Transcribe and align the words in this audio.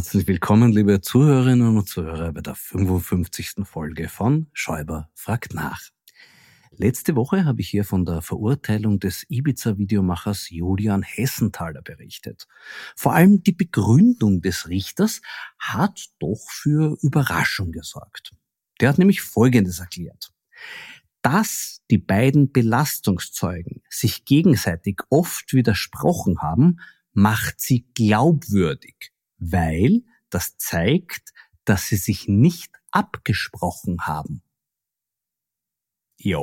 Herzlich 0.00 0.26
willkommen, 0.28 0.72
liebe 0.72 1.02
Zuhörerinnen 1.02 1.76
und 1.76 1.86
Zuhörer, 1.86 2.32
bei 2.32 2.40
der 2.40 2.54
55. 2.54 3.56
Folge 3.64 4.08
von 4.08 4.46
Schäuber 4.54 5.10
fragt 5.14 5.52
nach. 5.52 5.90
Letzte 6.70 7.16
Woche 7.16 7.44
habe 7.44 7.60
ich 7.60 7.68
hier 7.68 7.84
von 7.84 8.06
der 8.06 8.22
Verurteilung 8.22 8.98
des 8.98 9.26
Ibiza-Videomachers 9.28 10.48
Julian 10.48 11.02
Hessenthaler 11.02 11.82
berichtet. 11.82 12.48
Vor 12.96 13.12
allem 13.12 13.42
die 13.42 13.52
Begründung 13.52 14.40
des 14.40 14.68
Richters 14.68 15.20
hat 15.58 16.06
doch 16.18 16.46
für 16.48 16.96
Überraschung 17.02 17.70
gesorgt. 17.70 18.32
Der 18.80 18.88
hat 18.88 18.96
nämlich 18.96 19.20
Folgendes 19.20 19.80
erklärt. 19.80 20.32
Dass 21.20 21.82
die 21.90 21.98
beiden 21.98 22.52
Belastungszeugen 22.52 23.82
sich 23.90 24.24
gegenseitig 24.24 25.02
oft 25.10 25.52
widersprochen 25.52 26.40
haben, 26.40 26.80
macht 27.12 27.60
sie 27.60 27.84
glaubwürdig 27.92 29.12
weil 29.40 30.02
das 30.30 30.56
zeigt, 30.58 31.32
dass 31.64 31.88
sie 31.88 31.96
sich 31.96 32.28
nicht 32.28 32.72
abgesprochen 32.90 34.02
haben. 34.02 34.42
Ja, 36.18 36.40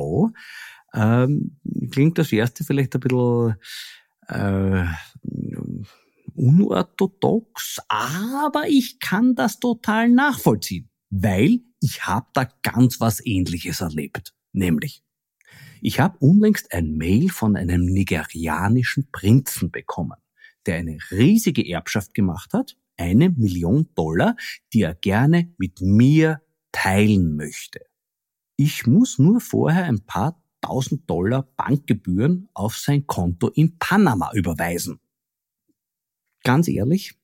ähm, 0.94 1.58
klingt 1.90 2.18
das 2.18 2.32
erste 2.32 2.64
vielleicht 2.64 2.94
ein 2.94 3.00
bisschen 3.00 3.56
äh, 4.26 4.86
unorthodox, 6.34 7.80
aber 7.88 8.64
ich 8.68 8.98
kann 8.98 9.34
das 9.34 9.60
total 9.60 10.08
nachvollziehen, 10.08 10.90
weil 11.10 11.60
ich 11.80 12.06
habe 12.06 12.26
da 12.34 12.48
ganz 12.62 13.00
was 13.00 13.24
Ähnliches 13.24 13.80
erlebt. 13.80 14.34
Nämlich, 14.52 15.04
ich 15.80 16.00
habe 16.00 16.18
unlängst 16.18 16.72
ein 16.72 16.96
Mail 16.96 17.28
von 17.30 17.56
einem 17.56 17.84
nigerianischen 17.84 19.10
Prinzen 19.12 19.70
bekommen, 19.70 20.18
der 20.66 20.76
eine 20.76 20.98
riesige 21.10 21.68
Erbschaft 21.68 22.14
gemacht 22.14 22.52
hat 22.52 22.76
eine 22.98 23.30
Million 23.30 23.88
Dollar, 23.94 24.36
die 24.72 24.82
er 24.82 24.94
gerne 24.94 25.54
mit 25.56 25.80
mir 25.80 26.42
teilen 26.72 27.36
möchte. 27.36 27.80
Ich 28.56 28.86
muss 28.86 29.18
nur 29.18 29.40
vorher 29.40 29.84
ein 29.84 30.04
paar 30.04 30.42
tausend 30.60 31.08
Dollar 31.08 31.42
Bankgebühren 31.56 32.48
auf 32.54 32.76
sein 32.76 33.06
Konto 33.06 33.48
in 33.48 33.78
Panama 33.78 34.32
überweisen. 34.34 35.00
Ganz 36.42 36.68
ehrlich, 36.68 37.14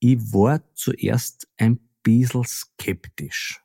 ich 0.00 0.18
war 0.32 0.62
zuerst 0.74 1.48
ein 1.56 1.78
bisschen 2.02 2.44
skeptisch. 2.44 3.62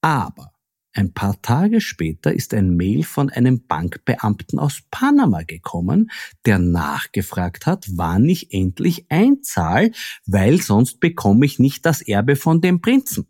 Aber 0.00 0.52
ein 0.94 1.14
paar 1.14 1.40
Tage 1.40 1.80
später 1.80 2.32
ist 2.34 2.52
ein 2.52 2.76
Mail 2.76 3.02
von 3.02 3.30
einem 3.30 3.66
Bankbeamten 3.66 4.58
aus 4.58 4.82
Panama 4.90 5.42
gekommen, 5.42 6.10
der 6.44 6.58
nachgefragt 6.58 7.64
hat, 7.64 7.86
wann 7.96 8.28
ich 8.28 8.52
endlich 8.52 9.06
einzahle, 9.08 9.92
weil 10.26 10.60
sonst 10.60 11.00
bekomme 11.00 11.46
ich 11.46 11.58
nicht 11.58 11.86
das 11.86 12.02
Erbe 12.02 12.36
von 12.36 12.60
dem 12.60 12.82
Prinzen. 12.82 13.26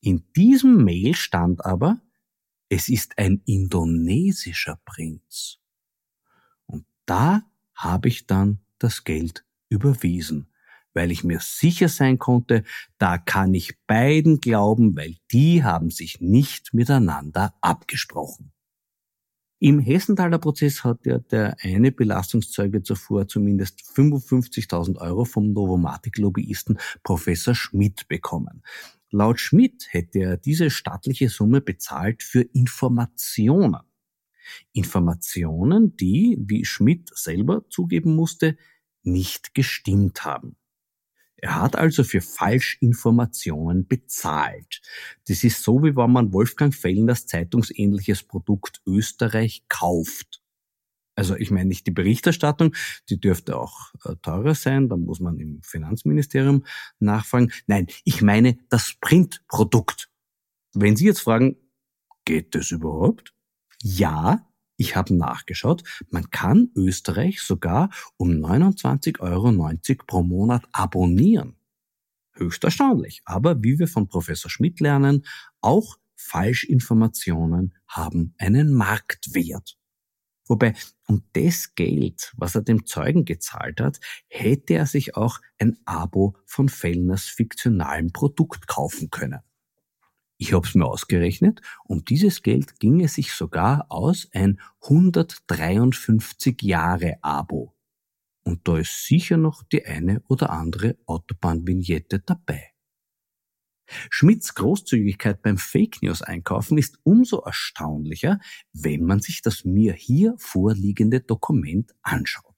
In 0.00 0.24
diesem 0.36 0.84
Mail 0.84 1.14
stand 1.14 1.64
aber, 1.64 2.00
es 2.68 2.88
ist 2.88 3.18
ein 3.18 3.42
indonesischer 3.46 4.78
Prinz. 4.84 5.58
Und 6.66 6.84
da 7.06 7.42
habe 7.74 8.08
ich 8.08 8.26
dann 8.26 8.60
das 8.78 9.04
Geld 9.04 9.44
überwiesen 9.68 10.51
weil 10.94 11.10
ich 11.10 11.24
mir 11.24 11.40
sicher 11.40 11.88
sein 11.88 12.18
konnte, 12.18 12.64
da 12.98 13.18
kann 13.18 13.54
ich 13.54 13.74
beiden 13.86 14.40
glauben, 14.40 14.96
weil 14.96 15.16
die 15.30 15.64
haben 15.64 15.90
sich 15.90 16.20
nicht 16.20 16.74
miteinander 16.74 17.54
abgesprochen. 17.60 18.52
Im 19.58 19.78
Hessenthaler 19.78 20.38
Prozess 20.38 20.82
hat 20.82 21.06
ja 21.06 21.18
der 21.18 21.56
eine 21.62 21.92
Belastungszeuge 21.92 22.82
zuvor 22.82 23.28
zumindest 23.28 23.80
55.000 23.94 24.98
Euro 24.98 25.24
vom 25.24 25.52
Novomatic-Lobbyisten 25.52 26.78
Professor 27.04 27.54
Schmidt 27.54 28.08
bekommen. 28.08 28.64
Laut 29.12 29.38
Schmidt 29.38 29.86
hätte 29.90 30.18
er 30.18 30.36
diese 30.36 30.68
stattliche 30.68 31.28
Summe 31.28 31.60
bezahlt 31.60 32.24
für 32.24 32.40
Informationen. 32.40 33.82
Informationen, 34.72 35.96
die, 35.96 36.36
wie 36.40 36.64
Schmidt 36.64 37.10
selber 37.14 37.64
zugeben 37.68 38.16
musste, 38.16 38.56
nicht 39.04 39.54
gestimmt 39.54 40.24
haben. 40.24 40.56
Er 41.42 41.60
hat 41.60 41.74
also 41.74 42.04
für 42.04 42.20
Falschinformationen 42.20 43.88
bezahlt. 43.88 44.80
Das 45.26 45.42
ist 45.42 45.64
so, 45.64 45.82
wie 45.82 45.96
wenn 45.96 46.12
man 46.12 46.32
Wolfgang 46.32 46.72
Fellners 46.72 47.26
zeitungsähnliches 47.26 48.22
Produkt 48.22 48.80
Österreich 48.86 49.64
kauft. 49.68 50.40
Also 51.16 51.34
ich 51.34 51.50
meine 51.50 51.68
nicht 51.68 51.86
die 51.86 51.90
Berichterstattung, 51.90 52.74
die 53.10 53.20
dürfte 53.20 53.58
auch 53.58 53.92
äh, 54.04 54.14
teurer 54.22 54.54
sein, 54.54 54.88
da 54.88 54.96
muss 54.96 55.18
man 55.18 55.38
im 55.40 55.60
Finanzministerium 55.62 56.64
nachfragen. 57.00 57.52
Nein, 57.66 57.88
ich 58.04 58.22
meine 58.22 58.56
das 58.68 58.94
Printprodukt. 59.00 60.08
Wenn 60.74 60.96
Sie 60.96 61.06
jetzt 61.06 61.20
fragen, 61.20 61.56
geht 62.24 62.54
das 62.54 62.70
überhaupt? 62.70 63.34
Ja, 63.82 64.48
Ich 64.82 64.96
habe 64.96 65.14
nachgeschaut, 65.14 65.84
man 66.10 66.28
kann 66.30 66.72
Österreich 66.74 67.40
sogar 67.40 67.88
um 68.16 68.30
29,90 68.30 69.20
Euro 69.20 70.04
pro 70.08 70.24
Monat 70.24 70.64
abonnieren. 70.72 71.54
Höchst 72.32 72.64
erstaunlich. 72.64 73.22
Aber 73.24 73.62
wie 73.62 73.78
wir 73.78 73.86
von 73.86 74.08
Professor 74.08 74.50
Schmidt 74.50 74.80
lernen, 74.80 75.24
auch 75.60 75.98
Falschinformationen 76.16 77.74
haben 77.86 78.34
einen 78.38 78.72
Marktwert. 78.72 79.78
Wobei, 80.48 80.74
um 81.06 81.22
das 81.32 81.76
Geld, 81.76 82.32
was 82.36 82.56
er 82.56 82.62
dem 82.62 82.84
Zeugen 82.84 83.24
gezahlt 83.24 83.80
hat, 83.80 84.00
hätte 84.26 84.74
er 84.74 84.86
sich 84.86 85.14
auch 85.14 85.38
ein 85.60 85.78
Abo 85.84 86.36
von 86.44 86.68
Fellners 86.68 87.26
fiktionalem 87.26 88.12
Produkt 88.12 88.66
kaufen 88.66 89.10
können. 89.10 89.42
Ich 90.42 90.52
habe 90.54 90.66
es 90.66 90.74
mir 90.74 90.86
ausgerechnet, 90.86 91.60
um 91.84 92.04
dieses 92.04 92.42
Geld 92.42 92.80
ging 92.80 93.00
es 93.00 93.14
sich 93.14 93.32
sogar 93.32 93.86
aus 93.90 94.28
ein 94.32 94.60
153 94.80 96.60
Jahre 96.62 97.18
Abo. 97.22 97.76
Und 98.42 98.66
da 98.66 98.78
ist 98.78 99.06
sicher 99.06 99.36
noch 99.36 99.62
die 99.62 99.86
eine 99.86 100.20
oder 100.26 100.50
andere 100.50 100.96
Autobahnvignette 101.06 102.18
dabei. 102.18 102.72
Schmidts 104.10 104.56
Großzügigkeit 104.56 105.42
beim 105.42 105.58
Fake 105.58 106.02
News 106.02 106.22
einkaufen 106.22 106.76
ist 106.76 106.98
umso 107.04 107.42
erstaunlicher, 107.42 108.40
wenn 108.72 109.04
man 109.04 109.20
sich 109.20 109.42
das 109.42 109.64
mir 109.64 109.92
hier 109.92 110.34
vorliegende 110.38 111.20
Dokument 111.20 111.92
anschaut. 112.02 112.51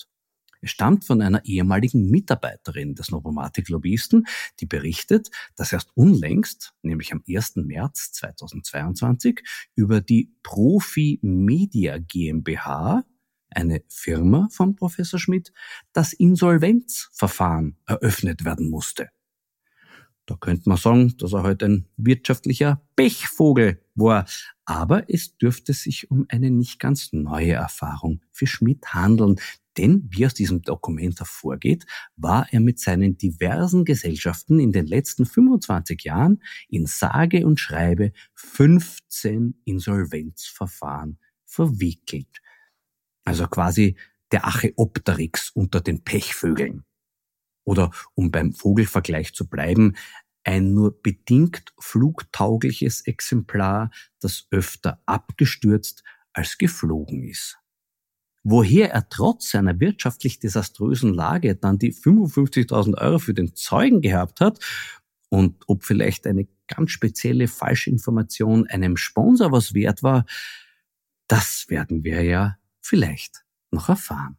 Es 0.64 0.70
stammt 0.70 1.04
von 1.04 1.20
einer 1.20 1.44
ehemaligen 1.44 2.08
Mitarbeiterin 2.08 2.94
des 2.94 3.10
Novomatic-Lobbyisten, 3.10 4.26
die 4.60 4.66
berichtet, 4.66 5.30
dass 5.56 5.72
erst 5.74 5.90
unlängst, 5.94 6.74
nämlich 6.80 7.12
am 7.12 7.22
1. 7.28 7.56
März 7.56 8.12
2022, 8.12 9.42
über 9.74 10.00
die 10.00 10.32
Profi 10.42 11.18
Media 11.22 11.98
GmbH, 11.98 13.04
eine 13.50 13.82
Firma 13.88 14.48
von 14.50 14.74
Professor 14.74 15.20
Schmidt, 15.20 15.52
das 15.92 16.14
Insolvenzverfahren 16.14 17.76
eröffnet 17.86 18.46
werden 18.46 18.70
musste. 18.70 19.10
Da 20.26 20.36
könnte 20.36 20.68
man 20.70 20.78
sagen, 20.78 21.14
dass 21.18 21.34
er 21.34 21.42
halt 21.42 21.62
ein 21.62 21.86
wirtschaftlicher 21.98 22.80
Pechvogel 22.96 23.82
war. 23.94 24.24
Aber 24.64 25.10
es 25.10 25.36
dürfte 25.36 25.74
sich 25.74 26.10
um 26.10 26.24
eine 26.30 26.50
nicht 26.50 26.80
ganz 26.80 27.12
neue 27.12 27.52
Erfahrung 27.52 28.22
für 28.32 28.46
Schmidt 28.46 28.94
handeln. 28.94 29.36
Denn, 29.76 30.08
wie 30.10 30.26
aus 30.26 30.34
diesem 30.34 30.62
Dokument 30.62 31.18
hervorgeht, 31.18 31.84
war 32.16 32.46
er 32.52 32.60
mit 32.60 32.78
seinen 32.78 33.16
diversen 33.16 33.84
Gesellschaften 33.84 34.60
in 34.60 34.72
den 34.72 34.86
letzten 34.86 35.26
25 35.26 36.04
Jahren 36.04 36.42
in 36.68 36.86
sage 36.86 37.46
und 37.46 37.58
schreibe 37.58 38.12
15 38.34 39.60
Insolvenzverfahren 39.64 41.18
verwickelt. 41.44 42.40
Also 43.24 43.46
quasi 43.48 43.96
der 44.32 44.46
Acheopteryx 44.46 45.50
unter 45.50 45.80
den 45.80 46.04
Pechvögeln. 46.04 46.84
Oder 47.64 47.90
um 48.14 48.30
beim 48.30 48.52
Vogelvergleich 48.52 49.32
zu 49.32 49.48
bleiben, 49.48 49.94
ein 50.44 50.74
nur 50.74 51.00
bedingt 51.02 51.72
flugtaugliches 51.78 53.00
Exemplar, 53.06 53.90
das 54.20 54.46
öfter 54.50 55.02
abgestürzt 55.06 56.04
als 56.34 56.58
geflogen 56.58 57.24
ist. 57.24 57.58
Woher 58.44 58.92
er 58.92 59.08
trotz 59.08 59.50
seiner 59.50 59.80
wirtschaftlich 59.80 60.38
desaströsen 60.38 61.14
Lage 61.14 61.56
dann 61.56 61.78
die 61.78 61.94
55.000 61.94 62.98
Euro 62.98 63.18
für 63.18 63.32
den 63.32 63.54
Zeugen 63.54 64.02
gehabt 64.02 64.40
hat 64.40 64.60
und 65.30 65.64
ob 65.66 65.82
vielleicht 65.82 66.26
eine 66.26 66.46
ganz 66.68 66.90
spezielle 66.90 67.48
Falschinformation 67.48 68.66
einem 68.66 68.98
Sponsor 68.98 69.50
was 69.50 69.72
wert 69.72 70.02
war, 70.02 70.26
das 71.26 71.66
werden 71.68 72.04
wir 72.04 72.22
ja 72.22 72.58
vielleicht 72.80 73.44
noch 73.70 73.88
erfahren. 73.88 74.36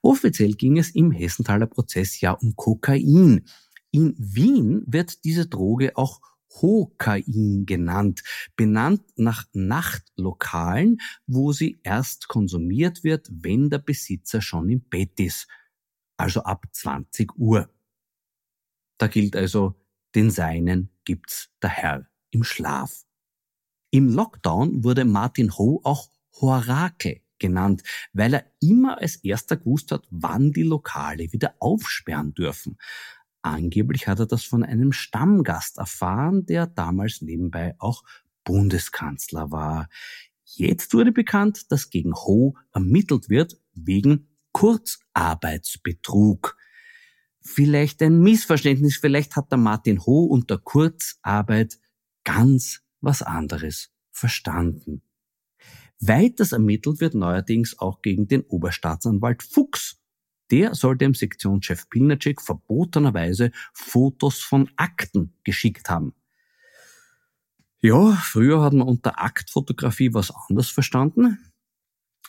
Offiziell 0.00 0.52
ging 0.52 0.78
es 0.78 0.90
im 0.90 1.10
Hessenthaler 1.10 1.66
Prozess 1.66 2.20
ja 2.20 2.30
um 2.30 2.54
Kokain. 2.54 3.44
In 3.90 4.14
Wien 4.18 4.84
wird 4.86 5.24
diese 5.24 5.46
Droge 5.46 5.96
auch 5.96 6.20
Hokain 6.60 7.64
genannt, 7.66 8.22
benannt 8.56 9.02
nach 9.16 9.44
Nachtlokalen, 9.52 11.00
wo 11.26 11.52
sie 11.52 11.78
erst 11.82 12.28
konsumiert 12.28 13.04
wird, 13.04 13.28
wenn 13.30 13.70
der 13.70 13.78
Besitzer 13.78 14.40
schon 14.40 14.68
im 14.70 14.80
Bett 14.80 15.18
ist, 15.20 15.48
also 16.16 16.42
ab 16.42 16.66
20 16.72 17.36
Uhr. 17.36 17.68
Da 18.98 19.08
gilt 19.08 19.36
also, 19.36 19.74
den 20.14 20.30
Seinen 20.30 20.90
gibt's 21.04 21.50
der 21.60 21.70
Herr 21.70 22.06
im 22.30 22.44
Schlaf. 22.44 23.04
Im 23.90 24.08
Lockdown 24.08 24.84
wurde 24.84 25.04
Martin 25.04 25.56
Ho 25.58 25.80
auch 25.84 26.10
Horakel 26.40 27.20
genannt, 27.38 27.82
weil 28.12 28.34
er 28.34 28.46
immer 28.60 29.00
als 29.00 29.16
erster 29.16 29.56
gewusst 29.56 29.92
hat, 29.92 30.06
wann 30.10 30.52
die 30.52 30.62
Lokale 30.62 31.32
wieder 31.32 31.54
aufsperren 31.58 32.34
dürfen. 32.34 32.78
Angeblich 33.44 34.08
hat 34.08 34.18
er 34.20 34.26
das 34.26 34.42
von 34.42 34.64
einem 34.64 34.92
Stammgast 34.92 35.76
erfahren, 35.76 36.46
der 36.46 36.66
damals 36.66 37.20
nebenbei 37.20 37.74
auch 37.78 38.02
Bundeskanzler 38.42 39.50
war. 39.50 39.90
Jetzt 40.46 40.94
wurde 40.94 41.12
bekannt, 41.12 41.70
dass 41.70 41.90
gegen 41.90 42.14
Ho 42.14 42.56
ermittelt 42.72 43.28
wird 43.28 43.60
wegen 43.74 44.28
Kurzarbeitsbetrug. 44.52 46.56
Vielleicht 47.42 48.00
ein 48.00 48.20
Missverständnis, 48.20 48.96
vielleicht 48.96 49.36
hat 49.36 49.52
der 49.52 49.58
Martin 49.58 50.06
Ho 50.06 50.24
unter 50.24 50.56
Kurzarbeit 50.56 51.78
ganz 52.24 52.80
was 53.02 53.20
anderes 53.20 53.90
verstanden. 54.10 55.02
Weiters 56.00 56.52
ermittelt 56.52 57.00
wird 57.00 57.12
neuerdings 57.12 57.78
auch 57.78 58.00
gegen 58.00 58.26
den 58.26 58.40
Oberstaatsanwalt 58.40 59.42
Fuchs. 59.42 60.00
Der 60.50 60.74
soll 60.74 60.96
dem 60.96 61.14
Sektionschef 61.14 61.88
Pilnacek 61.88 62.40
verbotenerweise 62.42 63.50
Fotos 63.72 64.40
von 64.40 64.70
Akten 64.76 65.34
geschickt 65.44 65.88
haben. 65.88 66.14
Ja, 67.80 68.12
früher 68.12 68.62
hat 68.62 68.72
man 68.72 68.88
unter 68.88 69.22
Aktfotografie 69.22 70.14
was 70.14 70.30
anders 70.30 70.70
verstanden. 70.70 71.38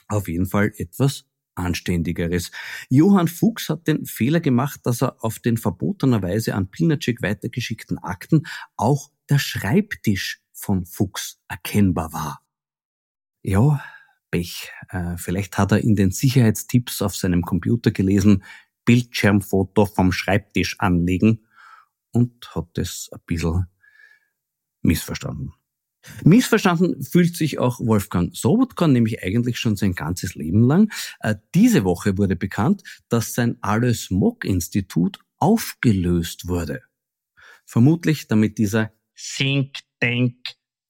Auf 0.07 0.27
jeden 0.27 0.45
Fall 0.45 0.73
etwas 0.77 1.25
Anständigeres. 1.56 2.51
Johann 2.89 3.27
Fuchs 3.27 3.69
hat 3.69 3.88
den 3.88 4.06
Fehler 4.06 4.41
gemacht, 4.41 4.81
dass 4.83 5.01
er 5.01 5.23
auf 5.23 5.39
den 5.39 5.57
verbotenerweise 5.57 6.53
an 6.53 6.69
Pilnacek 6.69 7.21
weitergeschickten 7.21 7.97
Akten 7.97 8.45
auch 8.75 9.09
der 9.29 9.39
Schreibtisch 9.39 10.41
von 10.51 10.85
Fuchs 10.85 11.39
erkennbar 11.47 12.13
war. 12.13 12.41
Ja, 13.41 13.83
Pech. 14.35 14.69
Äh, 14.89 15.15
vielleicht 15.17 15.57
hat 15.57 15.71
er 15.71 15.79
in 15.79 15.95
den 15.95 16.11
Sicherheitstipps 16.11 17.01
auf 17.01 17.15
seinem 17.15 17.41
Computer 17.41 17.91
gelesen, 17.91 18.43
Bildschirmfoto 18.83 19.85
vom 19.85 20.11
Schreibtisch 20.11 20.80
anlegen 20.80 21.45
und 22.11 22.54
hat 22.54 22.77
es 22.77 23.09
ein 23.13 23.21
bisschen 23.25 23.68
missverstanden. 24.81 25.54
Missverstanden 26.23 27.01
fühlt 27.01 27.35
sich 27.35 27.59
auch 27.59 27.80
Wolfgang 27.80 28.35
Sobotka, 28.35 28.87
nämlich 28.87 29.23
eigentlich 29.23 29.57
schon 29.57 29.77
sein 29.77 29.95
ganzes 29.95 30.35
Leben 30.35 30.68
lang. 30.68 30.92
Äh, 31.21 31.35
diese 31.56 31.85
Woche 31.85 32.18
wurde 32.18 32.35
bekannt, 32.35 32.83
dass 33.07 33.33
sein 33.33 33.57
Alois 33.61 34.07
Mock-Institut 34.09 35.19
aufgelöst 35.37 36.47
wurde. 36.47 36.81
Vermutlich 37.65 38.27
damit 38.27 38.57
dieser 38.57 38.92
Think 39.15 39.77
Tank 39.99 40.35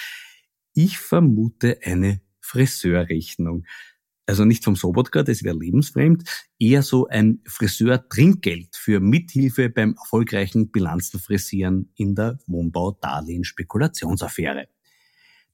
Ich 0.73 0.97
vermute 0.97 1.79
eine 1.83 2.19
Friseurrechnung 2.41 3.65
also 4.25 4.45
nicht 4.45 4.63
vom 4.63 4.75
Sobotka, 4.75 5.21
das 5.23 5.43
wäre 5.43 5.57
lebensfremd, 5.57 6.23
eher 6.59 6.81
so 6.81 7.07
ein 7.07 7.41
Friseur-Trinkgeld 7.47 8.75
für 8.75 8.99
Mithilfe 8.99 9.69
beim 9.69 9.95
erfolgreichen 9.95 10.71
Bilanzenfrisieren 10.71 11.93
in 11.95 12.15
der 12.15 12.39
Wohnbau-Darlehen-Spekulationsaffäre. 12.47 14.67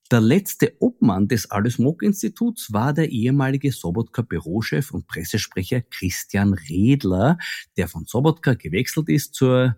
Der 0.10 0.22
letzte 0.22 0.76
Obmann 0.80 1.28
des 1.30 1.52
Alles 1.52 1.78
Mock-Instituts 1.80 2.74
war 2.74 2.94
der 2.94 3.10
ehemalige 3.10 3.72
Sobotka-Bürochef 3.72 4.92
und 4.92 5.08
Pressesprecher 5.08 5.82
Christian 5.82 6.54
Redler, 6.54 7.38
der 7.78 7.88
von 7.88 8.06
Sobotka 8.06 8.56
gewechselt 8.56 9.08
ist 9.08 9.36
zur, 9.36 9.78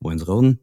wollen 0.00 0.18
Sie 0.18 0.26
raten? 0.26 0.60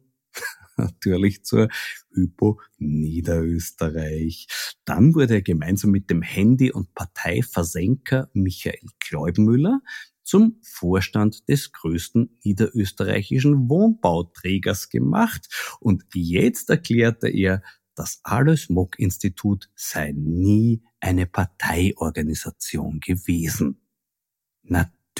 natürlich 0.76 1.44
zur 1.44 1.68
Hypo 2.12 2.60
Niederösterreich. 2.78 4.46
Dann 4.84 5.14
wurde 5.14 5.34
er 5.34 5.42
gemeinsam 5.42 5.90
mit 5.90 6.10
dem 6.10 6.22
Handy- 6.22 6.72
und 6.72 6.94
Parteiversenker 6.94 8.30
Michael 8.32 8.88
Kleubmüller 9.00 9.80
zum 10.22 10.60
Vorstand 10.62 11.48
des 11.48 11.72
größten 11.72 12.38
niederösterreichischen 12.44 13.68
Wohnbauträgers 13.68 14.88
gemacht 14.88 15.48
und 15.80 16.04
jetzt 16.14 16.70
erklärte 16.70 17.28
er, 17.28 17.62
das 17.94 18.20
Alois 18.22 18.68
Mock 18.68 18.98
Institut 18.98 19.70
sei 19.74 20.12
nie 20.12 20.82
eine 21.00 21.26
Parteiorganisation 21.26 23.00
gewesen. 23.00 23.82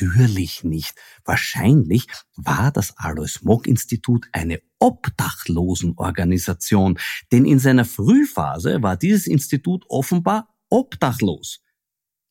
Natürlich 0.03 0.65
nicht. 0.65 0.97
Wahrscheinlich 1.25 2.09
war 2.35 2.73
das 2.73 2.99
Alois 2.99 3.39
Mock 3.43 3.69
Institut 3.69 4.27
eine 4.33 4.61
Obdachlosenorganisation, 4.81 6.99
denn 7.31 7.45
in 7.45 7.61
seiner 7.61 7.85
Frühphase 7.85 8.83
war 8.83 8.97
dieses 8.97 9.29
Institut 9.29 9.85
offenbar 9.89 10.53
obdachlos. 10.71 11.63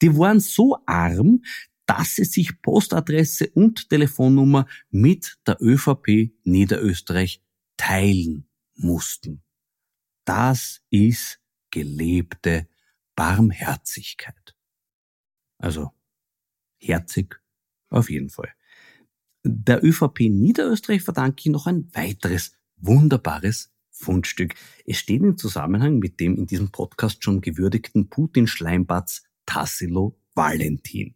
Die 0.01 0.17
waren 0.17 0.41
so 0.41 0.79
arm, 0.85 1.43
dass 1.85 2.15
sie 2.15 2.25
sich 2.25 2.61
Postadresse 2.61 3.49
und 3.51 3.89
Telefonnummer 3.89 4.67
mit 4.89 5.37
der 5.47 5.55
ÖVP 5.61 6.33
Niederösterreich 6.43 7.41
teilen 7.77 8.49
mussten. 8.75 9.43
Das 10.25 10.81
ist 10.89 11.39
gelebte 11.69 12.67
Barmherzigkeit. 13.15 14.57
Also 15.57 15.91
herzig 16.77 17.40
auf 17.91 18.09
jeden 18.09 18.29
Fall. 18.29 18.49
Der 19.43 19.83
ÖVP 19.83 20.21
Niederösterreich 20.29 21.03
verdanke 21.03 21.41
ich 21.45 21.51
noch 21.51 21.67
ein 21.67 21.89
weiteres 21.93 22.53
wunderbares 22.77 23.71
Fundstück. 23.89 24.55
Es 24.85 24.97
steht 24.97 25.21
im 25.21 25.37
Zusammenhang 25.37 25.99
mit 25.99 26.19
dem 26.19 26.35
in 26.35 26.47
diesem 26.47 26.71
Podcast 26.71 27.23
schon 27.23 27.41
gewürdigten 27.41 28.09
Putin-Schleimbatz 28.09 29.23
Tassilo 29.45 30.19
Valentin. 30.33 31.15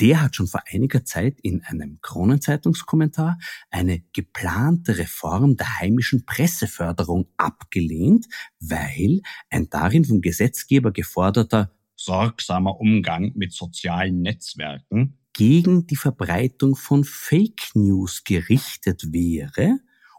Der 0.00 0.22
hat 0.22 0.34
schon 0.34 0.46
vor 0.46 0.62
einiger 0.72 1.04
Zeit 1.04 1.38
in 1.40 1.62
einem 1.64 1.98
Kronenzeitungskommentar 2.00 3.38
eine 3.70 4.02
geplante 4.14 4.96
Reform 4.96 5.56
der 5.56 5.78
heimischen 5.78 6.24
Presseförderung 6.24 7.28
abgelehnt, 7.36 8.26
weil 8.60 9.20
ein 9.50 9.68
darin 9.68 10.06
vom 10.06 10.22
Gesetzgeber 10.22 10.90
geforderter 10.90 11.76
sorgsamer 11.96 12.80
Umgang 12.80 13.32
mit 13.34 13.52
sozialen 13.52 14.22
Netzwerken 14.22 15.19
gegen 15.40 15.86
die 15.86 15.96
Verbreitung 15.96 16.76
von 16.76 17.02
Fake 17.02 17.70
News 17.72 18.24
gerichtet 18.24 19.10
wäre 19.10 19.78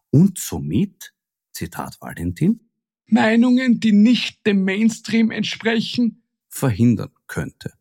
und 0.10 0.40
somit, 0.40 1.14
Zitat 1.52 2.02
Valentin, 2.02 2.72
Meinungen, 3.06 3.80
die 3.80 3.92
nicht 3.92 4.44
dem 4.48 4.64
Mainstream 4.64 5.30
entsprechen, 5.30 6.24
verhindern 6.50 7.12
könnte. 7.28 7.72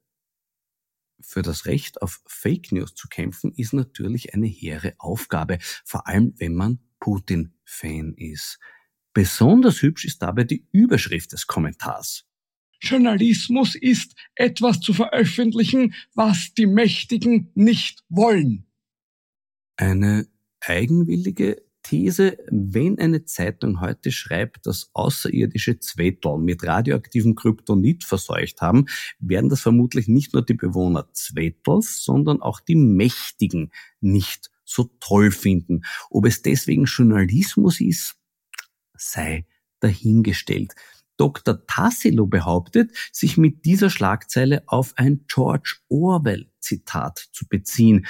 Für 1.18 1.40
das 1.40 1.64
Recht 1.64 2.02
auf 2.02 2.20
Fake 2.26 2.73
News 2.73 2.94
zu 2.94 3.09
kämpfen 3.09 3.54
ist 3.56 3.73
natürlich 3.73 4.35
eine 4.35 4.47
hehre 4.47 4.92
Aufgabe, 4.99 5.56
vor 5.87 6.06
allem 6.06 6.35
wenn 6.37 6.54
man 6.54 6.80
Putin-Fan 6.99 8.12
ist. 8.18 8.59
Besonders 9.14 9.80
hübsch 9.80 10.04
ist 10.04 10.20
dabei 10.20 10.44
die 10.44 10.68
Überschrift 10.73 11.32
des 11.32 11.47
Kommentars. 11.47 12.29
Journalismus 12.80 13.75
ist 13.75 14.14
etwas 14.34 14.80
zu 14.80 14.92
veröffentlichen, 14.94 15.94
was 16.14 16.54
die 16.54 16.66
Mächtigen 16.66 17.50
nicht 17.54 18.02
wollen. 18.08 18.66
Eine 19.76 20.26
eigenwillige 20.60 21.62
These, 21.82 22.37
wenn 22.50 22.99
eine 22.99 23.25
Zeitung 23.25 23.80
heute 23.80 24.12
schreibt, 24.12 24.66
dass 24.66 24.90
außerirdische 24.92 25.78
Zwettel 25.78 26.38
mit 26.38 26.62
radioaktivem 26.62 27.34
Kryptonit 27.34 28.04
verseucht 28.04 28.60
haben, 28.60 28.87
werden 29.18 29.49
das 29.49 29.62
vermutlich 29.62 30.06
nicht 30.06 30.34
nur 30.34 30.44
die 30.44 30.54
Bewohner 30.54 31.08
Zwettels, 31.12 32.04
sondern 32.04 32.42
auch 32.42 32.60
die 32.60 32.76
Mächtigen 32.76 33.72
nicht 34.00 34.50
so 34.64 34.90
toll 35.00 35.30
finden. 35.30 35.82
Ob 36.10 36.26
es 36.26 36.42
deswegen 36.42 36.84
Journalismus 36.84 37.80
ist, 37.80 38.16
sei 38.94 39.46
dahingestellt. 39.80 40.75
Dr. 41.20 41.66
Tassilo 41.66 42.26
behauptet, 42.26 42.92
sich 43.12 43.36
mit 43.36 43.66
dieser 43.66 43.90
Schlagzeile 43.90 44.62
auf 44.66 44.94
ein 44.96 45.26
George 45.28 45.76
Orwell 45.90 46.50
Zitat 46.60 47.28
zu 47.32 47.46
beziehen, 47.46 48.06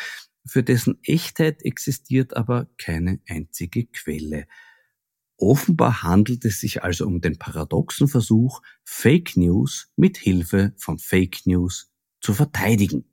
für 0.47 0.62
dessen 0.62 0.99
Echtheit 1.02 1.62
existiert 1.62 2.37
aber 2.37 2.69
keine 2.79 3.21
einzige 3.29 3.87
Quelle. 3.87 4.47
Offenbar 5.37 6.02
handelt 6.05 6.45
es 6.45 6.61
sich 6.61 6.85
also 6.85 7.07
um 7.07 7.21
den 7.21 7.38
paradoxen 7.38 8.07
Versuch, 8.07 8.62
Fake 8.85 9.37
News 9.37 9.90
mit 9.97 10.17
Hilfe 10.17 10.73
von 10.76 10.99
Fake 10.99 11.47
News 11.47 11.90
zu 12.21 12.33
verteidigen. 12.33 13.07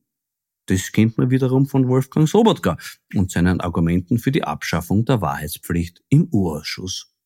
Das 0.68 0.92
kennt 0.92 1.18
man 1.18 1.32
wiederum 1.32 1.66
von 1.66 1.88
Wolfgang 1.88 2.28
Sobotka 2.28 2.78
und 3.16 3.32
seinen 3.32 3.62
Argumenten 3.62 4.20
für 4.20 4.32
die 4.32 4.44
Abschaffung 4.44 5.06
der 5.06 5.22
Wahrheitspflicht 5.22 6.04
im 6.10 6.28
Urausschuss. 6.32 7.17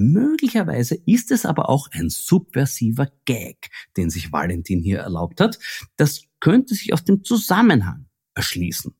Möglicherweise 0.00 0.94
ist 1.04 1.30
es 1.30 1.44
aber 1.44 1.68
auch 1.68 1.88
ein 1.92 2.08
subversiver 2.08 3.12
Gag, 3.26 3.68
den 3.98 4.08
sich 4.08 4.32
Valentin 4.32 4.80
hier 4.80 5.00
erlaubt 5.00 5.42
hat. 5.42 5.58
Das 5.98 6.22
könnte 6.40 6.74
sich 6.74 6.94
aus 6.94 7.04
dem 7.04 7.22
Zusammenhang 7.22 8.06
erschließen. 8.34 8.94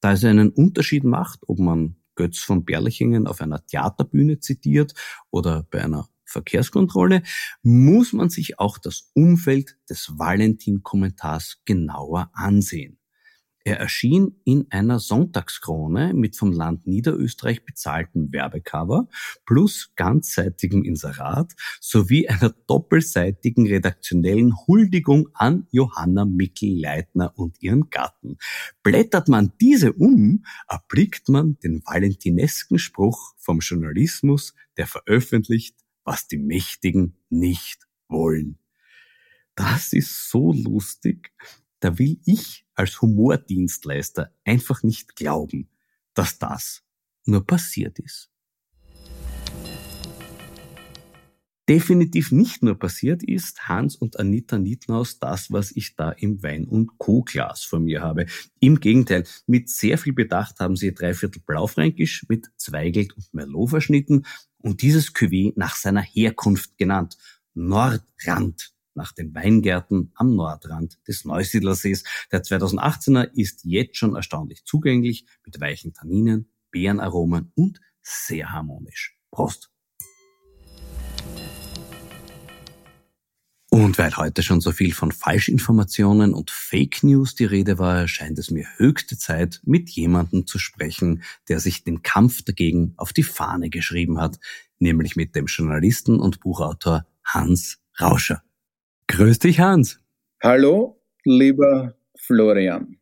Da 0.00 0.12
es 0.12 0.24
einen 0.24 0.48
Unterschied 0.48 1.04
macht, 1.04 1.40
ob 1.46 1.58
man 1.58 1.96
Götz 2.14 2.38
von 2.38 2.64
Berlichingen 2.64 3.26
auf 3.26 3.42
einer 3.42 3.66
Theaterbühne 3.66 4.40
zitiert 4.40 4.94
oder 5.28 5.64
bei 5.64 5.84
einer 5.84 6.08
Verkehrskontrolle, 6.24 7.22
muss 7.62 8.14
man 8.14 8.30
sich 8.30 8.58
auch 8.58 8.78
das 8.78 9.10
Umfeld 9.12 9.76
des 9.90 10.18
Valentin-Kommentars 10.18 11.60
genauer 11.66 12.30
ansehen. 12.32 12.98
Er 13.66 13.80
erschien 13.80 14.40
in 14.44 14.70
einer 14.70 15.00
Sonntagskrone 15.00 16.14
mit 16.14 16.36
vom 16.36 16.52
Land 16.52 16.86
Niederösterreich 16.86 17.64
bezahltem 17.64 18.32
Werbecover 18.32 19.08
plus 19.44 19.90
ganzseitigem 19.96 20.84
Inserat 20.84 21.52
sowie 21.80 22.28
einer 22.28 22.54
doppelseitigen 22.68 23.66
redaktionellen 23.66 24.54
Huldigung 24.68 25.30
an 25.34 25.66
Johanna 25.72 26.24
Mickel-Leitner 26.24 27.32
und 27.36 27.60
ihren 27.60 27.90
Gatten. 27.90 28.38
Blättert 28.84 29.26
man 29.26 29.52
diese 29.60 29.94
um, 29.94 30.44
erblickt 30.68 31.28
man 31.28 31.58
den 31.58 31.82
valentinesken 31.84 32.78
Spruch 32.78 33.34
vom 33.36 33.58
Journalismus, 33.58 34.54
der 34.76 34.86
veröffentlicht, 34.86 35.76
was 36.04 36.28
die 36.28 36.38
Mächtigen 36.38 37.16
nicht 37.30 37.88
wollen. 38.06 38.60
Das 39.56 39.92
ist 39.92 40.30
so 40.30 40.52
lustig. 40.52 41.32
Da 41.80 41.98
will 41.98 42.18
ich 42.24 42.66
als 42.74 43.00
Humordienstleister 43.02 44.32
einfach 44.44 44.82
nicht 44.82 45.16
glauben, 45.16 45.68
dass 46.14 46.38
das 46.38 46.82
nur 47.26 47.46
passiert 47.46 47.98
ist. 47.98 48.30
Definitiv 51.68 52.30
nicht 52.30 52.62
nur 52.62 52.78
passiert 52.78 53.24
ist 53.24 53.68
Hans 53.68 53.96
und 53.96 54.20
Anita 54.20 54.56
Nietnaus 54.56 55.18
das, 55.18 55.50
was 55.50 55.72
ich 55.74 55.96
da 55.96 56.12
im 56.12 56.40
Wein- 56.44 56.68
und 56.68 56.96
Co-Glas 56.96 57.64
vor 57.64 57.80
mir 57.80 58.02
habe. 58.02 58.26
Im 58.60 58.78
Gegenteil, 58.78 59.24
mit 59.48 59.68
sehr 59.68 59.98
viel 59.98 60.12
Bedacht 60.12 60.60
haben 60.60 60.76
sie 60.76 60.94
drei 60.94 61.12
Viertel 61.12 61.42
Blaufränkisch 61.44 62.24
mit 62.28 62.52
Zweigelt 62.56 63.16
und 63.16 63.34
Merlot 63.34 63.70
verschnitten 63.70 64.24
und 64.58 64.80
dieses 64.80 65.12
Cuvée 65.12 65.54
nach 65.56 65.74
seiner 65.74 66.02
Herkunft 66.02 66.78
genannt. 66.78 67.16
Nordrand 67.54 68.75
nach 68.96 69.12
den 69.12 69.34
Weingärten 69.34 70.12
am 70.14 70.34
Nordrand 70.34 70.98
des 71.06 71.24
Neusiedlersees. 71.24 72.04
Der 72.32 72.42
2018er 72.42 73.30
ist 73.34 73.64
jetzt 73.64 73.96
schon 73.96 74.16
erstaunlich 74.16 74.64
zugänglich 74.64 75.26
mit 75.44 75.60
weichen 75.60 75.92
Tanninen, 75.92 76.50
Beerenaromen 76.70 77.52
und 77.54 77.80
sehr 78.02 78.52
harmonisch. 78.52 79.18
Prost! 79.30 79.70
Und 83.68 83.98
weil 83.98 84.16
heute 84.16 84.42
schon 84.42 84.62
so 84.62 84.72
viel 84.72 84.94
von 84.94 85.12
Falschinformationen 85.12 86.32
und 86.32 86.50
Fake 86.50 87.02
News 87.02 87.34
die 87.34 87.44
Rede 87.44 87.78
war, 87.78 88.08
scheint 88.08 88.38
es 88.38 88.50
mir 88.50 88.66
höchste 88.78 89.18
Zeit, 89.18 89.60
mit 89.64 89.90
jemandem 89.90 90.46
zu 90.46 90.58
sprechen, 90.58 91.22
der 91.50 91.60
sich 91.60 91.84
den 91.84 92.02
Kampf 92.02 92.42
dagegen 92.42 92.94
auf 92.96 93.12
die 93.12 93.22
Fahne 93.22 93.68
geschrieben 93.68 94.18
hat, 94.18 94.38
nämlich 94.78 95.14
mit 95.14 95.34
dem 95.34 95.44
Journalisten 95.44 96.18
und 96.20 96.40
Buchautor 96.40 97.06
Hans 97.22 97.78
Rauscher. 98.00 98.45
Grüß 99.08 99.38
dich, 99.38 99.60
Hans. 99.60 100.00
Hallo, 100.42 101.00
lieber 101.24 101.94
Florian. 102.18 102.98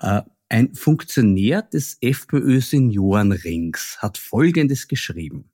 Äh, 0.00 0.22
ein 0.48 0.74
Funktionär 0.74 1.62
des 1.62 1.98
FPÖ 2.00 2.60
Seniorenrings 2.60 3.98
hat 4.00 4.16
Folgendes 4.18 4.88
geschrieben. 4.88 5.50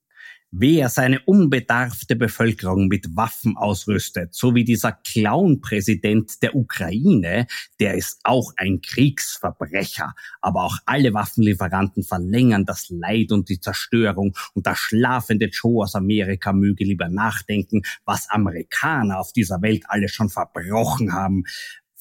Wer 0.56 0.88
seine 0.88 1.18
unbedarfte 1.18 2.14
Bevölkerung 2.14 2.86
mit 2.86 3.16
Waffen 3.16 3.56
ausrüstet, 3.56 4.36
so 4.36 4.54
wie 4.54 4.62
dieser 4.62 4.92
Clown-Präsident 4.92 6.44
der 6.44 6.54
Ukraine, 6.54 7.48
der 7.80 7.94
ist 7.94 8.20
auch 8.22 8.52
ein 8.56 8.80
Kriegsverbrecher. 8.80 10.14
Aber 10.40 10.62
auch 10.62 10.76
alle 10.86 11.12
Waffenlieferanten 11.12 12.04
verlängern 12.04 12.64
das 12.64 12.88
Leid 12.88 13.32
und 13.32 13.48
die 13.48 13.58
Zerstörung. 13.58 14.36
Und 14.54 14.66
der 14.66 14.76
schlafende 14.76 15.46
Joe 15.46 15.82
aus 15.82 15.96
Amerika 15.96 16.52
möge 16.52 16.84
lieber 16.84 17.08
nachdenken, 17.08 17.82
was 18.04 18.30
Amerikaner 18.30 19.18
auf 19.18 19.32
dieser 19.32 19.60
Welt 19.60 19.82
alles 19.88 20.12
schon 20.12 20.28
verbrochen 20.28 21.12
haben. 21.12 21.42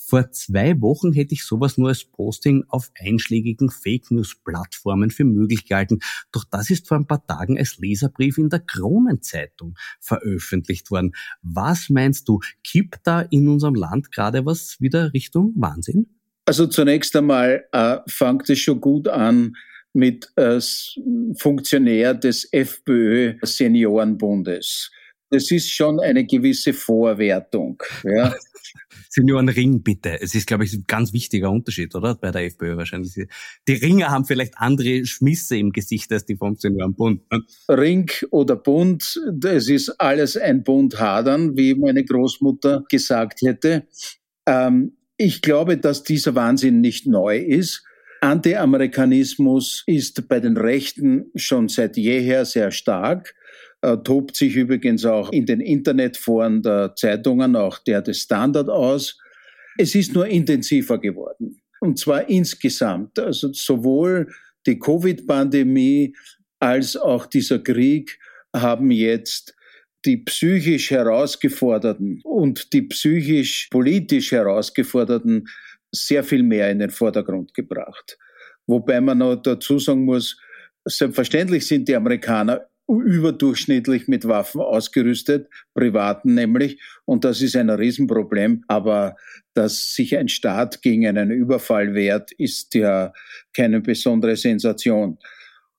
Vor 0.05 0.31
zwei 0.31 0.79
Wochen 0.81 1.13
hätte 1.13 1.33
ich 1.33 1.43
sowas 1.43 1.77
nur 1.77 1.89
als 1.89 2.03
Posting 2.03 2.65
auf 2.67 2.91
einschlägigen 2.99 3.69
Fake 3.69 4.11
News 4.11 4.35
Plattformen 4.43 5.11
für 5.11 5.23
möglich 5.23 5.65
gehalten. 5.65 5.99
Doch 6.31 6.43
das 6.43 6.69
ist 6.69 6.87
vor 6.87 6.97
ein 6.97 7.07
paar 7.07 7.25
Tagen 7.25 7.57
als 7.57 7.77
Leserbrief 7.77 8.37
in 8.37 8.49
der 8.49 8.59
Kronenzeitung 8.59 9.75
veröffentlicht 10.01 10.91
worden. 10.91 11.13
Was 11.41 11.89
meinst 11.89 12.27
du, 12.27 12.41
kippt 12.63 12.99
da 13.05 13.21
in 13.21 13.47
unserem 13.47 13.75
Land 13.75 14.11
gerade 14.11 14.45
was 14.45 14.75
wieder 14.81 15.13
Richtung 15.13 15.53
Wahnsinn? 15.55 16.07
Also 16.45 16.67
zunächst 16.67 17.15
einmal 17.15 17.65
äh, 17.71 17.99
fängt 18.07 18.49
es 18.49 18.59
schon 18.59 18.81
gut 18.81 19.07
an 19.07 19.55
mit 19.93 20.27
äh, 20.35 20.59
Funktionär 21.37 22.13
des 22.13 22.51
FPÖ 22.51 23.35
Seniorenbundes. 23.41 24.91
Das 25.29 25.49
ist 25.49 25.71
schon 25.71 25.99
eine 25.99 26.25
gewisse 26.25 26.73
Vorwertung. 26.73 27.81
Ja. 28.03 28.33
Seniorenring 29.13 29.83
bitte. 29.83 30.19
Es 30.19 30.33
ist, 30.33 30.47
glaube 30.47 30.63
ich, 30.63 30.73
ein 30.73 30.85
ganz 30.87 31.13
wichtiger 31.13 31.51
Unterschied, 31.51 31.93
oder? 31.93 32.15
Bei 32.15 32.31
der 32.31 32.45
FPÖ 32.45 32.77
wahrscheinlich. 32.77 33.13
Die 33.67 33.73
Ringer 33.73 34.09
haben 34.09 34.25
vielleicht 34.25 34.57
andere 34.57 35.05
Schmisse 35.05 35.55
im 35.55 35.71
Gesicht 35.71 36.11
als 36.11 36.25
die 36.25 36.35
vom 36.35 36.55
Seniorenbund. 36.55 37.21
Ne? 37.31 37.41
Ring 37.69 38.09
oder 38.31 38.55
Bund, 38.55 39.21
es 39.45 39.69
ist 39.69 39.89
alles 40.01 40.35
ein 40.35 40.63
Bund 40.63 40.99
hadern, 40.99 41.55
wie 41.55 41.75
meine 41.75 42.03
Großmutter 42.03 42.85
gesagt 42.89 43.43
hätte. 43.43 43.85
Ähm, 44.47 44.97
ich 45.17 45.43
glaube, 45.43 45.77
dass 45.77 46.01
dieser 46.01 46.33
Wahnsinn 46.33 46.81
nicht 46.81 47.05
neu 47.05 47.37
ist. 47.37 47.83
Anti-Amerikanismus 48.21 49.83
ist 49.85 50.27
bei 50.27 50.39
den 50.39 50.57
Rechten 50.57 51.25
schon 51.35 51.67
seit 51.67 51.97
jeher 51.97 52.45
sehr 52.45 52.71
stark 52.71 53.35
äh, 53.83 53.97
tobt 53.97 54.37
sich 54.37 54.55
übrigens 54.55 55.03
auch 55.03 55.29
in 55.31 55.45
den 55.45 55.59
Internetforen 55.59 56.61
der 56.61 56.95
Zeitungen, 56.95 57.57
auch 57.57 57.79
der 57.79 58.01
des 58.01 58.21
Standard 58.21 58.69
aus. 58.69 59.19
Es 59.77 59.93
ist 59.93 60.13
nur 60.13 60.25
intensiver 60.25 60.99
geworden. 60.99 61.61
Und 61.81 61.99
zwar 61.99 62.29
insgesamt. 62.29 63.19
Also 63.19 63.51
sowohl 63.51 64.31
die 64.65 64.79
Covid-Pandemie 64.79 66.15
als 66.59 66.95
auch 66.95 67.25
dieser 67.25 67.59
Krieg 67.59 68.17
haben 68.55 68.89
jetzt 68.89 69.53
die 70.05 70.17
psychisch 70.17 70.89
Herausgeforderten 70.91 72.21
und 72.23 72.71
die 72.71 72.83
psychisch 72.83 73.67
politisch 73.69 74.31
Herausgeforderten 74.31 75.49
sehr 75.91 76.23
viel 76.23 76.43
mehr 76.43 76.71
in 76.71 76.79
den 76.79 76.89
Vordergrund 76.89 77.53
gebracht. 77.53 78.17
Wobei 78.65 79.01
man 79.01 79.17
noch 79.17 79.35
dazu 79.35 79.77
sagen 79.77 80.05
muss, 80.05 80.37
selbstverständlich 80.85 81.67
sind 81.67 81.89
die 81.89 81.95
Amerikaner 81.97 82.65
überdurchschnittlich 82.87 84.07
mit 84.07 84.27
Waffen 84.27 84.61
ausgerüstet, 84.61 85.49
privaten 85.73 86.33
nämlich, 86.33 86.79
und 87.05 87.23
das 87.23 87.41
ist 87.41 87.55
ein 87.55 87.69
Riesenproblem. 87.69 88.63
Aber 88.67 89.15
dass 89.53 89.93
sich 89.95 90.17
ein 90.17 90.27
Staat 90.27 90.81
gegen 90.81 91.07
einen 91.07 91.31
Überfall 91.31 91.93
wehrt, 91.93 92.31
ist 92.33 92.73
ja 92.73 93.13
keine 93.53 93.81
besondere 93.81 94.35
Sensation. 94.35 95.17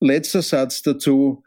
Letzter 0.00 0.42
Satz 0.42 0.82
dazu. 0.82 1.42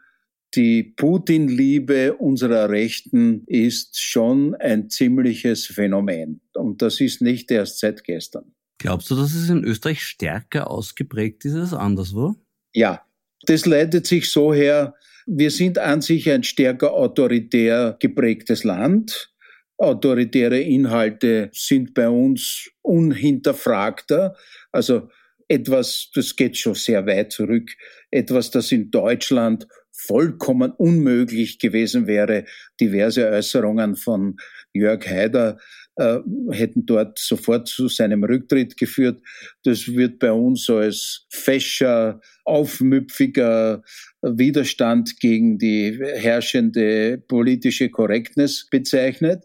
Die 0.54 0.82
Putin-Liebe 0.82 2.14
unserer 2.14 2.70
Rechten 2.70 3.44
ist 3.46 4.00
schon 4.00 4.54
ein 4.54 4.88
ziemliches 4.88 5.66
Phänomen. 5.66 6.40
Und 6.54 6.80
das 6.80 7.02
ist 7.02 7.20
nicht 7.20 7.50
erst 7.50 7.80
seit 7.80 8.02
gestern. 8.02 8.54
Glaubst 8.78 9.10
du, 9.10 9.16
dass 9.16 9.34
es 9.34 9.50
in 9.50 9.64
Österreich 9.64 10.02
stärker 10.02 10.70
ausgeprägt 10.70 11.44
ist 11.44 11.54
als 11.54 11.74
anderswo? 11.74 12.36
Ja, 12.72 13.02
das 13.42 13.66
leitet 13.66 14.06
sich 14.06 14.30
so 14.30 14.54
her, 14.54 14.94
wir 15.30 15.50
sind 15.50 15.78
an 15.78 16.00
sich 16.00 16.30
ein 16.30 16.42
stärker 16.42 16.94
autoritär 16.94 17.96
geprägtes 18.00 18.64
Land. 18.64 19.30
Autoritäre 19.76 20.58
Inhalte 20.58 21.50
sind 21.52 21.92
bei 21.92 22.08
uns 22.08 22.70
unhinterfragter. 22.80 24.34
Also 24.72 25.10
etwas, 25.46 26.10
das 26.14 26.34
geht 26.34 26.56
schon 26.56 26.74
sehr 26.74 27.06
weit 27.06 27.32
zurück, 27.32 27.70
etwas, 28.10 28.50
das 28.50 28.72
in 28.72 28.90
Deutschland 28.90 29.68
vollkommen 29.92 30.72
unmöglich 30.72 31.58
gewesen 31.58 32.06
wäre. 32.06 32.46
Diverse 32.80 33.28
Äußerungen 33.28 33.96
von 33.96 34.36
Jörg 34.72 35.06
Haider 35.06 35.58
äh, 35.98 36.20
hätten 36.50 36.86
dort 36.86 37.18
sofort 37.18 37.68
zu 37.68 37.88
seinem 37.88 38.24
Rücktritt 38.24 38.76
geführt. 38.76 39.20
Das 39.64 39.88
wird 39.88 40.18
bei 40.20 40.32
uns 40.32 40.70
als 40.70 41.26
fescher, 41.28 42.20
aufmüpfiger 42.44 43.82
Widerstand 44.22 45.20
gegen 45.20 45.58
die 45.58 45.98
herrschende 46.00 47.18
politische 47.18 47.90
Korrektness 47.90 48.68
bezeichnet. 48.70 49.44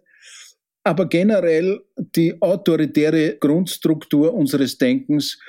Aber 0.84 1.08
generell 1.08 1.82
die 1.98 2.42
autoritäre 2.42 3.38
Grundstruktur 3.38 4.34
unseres 4.34 4.78
Denkens, 4.78 5.40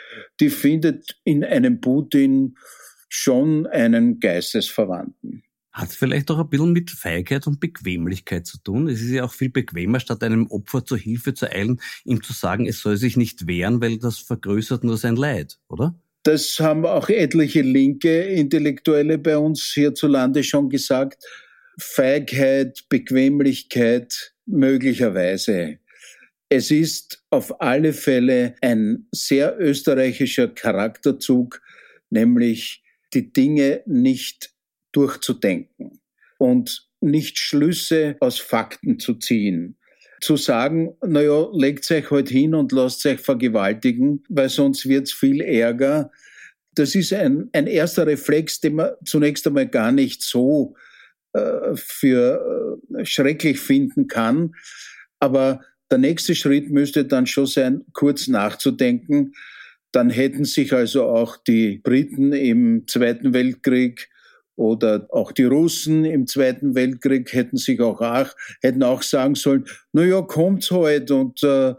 die 0.40 0.50
findet 0.50 1.20
in 1.24 1.44
einem 1.44 1.80
Putin 1.80 2.56
schon 3.08 3.66
einen 3.66 4.20
Geistesverwandten. 4.20 5.43
Hat 5.74 5.90
vielleicht 5.90 6.30
auch 6.30 6.38
ein 6.38 6.48
bisschen 6.48 6.72
mit 6.72 6.92
Feigheit 6.92 7.48
und 7.48 7.58
Bequemlichkeit 7.58 8.46
zu 8.46 8.58
tun. 8.58 8.88
Es 8.88 9.02
ist 9.02 9.10
ja 9.10 9.24
auch 9.24 9.32
viel 9.32 9.50
bequemer, 9.50 9.98
statt 9.98 10.22
einem 10.22 10.46
Opfer 10.46 10.84
zur 10.84 10.98
Hilfe 10.98 11.34
zu 11.34 11.50
eilen, 11.50 11.80
ihm 12.04 12.22
zu 12.22 12.32
sagen, 12.32 12.66
es 12.66 12.78
soll 12.78 12.96
sich 12.96 13.16
nicht 13.16 13.48
wehren, 13.48 13.80
weil 13.80 13.98
das 13.98 14.18
vergrößert 14.18 14.84
nur 14.84 14.96
sein 14.96 15.16
Leid, 15.16 15.58
oder? 15.68 15.98
Das 16.22 16.60
haben 16.60 16.86
auch 16.86 17.08
etliche 17.08 17.62
linke 17.62 18.22
Intellektuelle 18.22 19.18
bei 19.18 19.36
uns 19.36 19.72
hierzulande 19.74 20.44
schon 20.44 20.70
gesagt. 20.70 21.24
Feigheit, 21.78 22.84
Bequemlichkeit 22.88 24.32
möglicherweise. 24.46 25.80
Es 26.48 26.70
ist 26.70 27.24
auf 27.30 27.60
alle 27.60 27.92
Fälle 27.92 28.54
ein 28.60 29.08
sehr 29.10 29.58
österreichischer 29.58 30.46
Charakterzug, 30.46 31.60
nämlich 32.10 32.84
die 33.12 33.32
Dinge 33.32 33.82
nicht 33.86 34.53
durchzudenken 34.94 36.00
und 36.38 36.88
nicht 37.00 37.38
Schlüsse 37.38 38.16
aus 38.20 38.38
Fakten 38.38 38.98
zu 38.98 39.14
ziehen 39.14 39.76
zu 40.24 40.36
sagen, 40.38 40.96
naja, 41.04 41.48
legt 41.52 41.90
euch 41.90 42.10
halt 42.10 42.30
hin 42.30 42.54
und 42.54 42.72
lasst 42.72 43.04
euch 43.04 43.20
vergewaltigen, 43.20 44.24
weil 44.30 44.48
sonst 44.48 44.88
wird's 44.88 45.12
viel 45.12 45.42
Ärger. 45.42 46.10
Das 46.74 46.94
ist 46.94 47.12
ein, 47.12 47.50
ein 47.52 47.66
erster 47.66 48.06
Reflex, 48.06 48.60
den 48.60 48.76
man 48.76 48.92
zunächst 49.04 49.46
einmal 49.46 49.68
gar 49.68 49.92
nicht 49.92 50.22
so 50.22 50.76
äh, 51.34 51.74
für 51.74 52.78
äh, 52.96 53.04
schrecklich 53.04 53.60
finden 53.60 54.08
kann. 54.08 54.54
Aber 55.20 55.60
der 55.90 55.98
nächste 55.98 56.34
Schritt 56.34 56.70
müsste 56.70 57.04
dann 57.04 57.26
schon 57.26 57.46
sein, 57.46 57.84
kurz 57.92 58.26
nachzudenken. 58.26 59.34
Dann 59.92 60.08
hätten 60.08 60.46
sich 60.46 60.72
also 60.72 61.04
auch 61.04 61.36
die 61.36 61.80
Briten 61.84 62.32
im 62.32 62.86
Zweiten 62.88 63.34
Weltkrieg 63.34 64.08
oder 64.56 65.06
auch 65.10 65.32
die 65.32 65.44
Russen 65.44 66.04
im 66.04 66.26
Zweiten 66.26 66.74
Weltkrieg 66.74 67.32
hätten 67.32 67.56
sich 67.56 67.80
auch, 67.80 68.00
auch 68.00 68.30
hätten 68.62 68.82
auch 68.82 69.02
sagen 69.02 69.34
sollen, 69.34 69.64
na 69.92 70.04
ja, 70.04 70.22
kommt's 70.22 70.70
halt 70.70 71.10
und 71.10 71.42
äh, 71.42 71.70
äh, 71.70 71.74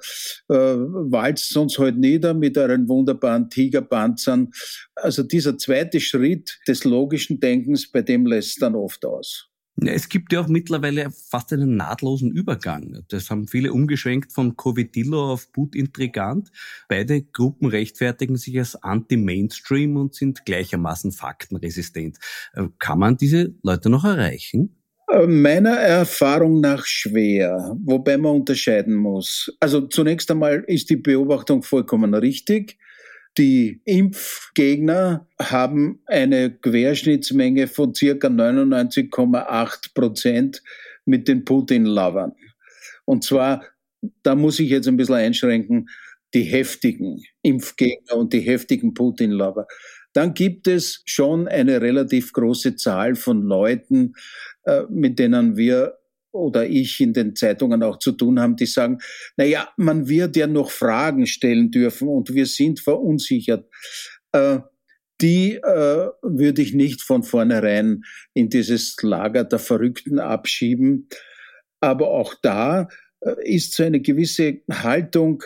walzt 0.49 1.55
uns 1.57 1.79
halt 1.79 1.97
nieder 1.97 2.33
mit 2.33 2.57
euren 2.57 2.87
wunderbaren 2.87 3.49
Tigerpanzern. 3.49 4.51
Also 4.95 5.23
dieser 5.23 5.57
zweite 5.57 5.99
Schritt 5.99 6.59
des 6.67 6.83
logischen 6.83 7.39
Denkens, 7.39 7.89
bei 7.91 8.01
dem 8.01 8.25
lässt 8.25 8.61
dann 8.61 8.75
oft 8.75 9.05
aus. 9.05 9.49
Es 9.77 10.07
gibt 10.07 10.31
ja 10.31 10.39
auch 10.39 10.47
mittlerweile 10.47 11.11
fast 11.11 11.51
einen 11.51 11.75
nahtlosen 11.75 12.31
Übergang. 12.31 13.03
Das 13.09 13.29
haben 13.29 13.47
viele 13.47 13.73
umgeschwenkt 13.73 14.31
von 14.31 14.55
Covidillo 14.55 15.33
auf 15.33 15.51
Boot-Intrigant. 15.51 16.49
Beide 16.87 17.21
Gruppen 17.21 17.67
rechtfertigen 17.67 18.37
sich 18.37 18.57
als 18.57 18.81
Anti-Mainstream 18.81 19.97
und 19.97 20.15
sind 20.15 20.45
gleichermaßen 20.45 21.11
faktenresistent. 21.11 22.17
Äh, 22.53 22.67
kann 22.79 22.99
man 22.99 23.17
diese 23.17 23.53
Leute 23.63 23.89
noch 23.89 24.05
erreichen? 24.05 24.77
Äh, 25.11 25.27
meiner 25.27 25.75
Erfahrung 25.75 26.61
nach 26.61 26.85
schwer, 26.85 27.75
wobei 27.83 28.17
man 28.17 28.37
unterscheiden 28.37 28.95
muss. 28.95 29.55
Also 29.59 29.81
zunächst 29.81 30.31
einmal 30.31 30.63
ist 30.67 30.89
die 30.89 30.97
Beobachtung 30.97 31.63
vollkommen 31.63 32.13
richtig. 32.13 32.77
Die 33.37 33.81
Impfgegner 33.83 35.27
haben 35.39 36.01
eine 36.05 36.51
Querschnittsmenge 36.51 37.67
von 37.67 37.93
circa 37.93 38.27
99,8 38.29 39.93
Prozent 39.93 40.63
mit 41.05 41.27
den 41.27 41.43
Putin-Lovern. 41.43 42.33
Und 43.03 43.23
zwar, 43.25 43.65
da 44.23 44.35
muss 44.35 44.59
ich 44.59 44.69
jetzt 44.69 44.87
ein 44.87 44.97
bisschen 44.97 45.15
einschränken, 45.15 45.89
die 46.33 46.43
heftigen 46.43 47.23
Impfgegner 47.41 48.15
und 48.15 48.33
die 48.33 48.41
heftigen 48.41 48.93
Putin-Lover. 48.93 49.67
dann 50.13 50.33
gibt 50.33 50.67
es 50.67 51.01
schon 51.03 51.49
eine 51.49 51.81
relativ 51.81 52.31
große 52.31 52.77
Zahl 52.77 53.15
von 53.15 53.41
Leuten, 53.41 54.13
äh, 54.63 54.83
mit 54.89 55.19
denen 55.19 55.57
wir 55.57 55.97
oder 56.35 56.67
ich 56.67 56.99
in 57.01 57.13
den 57.13 57.35
Zeitungen 57.35 57.81
auch 57.81 57.97
zu 57.97 58.11
tun 58.11 58.39
haben, 58.39 58.55
die 58.55 58.65
sagen, 58.65 58.99
na 59.37 59.45
ja, 59.45 59.69
man 59.77 60.07
wird 60.07 60.35
ja 60.35 60.47
noch 60.47 60.69
Fragen 60.69 61.25
stellen 61.25 61.71
dürfen 61.71 62.07
und 62.07 62.33
wir 62.33 62.45
sind 62.45 62.79
verunsichert. 62.79 63.67
Äh, 64.31 64.59
die 65.21 65.55
äh, 65.55 66.09
würde 66.21 66.61
ich 66.61 66.73
nicht 66.73 67.01
von 67.01 67.23
vornherein 67.23 68.03
in 68.33 68.49
dieses 68.49 68.95
Lager 69.01 69.45
der 69.45 69.59
Verrückten 69.59 70.19
abschieben. 70.19 71.07
Aber 71.79 72.09
auch 72.09 72.35
da 72.41 72.89
äh, 73.21 73.35
ist 73.43 73.73
so 73.73 73.83
eine 73.83 74.01
gewisse 74.01 74.61
Haltung, 74.69 75.43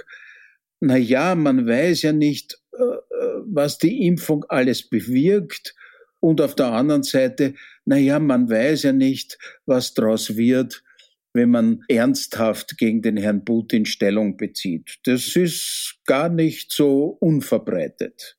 na 0.80 0.97
ja, 0.97 1.36
man 1.36 1.67
weiß 1.67 2.02
ja 2.04 2.13
nicht, 2.13 2.58
äh, 2.73 2.84
äh, 2.84 3.41
was 3.45 3.78
die 3.78 4.08
Impfung 4.08 4.45
alles 4.49 4.89
bewirkt. 4.89 5.75
Und 6.19 6.41
auf 6.41 6.55
der 6.55 6.71
anderen 6.71 7.03
Seite, 7.03 7.53
na 7.86 7.97
ja, 7.97 8.19
man 8.19 8.49
weiß 8.49 8.84
ja 8.84 8.93
nicht, 8.93 9.38
was 9.65 9.93
daraus 9.93 10.36
wird, 10.36 10.84
wenn 11.34 11.51
man 11.51 11.84
ernsthaft 11.88 12.77
gegen 12.77 13.01
den 13.01 13.17
Herrn 13.17 13.45
Putin 13.45 13.86
Stellung 13.86 14.36
bezieht. 14.36 14.97
Das 15.03 15.36
ist 15.36 15.99
gar 16.05 16.29
nicht 16.29 16.71
so 16.71 17.17
unverbreitet. 17.19 18.38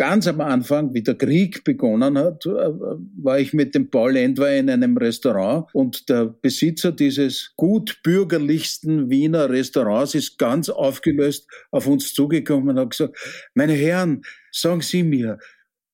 ganz 0.00 0.26
am 0.26 0.40
Anfang, 0.40 0.94
wie 0.94 1.02
der 1.02 1.14
Krieg 1.14 1.62
begonnen 1.62 2.16
hat, 2.16 2.46
äh, 2.46 2.50
war 2.50 3.38
ich 3.38 3.52
mit 3.52 3.74
dem 3.74 3.90
Paul 3.90 4.16
Endwer 4.16 4.56
in 4.56 4.70
einem 4.70 4.96
Restaurant 4.96 5.66
und 5.74 6.08
der 6.08 6.24
Besitzer 6.24 6.90
dieses 6.90 7.52
gut 7.54 8.00
bürgerlichsten 8.02 9.10
Wiener 9.10 9.50
Restaurants 9.50 10.14
ist 10.14 10.38
ganz 10.38 10.70
aufgelöst 10.70 11.46
auf 11.70 11.86
uns 11.86 12.14
zugekommen 12.14 12.70
und 12.70 12.78
hat 12.78 12.90
gesagt, 12.92 13.18
meine 13.52 13.74
Herren, 13.74 14.22
sagen 14.50 14.80
Sie 14.80 15.02
mir, 15.02 15.38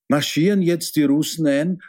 marschieren 0.07 0.63
jetzt 0.63 0.95
die 0.95 1.03
Russen 1.03 1.49
ein? 1.49 1.83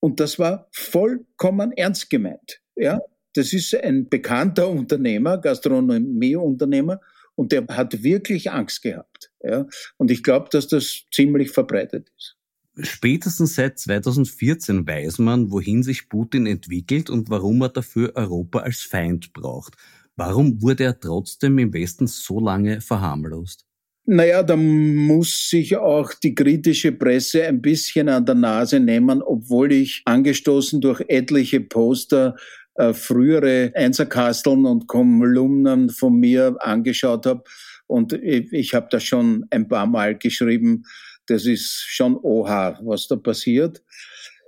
Und 0.00 0.18
das 0.18 0.40
war 0.40 0.66
vollkommen 0.72 1.70
ernst 1.76 2.10
gemeint. 2.10 2.60
Ja, 2.74 2.98
das 3.34 3.52
ist 3.52 3.72
ein 3.76 4.08
bekannter 4.08 4.68
Unternehmer, 4.68 5.38
Gastronomieunternehmer, 5.38 6.98
und 7.34 7.52
der 7.52 7.66
hat 7.68 8.02
wirklich 8.02 8.50
Angst 8.50 8.82
gehabt. 8.82 9.30
Ja? 9.42 9.66
Und 9.96 10.10
ich 10.10 10.22
glaube, 10.22 10.48
dass 10.50 10.68
das 10.68 11.04
ziemlich 11.10 11.50
verbreitet 11.50 12.10
ist. 12.16 12.36
Spätestens 12.78 13.54
seit 13.54 13.78
2014 13.78 14.86
weiß 14.86 15.18
man, 15.18 15.50
wohin 15.50 15.82
sich 15.82 16.08
Putin 16.08 16.46
entwickelt 16.46 17.10
und 17.10 17.28
warum 17.28 17.60
er 17.62 17.68
dafür 17.68 18.12
Europa 18.14 18.60
als 18.60 18.80
Feind 18.80 19.32
braucht. 19.34 19.74
Warum 20.16 20.62
wurde 20.62 20.84
er 20.84 20.98
trotzdem 20.98 21.58
im 21.58 21.72
Westen 21.74 22.06
so 22.06 22.40
lange 22.40 22.80
verharmlost? 22.80 23.66
Naja, 24.04 24.42
da 24.42 24.56
muss 24.56 25.48
sich 25.48 25.76
auch 25.76 26.12
die 26.14 26.34
kritische 26.34 26.90
Presse 26.90 27.46
ein 27.46 27.62
bisschen 27.62 28.08
an 28.08 28.26
der 28.26 28.34
Nase 28.34 28.80
nehmen, 28.80 29.22
obwohl 29.22 29.72
ich 29.72 30.02
angestoßen 30.06 30.80
durch 30.80 31.04
etliche 31.06 31.60
Poster 31.60 32.36
äh, 32.74 32.94
frühere 32.94 33.70
Einserkasteln 33.74 34.64
und 34.64 34.86
Kolumnen 34.86 35.90
von 35.90 36.18
mir 36.18 36.56
angeschaut 36.60 37.26
habe. 37.26 37.44
Und 37.86 38.14
ich, 38.14 38.50
ich 38.52 38.74
habe 38.74 38.88
das 38.90 39.04
schon 39.04 39.46
ein 39.50 39.68
paar 39.68 39.86
Mal 39.86 40.16
geschrieben. 40.16 40.84
Das 41.26 41.44
ist 41.44 41.84
schon 41.86 42.16
oha, 42.16 42.78
was 42.82 43.08
da 43.08 43.16
passiert. 43.16 43.82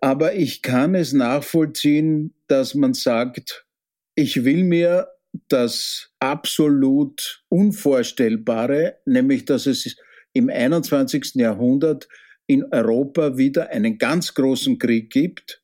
Aber 0.01 0.35
ich 0.35 0.63
kann 0.63 0.95
es 0.95 1.13
nachvollziehen, 1.13 2.35
dass 2.47 2.75
man 2.75 2.95
sagt, 2.95 3.67
ich 4.15 4.45
will 4.45 4.65
mir 4.65 5.09
das 5.49 6.11
absolut 6.19 7.45
Unvorstellbare, 7.51 8.99
nämlich 9.05 9.45
dass 9.45 9.67
es 9.67 9.97
im 10.33 10.49
21. 10.49 11.35
Jahrhundert 11.35 12.09
in 12.47 12.65
Europa 12.73 13.37
wieder 13.37 13.71
einen 13.71 13.99
ganz 13.99 14.33
großen 14.33 14.79
Krieg 14.79 15.11
gibt, 15.11 15.63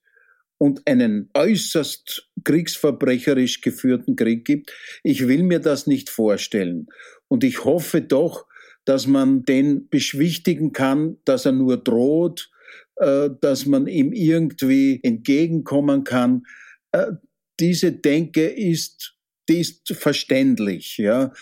und 0.60 0.86
einen 0.86 1.30
äußerst 1.32 2.29
kriegsverbrecherisch 2.44 3.60
geführten 3.60 4.16
Krieg 4.16 4.44
gibt. 4.44 4.72
Ich 5.02 5.26
will 5.28 5.42
mir 5.42 5.60
das 5.60 5.86
nicht 5.86 6.10
vorstellen. 6.10 6.86
Und 7.28 7.44
ich 7.44 7.64
hoffe 7.64 8.02
doch, 8.02 8.46
dass 8.84 9.06
man 9.06 9.44
den 9.44 9.88
beschwichtigen 9.88 10.72
kann, 10.72 11.18
dass 11.24 11.46
er 11.46 11.52
nur 11.52 11.76
droht, 11.76 12.50
äh, 12.96 13.30
dass 13.40 13.66
man 13.66 13.86
ihm 13.86 14.12
irgendwie 14.12 15.00
entgegenkommen 15.02 16.04
kann. 16.04 16.42
Äh, 16.92 17.12
diese 17.60 17.92
Denke 17.92 18.46
ist, 18.46 19.16
die 19.48 19.60
ist 19.60 19.92
verständlich, 19.92 20.96
ja. 20.98 21.32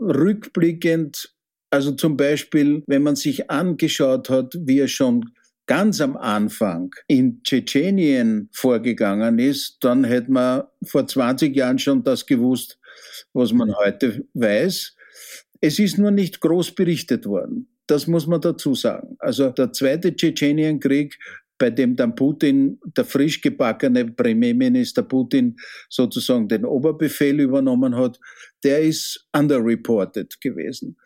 Rückblickend, 0.00 1.34
also 1.70 1.92
zum 1.92 2.16
Beispiel, 2.16 2.82
wenn 2.86 3.02
man 3.02 3.16
sich 3.16 3.50
angeschaut 3.50 4.30
hat, 4.30 4.54
wie 4.60 4.78
er 4.78 4.88
schon 4.88 5.30
ganz 5.68 6.00
am 6.00 6.16
Anfang 6.16 6.94
in 7.06 7.42
Tschetschenien 7.44 8.48
vorgegangen 8.52 9.38
ist, 9.38 9.76
dann 9.82 10.02
hätte 10.02 10.32
man 10.32 10.64
vor 10.84 11.06
20 11.06 11.54
Jahren 11.54 11.78
schon 11.78 12.02
das 12.02 12.26
gewusst, 12.26 12.80
was 13.32 13.52
man 13.52 13.76
heute 13.76 14.26
weiß. 14.34 14.96
Es 15.60 15.78
ist 15.78 15.98
nur 15.98 16.10
nicht 16.10 16.40
groß 16.40 16.74
berichtet 16.74 17.26
worden. 17.26 17.68
Das 17.86 18.06
muss 18.06 18.26
man 18.26 18.40
dazu 18.40 18.74
sagen. 18.74 19.16
Also 19.18 19.50
der 19.50 19.72
zweite 19.72 20.16
Tschetschenienkrieg, 20.16 21.18
bei 21.58 21.70
dem 21.70 21.96
dann 21.96 22.14
Putin, 22.14 22.80
der 22.96 23.04
frisch 23.04 23.40
gebackene 23.40 24.06
Premierminister 24.06 25.02
Putin 25.02 25.56
sozusagen 25.90 26.48
den 26.48 26.64
Oberbefehl 26.64 27.40
übernommen 27.40 27.94
hat, 27.94 28.18
der 28.64 28.80
ist 28.80 29.28
underreported 29.36 30.40
gewesen. 30.40 30.96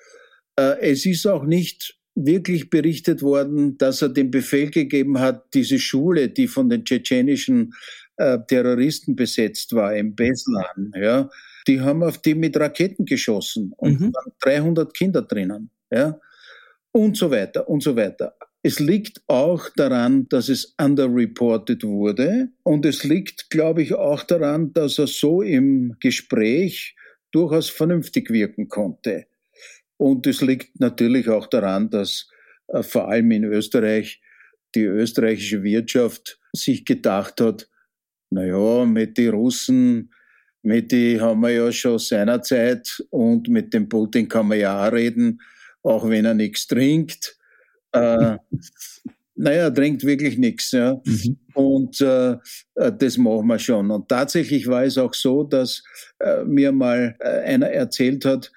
Äh, 0.57 0.79
es 0.81 1.05
ist 1.07 1.27
auch 1.27 1.45
nicht 1.45 1.99
wirklich 2.15 2.71
berichtet 2.71 3.23
worden, 3.23 3.79
dass 3.79 4.03
er 4.03 4.11
den 4.11 4.31
Befehl 4.31 4.71
gegeben 4.71 5.19
hat, 5.19 5.55
diese 5.55 5.79
Schule, 5.79 6.29
die 6.29 6.47
von 6.47 6.69
den 6.69 6.85
tschetschenischen 6.85 7.73
äh, 8.17 8.39
Terroristen 8.47 9.17
besetzt 9.17 9.75
war, 9.75 9.95
im 9.95 10.15
Beslan, 10.15 10.93
ja, 10.95 11.31
die 11.67 11.81
haben 11.81 12.03
auf 12.03 12.19
die 12.19 12.35
mit 12.35 12.57
Raketen 12.57 13.05
geschossen 13.05 13.73
und 13.77 14.01
mhm. 14.01 14.13
waren 14.13 14.33
300 14.41 14.95
Kinder 14.95 15.23
drinnen, 15.23 15.71
ja, 15.91 16.19
und 16.93 17.17
so 17.17 17.31
weiter 17.31 17.69
und 17.69 17.83
so 17.83 17.97
weiter. 17.97 18.35
Es 18.65 18.79
liegt 18.79 19.23
auch 19.27 19.69
daran, 19.75 20.29
dass 20.29 20.49
es 20.49 20.75
underreported 20.81 21.83
wurde 21.83 22.51
und 22.63 22.87
es 22.87 23.03
liegt, 23.03 23.51
glaube 23.51 23.83
ich, 23.83 23.95
auch 23.95 24.23
daran, 24.23 24.73
dass 24.73 24.99
er 24.99 25.09
so 25.09 25.43
im 25.43 25.97
Gespräch 25.99 26.95
durchaus 27.33 27.71
vernünftig 27.71 28.31
wirken 28.31 28.69
konnte. 28.69 29.27
Und 29.97 30.27
es 30.27 30.41
liegt 30.41 30.81
natürlich 30.81 31.29
auch 31.29 31.47
daran, 31.47 31.91
dass 31.91 32.29
äh, 32.69 32.83
vor 32.83 33.09
allem 33.09 33.31
in 33.31 33.45
Österreich 33.45 34.21
die 34.75 34.85
österreichische 34.85 35.63
Wirtschaft 35.63 36.41
sich 36.53 36.85
gedacht 36.85 37.41
hat, 37.41 37.69
na 38.31 38.45
ja, 38.45 38.85
mit 38.85 39.19
den 39.19 39.31
Russen, 39.31 40.13
mit 40.63 40.93
die 40.93 41.21
haben 41.21 41.41
wir 41.41 41.51
ja 41.51 41.73
schon 41.73 41.99
seinerzeit 41.99 43.03
und 43.11 43.49
mit 43.49 43.75
dem 43.75 43.89
Putin 43.89 44.29
kann 44.29 44.49
man 44.49 44.59
ja 44.59 44.87
auch 44.87 44.93
reden, 44.93 45.41
auch 45.83 46.09
wenn 46.09 46.25
er 46.25 46.35
nichts 46.35 46.67
trinkt. 46.67 47.37
Äh, 47.93 48.37
naja, 49.35 49.63
er 49.65 49.75
trinkt 49.75 50.05
wirklich 50.05 50.39
nichts. 50.39 50.71
Ja. 50.71 51.01
Mhm. 51.05 51.39
Und 51.55 52.01
äh, 52.01 52.33
äh, 52.77 52.93
das 52.97 53.19
machen 53.19 53.49
wir 53.49 53.59
schon. 53.59 53.91
Und 53.91 54.09
tatsächlich 54.09 54.67
war 54.67 54.85
es 54.85 54.97
auch 54.99 55.15
so, 55.15 55.43
dass 55.43 55.83
äh, 56.21 56.45
mir 56.45 56.73
mal 56.73 57.17
äh, 57.21 57.41
einer 57.41 57.69
erzählt 57.69 58.25
hat, 58.25 58.53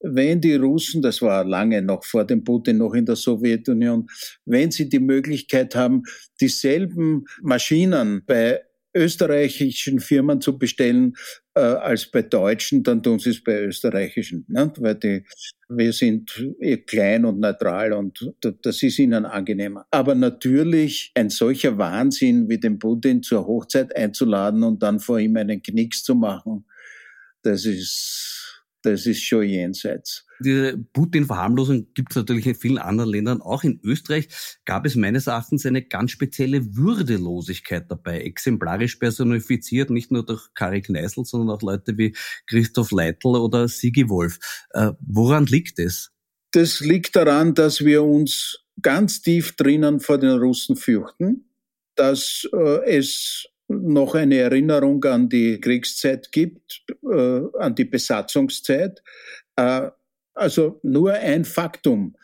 wenn 0.00 0.40
die 0.40 0.54
Russen, 0.54 1.02
das 1.02 1.22
war 1.22 1.44
lange 1.44 1.82
noch 1.82 2.04
vor 2.04 2.24
dem 2.24 2.44
Putin, 2.44 2.78
noch 2.78 2.94
in 2.94 3.06
der 3.06 3.16
Sowjetunion, 3.16 4.08
wenn 4.44 4.70
sie 4.70 4.88
die 4.88 5.00
Möglichkeit 5.00 5.74
haben, 5.74 6.02
dieselben 6.40 7.24
Maschinen 7.42 8.22
bei 8.26 8.62
österreichischen 8.94 10.00
Firmen 10.00 10.40
zu 10.40 10.58
bestellen 10.58 11.14
äh, 11.54 11.60
als 11.60 12.10
bei 12.10 12.22
deutschen, 12.22 12.82
dann 12.82 13.02
tun 13.02 13.18
sie 13.18 13.30
es 13.30 13.42
bei 13.42 13.62
österreichischen, 13.62 14.44
ne? 14.48 14.72
weil 14.78 14.94
die, 14.94 15.24
wir 15.68 15.92
sind 15.92 16.42
eh 16.60 16.78
klein 16.78 17.24
und 17.24 17.38
neutral 17.38 17.92
und 17.92 18.34
das 18.40 18.82
ist 18.82 18.98
ihnen 18.98 19.26
angenehmer. 19.26 19.86
Aber 19.90 20.14
natürlich 20.14 21.12
ein 21.14 21.30
solcher 21.30 21.76
Wahnsinn 21.76 22.48
wie 22.48 22.58
den 22.58 22.78
Putin 22.78 23.22
zur 23.22 23.46
Hochzeit 23.46 23.94
einzuladen 23.94 24.62
und 24.62 24.82
dann 24.82 25.00
vor 25.00 25.18
ihm 25.18 25.36
einen 25.36 25.62
Knicks 25.62 26.02
zu 26.02 26.14
machen, 26.14 26.64
das 27.42 27.66
ist, 27.66 28.37
das 28.82 29.06
ist 29.06 29.22
schon 29.22 29.44
jenseits. 29.44 30.24
Diese 30.40 30.78
Putin-Verharmlosung 30.78 31.88
gibt 31.94 32.12
es 32.12 32.16
natürlich 32.16 32.46
in 32.46 32.54
vielen 32.54 32.78
anderen 32.78 33.10
Ländern. 33.10 33.42
Auch 33.42 33.64
in 33.64 33.80
Österreich 33.82 34.28
gab 34.64 34.86
es 34.86 34.94
meines 34.94 35.26
Erachtens 35.26 35.66
eine 35.66 35.82
ganz 35.82 36.12
spezielle 36.12 36.76
Würdelosigkeit 36.76 37.90
dabei, 37.90 38.20
exemplarisch 38.20 38.96
personifiziert, 38.96 39.90
nicht 39.90 40.12
nur 40.12 40.24
durch 40.24 40.54
Kari 40.54 40.82
Kneißl, 40.82 41.24
sondern 41.24 41.56
auch 41.56 41.62
Leute 41.62 41.98
wie 41.98 42.14
Christoph 42.46 42.92
Leitl 42.92 43.28
oder 43.28 43.66
Sigi 43.66 44.08
Wolf. 44.08 44.38
Äh, 44.70 44.92
woran 45.00 45.46
liegt 45.46 45.78
es? 45.80 46.12
Das 46.52 46.80
liegt 46.80 47.16
daran, 47.16 47.54
dass 47.54 47.84
wir 47.84 48.04
uns 48.04 48.64
ganz 48.80 49.20
tief 49.22 49.56
drinnen 49.56 50.00
vor 50.00 50.18
den 50.18 50.38
Russen 50.38 50.76
fürchten, 50.76 51.50
dass 51.96 52.48
äh, 52.52 52.96
es 52.96 53.48
noch 53.68 54.14
eine 54.14 54.38
Erinnerung 54.38 55.04
an 55.04 55.28
die 55.28 55.60
Kriegszeit 55.60 56.32
gibt, 56.32 56.84
äh, 57.04 57.40
an 57.58 57.74
die 57.74 57.84
Besatzungszeit. 57.84 59.02
Äh, 59.56 59.90
also 60.34 60.80
nur 60.82 61.12
ein 61.12 61.44
Faktum. 61.44 62.16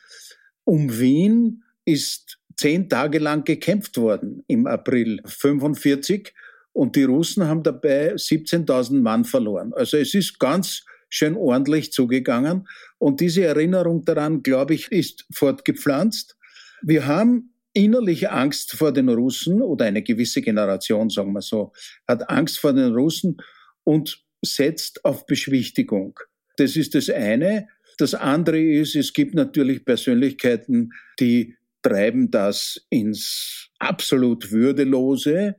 Um 0.64 0.98
Wien 0.98 1.62
ist 1.85 2.38
zehn 2.57 2.88
Tage 2.88 3.18
lang 3.18 3.44
gekämpft 3.44 3.96
worden 3.96 4.44
im 4.46 4.66
April 4.66 5.20
45 5.26 6.33
und 6.72 6.96
die 6.96 7.04
Russen 7.04 7.46
haben 7.46 7.62
dabei 7.62 8.14
17.000 8.14 9.00
Mann 9.00 9.24
verloren. 9.24 9.72
Also 9.74 9.96
es 9.96 10.14
ist 10.14 10.38
ganz 10.38 10.85
schön 11.09 11.37
ordentlich 11.37 11.92
zugegangen 11.92 12.66
und 12.98 13.20
diese 13.20 13.44
Erinnerung 13.44 14.04
daran, 14.04 14.42
glaube 14.42 14.74
ich, 14.74 14.90
ist 14.90 15.26
fortgepflanzt. 15.33 16.37
Wir 16.83 17.07
haben 17.07 17.53
innerliche 17.74 18.30
Angst 18.30 18.72
vor 18.72 18.92
den 18.92 19.08
Russen 19.08 19.60
oder 19.60 19.84
eine 19.84 20.02
gewisse 20.02 20.40
Generation, 20.40 21.10
sagen 21.10 21.32
wir 21.32 21.42
so, 21.42 21.72
hat 22.08 22.30
Angst 22.30 22.58
vor 22.58 22.72
den 22.72 22.94
Russen 22.94 23.37
und 23.82 24.24
setzt 24.42 25.04
auf 25.04 25.26
Beschwichtigung. 25.26 26.18
Das 26.56 26.76
ist 26.76 26.94
das 26.94 27.10
eine. 27.10 27.68
Das 27.98 28.14
andere 28.14 28.60
ist, 28.60 28.94
es 28.96 29.12
gibt 29.12 29.34
natürlich 29.34 29.84
Persönlichkeiten, 29.84 30.92
die 31.20 31.56
treiben 31.82 32.30
das 32.30 32.87
ins 32.90 33.70
absolut 33.78 34.50
Würdelose, 34.50 35.56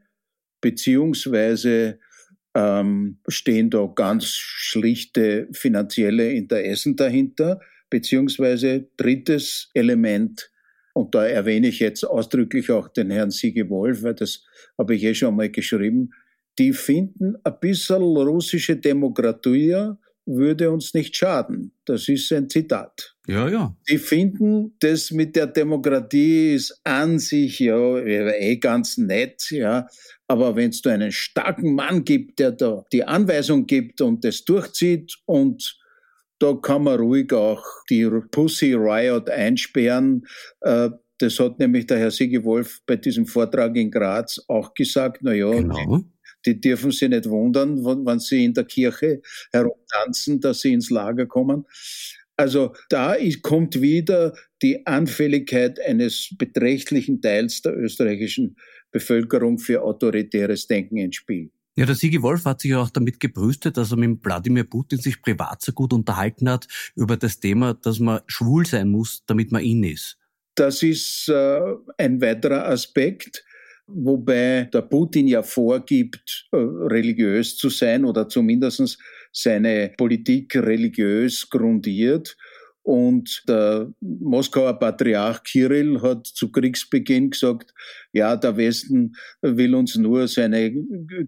beziehungsweise 0.62 1.99
ähm, 2.56 3.19
stehen 3.28 3.69
da 3.69 3.86
ganz 3.93 4.28
schlichte 4.28 5.47
finanzielle 5.51 6.32
Interessen 6.32 6.95
dahinter, 6.95 7.60
beziehungsweise 7.89 8.89
drittes 8.97 9.69
Element, 9.73 10.49
und 10.95 11.13
da 11.13 11.25
erwähne 11.25 11.67
ich 11.67 11.79
jetzt 11.79 12.03
ausdrücklich 12.03 12.71
auch 12.71 12.88
den 12.88 13.12
Herrn 13.12 13.31
Siege 13.31 13.69
Wolf, 13.69 14.01
weil 14.03 14.15
das 14.15 14.43
habe 14.77 14.95
ich 14.95 15.03
eh 15.03 15.13
schon 15.13 15.36
mal 15.36 15.49
geschrieben, 15.49 16.12
die 16.58 16.71
finden 16.71 17.36
ein 17.43 17.60
bisschen 17.60 18.01
russische 18.01 18.77
Demokratie 18.77 19.95
würde 20.25 20.71
uns 20.71 20.93
nicht 20.93 21.15
schaden. 21.15 21.71
Das 21.86 22.08
ist 22.08 22.31
ein 22.31 22.49
Zitat. 22.49 23.15
Ja, 23.27 23.47
ja. 23.47 23.75
Die 23.89 23.97
finden, 23.97 24.75
das 24.79 25.12
mit 25.12 25.36
der 25.36 25.47
Demokratie 25.47 26.53
ist 26.53 26.79
an 26.84 27.19
sich 27.19 27.60
ja 27.60 27.97
eh 27.99 28.58
ganz 28.58 28.97
nett, 28.97 29.51
ja. 29.51 29.88
Aber 30.27 30.55
wenn 30.55 30.71
es 30.71 30.81
da 30.81 30.91
einen 30.91 31.12
starken 31.12 31.75
Mann 31.75 32.03
gibt, 32.03 32.39
der 32.39 32.53
da 32.53 32.84
die 32.91 33.03
Anweisung 33.03 33.67
gibt 33.67 34.01
und 34.01 34.23
das 34.23 34.43
durchzieht 34.45 35.15
und 35.25 35.77
da 36.39 36.54
kann 36.54 36.84
man 36.84 37.00
ruhig 37.00 37.32
auch 37.34 37.63
die 37.89 38.10
Pussy 38.32 38.74
Riot 38.74 39.30
einsperren. 39.30 40.26
Äh, 40.62 40.89
das 41.17 41.39
hat 41.39 41.60
nämlich 41.60 41.88
der 41.88 41.98
Herr 41.98 42.12
Sigi 42.12 42.43
Wolf 42.43 42.82
bei 42.86 42.98
diesem 42.98 43.26
Vortrag 43.26 43.76
in 43.78 43.89
Graz 43.89 44.43
auch 44.48 44.74
gesagt. 44.74 45.19
Na 45.21 45.34
ja, 45.34 45.50
genau 45.50 46.04
die 46.45 46.60
dürfen 46.60 46.91
sich 46.91 47.10
nicht 47.10 47.30
wundern, 47.30 47.84
wenn 47.84 48.19
sie 48.19 48.45
in 48.45 48.54
der 48.54 48.65
Kirche 48.65 49.21
herumtanzen, 49.52 50.39
dass 50.39 50.62
sie 50.62 50.74
ins 50.74 50.89
Lager 50.89 51.26
kommen. 51.26 51.65
Also 52.38 52.76
da 52.89 53.15
kommt 53.41 53.82
wieder 53.82 54.34
die 54.62 54.86
Anfälligkeit 54.86 55.80
eines 55.80 56.34
beträchtlichen 56.38 57.21
Teils 57.21 57.62
der 57.62 57.78
österreichischen 57.78 58.58
Bevölkerung 58.91 59.58
für 59.58 59.84
autoritäres 59.84 60.67
Denken 60.67 60.98
ins 60.98 61.15
Spiel. 61.15 61.52
Ja, 61.76 61.86
der 61.86 61.96
Sigi 61.96 62.22
Wolf 62.22 62.46
hat 62.46 62.62
sich 62.62 62.74
auch 62.74 62.90
damit 62.90 63.20
gebrüstet, 63.20 63.76
dass 63.76 63.92
er 63.92 63.98
mit 63.98 64.24
Wladimir 64.24 64.64
Putin 64.64 65.00
sich 65.00 65.22
privat 65.22 65.62
so 65.62 65.74
gut 65.74 65.92
unterhalten 65.92 66.50
hat 66.50 66.68
über 66.96 67.18
das 67.18 67.40
Thema, 67.40 67.74
dass 67.74 68.00
man 68.00 68.22
schwul 68.28 68.66
sein 68.66 68.90
muss, 68.90 69.24
damit 69.26 69.52
man 69.52 69.62
ihn 69.62 69.84
ist. 69.84 70.18
Das 70.56 70.84
ist 70.84 71.28
äh, 71.28 71.60
ein 71.98 72.22
weiterer 72.22 72.68
Aspekt 72.68 73.44
wobei 73.88 74.70
der 74.74 74.82
Putin 74.82 75.28
ja 75.28 75.44
vorgibt, 75.44 76.48
äh, 76.52 76.58
religiös 76.58 77.56
zu 77.58 77.70
sein 77.70 78.06
oder 78.06 78.28
zumindest 78.28 78.98
seine 79.32 79.94
Politik 79.98 80.56
religiös 80.56 81.50
grundiert. 81.50 82.38
Und 82.86 83.41
der 83.48 83.91
Moskauer 84.00 84.78
Patriarch 84.78 85.41
Kirill 85.41 86.00
hat 86.04 86.28
zu 86.28 86.52
Kriegsbeginn 86.52 87.32
gesagt, 87.32 87.74
ja, 88.13 88.36
der 88.36 88.58
Westen 88.58 89.15
will 89.41 89.74
uns 89.74 89.95
nur 89.95 90.28
seine 90.28 90.71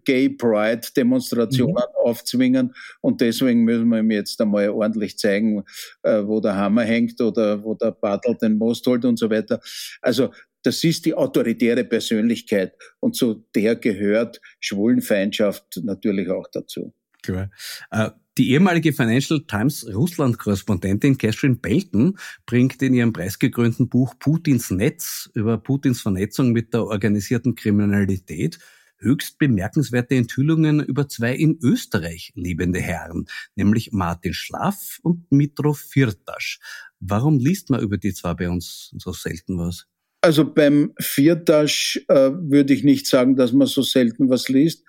Gay 0.06 0.30
Pride 0.30 0.88
Demonstrationen 0.96 1.74
mhm. 1.74 2.06
aufzwingen 2.06 2.76
und 3.02 3.22
deswegen 3.22 3.64
müssen 3.64 3.90
wir 3.90 4.02
ihm 4.02 4.12
jetzt 4.12 4.40
einmal 4.40 4.70
ordentlich 4.70 5.18
zeigen, 5.18 5.64
äh, 6.04 6.22
wo 6.24 6.40
der 6.40 6.56
Hammer 6.56 6.84
hängt 6.84 7.20
oder 7.22 7.64
wo 7.64 7.74
der 7.74 7.90
Bartel 7.90 8.36
den 8.40 8.60
Most 8.60 8.86
holt 8.86 9.04
und 9.04 9.18
so 9.18 9.28
weiter. 9.32 9.60
Also 10.04 10.30
das 10.62 10.84
ist 10.84 11.08
die 11.08 11.16
autoritäre 11.16 11.86
Persönlichkeit 11.86 12.74
und 13.00 13.16
zu 13.16 13.48
der 13.56 13.78
gehört 13.78 14.40
Schwulenfeindschaft 14.60 15.82
natürlich 15.84 16.30
auch 16.30 16.48
dazu. 16.52 16.94
Klar. 17.24 17.50
Äh, 17.90 18.12
die 18.38 18.52
ehemalige 18.52 18.94
Financial 18.94 19.42
Times 19.46 19.86
Russland-Korrespondentin 19.92 21.18
Catherine 21.18 21.56
Belton 21.56 22.18
bringt 22.46 22.82
in 22.82 22.94
ihrem 22.94 23.14
preisgekrönten 23.14 23.90
Buch 23.90 24.14
Putins 24.20 24.70
Netz 24.70 25.30
über 25.34 25.58
Putins 25.58 26.02
Vernetzung 26.02 26.52
mit 26.52 26.74
der 26.74 26.86
organisierten 26.86 27.56
Kriminalität 27.56 28.60
höchst 29.00 29.38
bemerkenswerte 29.38 30.16
Enthüllungen 30.16 30.84
über 30.84 31.08
zwei 31.08 31.36
in 31.36 31.60
Österreich 31.62 32.32
lebende 32.36 32.80
Herren, 32.80 33.28
nämlich 33.56 33.92
Martin 33.92 34.34
Schlaff 34.34 35.00
und 35.04 35.32
Mitro 35.32 35.74
Firtasch. 35.74 36.60
Warum 37.00 37.40
liest 37.40 37.70
man 37.70 37.82
über 37.82 37.98
die 37.98 38.14
zwei 38.14 38.34
bei 38.34 38.50
uns 38.50 38.94
so 38.98 39.14
selten 39.14 39.58
was? 39.58 39.86
Also 40.22 40.52
beim 40.52 40.94
Viertasch 41.00 42.04
äh, 42.08 42.32
würde 42.34 42.74
ich 42.74 42.84
nicht 42.84 43.08
sagen, 43.08 43.36
dass 43.36 43.54
man 43.54 43.68
so 43.68 43.84
selten 43.84 44.30
was 44.30 44.50
liest. 44.50 44.84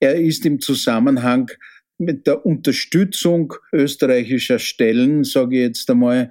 Er 0.00 0.16
ist 0.16 0.44
im 0.46 0.60
Zusammenhang 0.60 1.50
mit 1.98 2.26
der 2.26 2.44
Unterstützung 2.44 3.54
österreichischer 3.72 4.58
Stellen, 4.58 5.24
sage 5.24 5.56
ich 5.56 5.62
jetzt 5.62 5.90
einmal, 5.90 6.30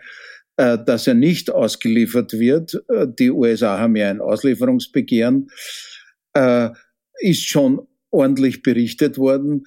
äh, 0.57 0.77
dass 0.85 1.07
er 1.07 1.15
nicht 1.15 1.49
ausgeliefert 1.49 2.33
wird. 2.33 2.75
Äh, 2.87 3.07
die 3.07 3.31
USA 3.31 3.79
haben 3.79 3.95
ja 3.95 4.09
ein 4.09 4.21
Auslieferungsbegehren, 4.21 5.47
äh, 6.33 6.69
ist 7.21 7.47
schon 7.47 7.87
ordentlich 8.11 8.61
berichtet 8.61 9.17
worden. 9.17 9.63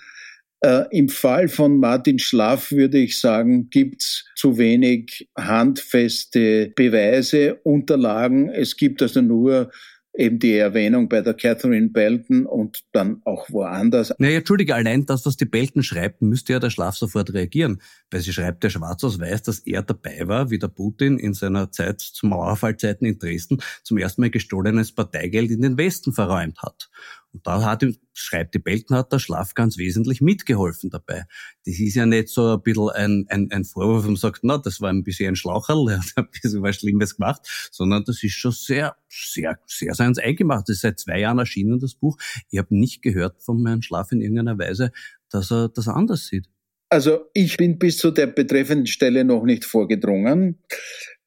Im 0.90 1.10
Fall 1.10 1.48
von 1.48 1.78
Martin 1.78 2.18
Schlaff 2.18 2.72
würde 2.72 2.98
ich 2.98 3.20
sagen, 3.20 3.68
gibt's 3.68 4.24
zu 4.34 4.56
wenig 4.56 5.28
handfeste 5.36 6.72
Beweise, 6.74 7.56
Unterlagen. 7.62 8.48
Es 8.48 8.76
gibt 8.76 9.02
also 9.02 9.20
nur 9.20 9.70
eben 10.16 10.38
die 10.38 10.56
Erwähnung 10.56 11.08
bei 11.08 11.20
der 11.20 11.34
Catherine 11.34 11.90
Belton 11.90 12.46
und 12.46 12.84
dann 12.92 13.20
auch 13.24 13.50
woanders. 13.50 14.12
Naja, 14.18 14.38
Entschuldige, 14.38 14.74
allein 14.74 15.06
das, 15.06 15.26
was 15.26 15.36
die 15.36 15.44
Belton 15.44 15.82
schreibt, 15.82 16.22
müsste 16.22 16.54
ja 16.54 16.58
der 16.58 16.70
Schlaf 16.70 16.96
sofort 16.96 17.32
reagieren, 17.32 17.80
weil 18.10 18.20
sie 18.20 18.32
schreibt 18.32 18.64
ja 18.64 18.70
schwarz 18.70 19.04
aus 19.04 19.20
weiß, 19.20 19.42
dass 19.42 19.60
er 19.60 19.82
dabei 19.82 20.26
war, 20.26 20.50
wie 20.50 20.58
der 20.58 20.68
Putin 20.68 21.18
in 21.18 21.34
seiner 21.34 21.70
Zeit 21.70 22.00
zu 22.00 22.26
Mauerfallzeiten 22.26 23.06
in 23.06 23.18
Dresden 23.18 23.58
zum 23.82 23.98
ersten 23.98 24.22
Mal 24.22 24.30
gestohlenes 24.30 24.92
Parteigeld 24.92 25.50
in 25.50 25.62
den 25.62 25.76
Westen 25.76 26.12
verräumt 26.12 26.62
hat. 26.62 26.90
Und 27.36 27.46
da 27.46 27.62
hat, 27.62 27.84
schreibt 28.14 28.54
die 28.54 28.58
Belton, 28.58 28.96
hat 28.96 29.12
der 29.12 29.18
Schlaf 29.18 29.52
ganz 29.52 29.76
wesentlich 29.76 30.22
mitgeholfen 30.22 30.88
dabei. 30.88 31.24
Das 31.66 31.78
ist 31.78 31.94
ja 31.94 32.06
nicht 32.06 32.30
so 32.30 32.54
ein 32.54 32.62
bisschen 32.62 32.88
ein, 32.88 33.26
ein, 33.28 33.52
ein 33.52 33.64
Vorwurf, 33.64 34.04
wo 34.04 34.08
man 34.08 34.16
sagt, 34.16 34.40
na, 34.42 34.56
das 34.56 34.80
war 34.80 34.88
ein 34.88 35.04
bisschen 35.04 35.28
ein 35.28 35.36
Schlaucherl, 35.36 35.90
er 35.90 35.98
hat 35.98 36.12
ein 36.16 36.28
bisschen 36.30 36.62
was 36.62 36.76
Schlimmes 36.76 37.16
gemacht, 37.16 37.42
sondern 37.70 38.04
das 38.04 38.22
ist 38.22 38.32
schon 38.32 38.52
sehr, 38.52 38.96
sehr, 39.10 39.58
sehr 39.66 39.94
seins 39.94 40.18
eingemacht. 40.18 40.66
Das 40.66 40.76
ist 40.76 40.80
seit 40.80 40.98
zwei 40.98 41.20
Jahren 41.20 41.38
erschienen, 41.38 41.78
das 41.78 41.94
Buch. 41.94 42.16
Ich 42.50 42.58
habe 42.58 42.74
nicht 42.74 43.02
gehört 43.02 43.42
von 43.42 43.66
Herrn 43.66 43.82
Schlaf 43.82 44.12
in 44.12 44.22
irgendeiner 44.22 44.58
Weise, 44.58 44.92
dass 45.28 45.52
er 45.52 45.68
das 45.68 45.86
anders 45.86 46.26
sieht. 46.28 46.48
Also 46.88 47.26
ich 47.34 47.58
bin 47.58 47.78
bis 47.78 47.98
zu 47.98 48.12
der 48.12 48.28
betreffenden 48.28 48.86
Stelle 48.86 49.24
noch 49.24 49.44
nicht 49.44 49.66
vorgedrungen. 49.66 50.62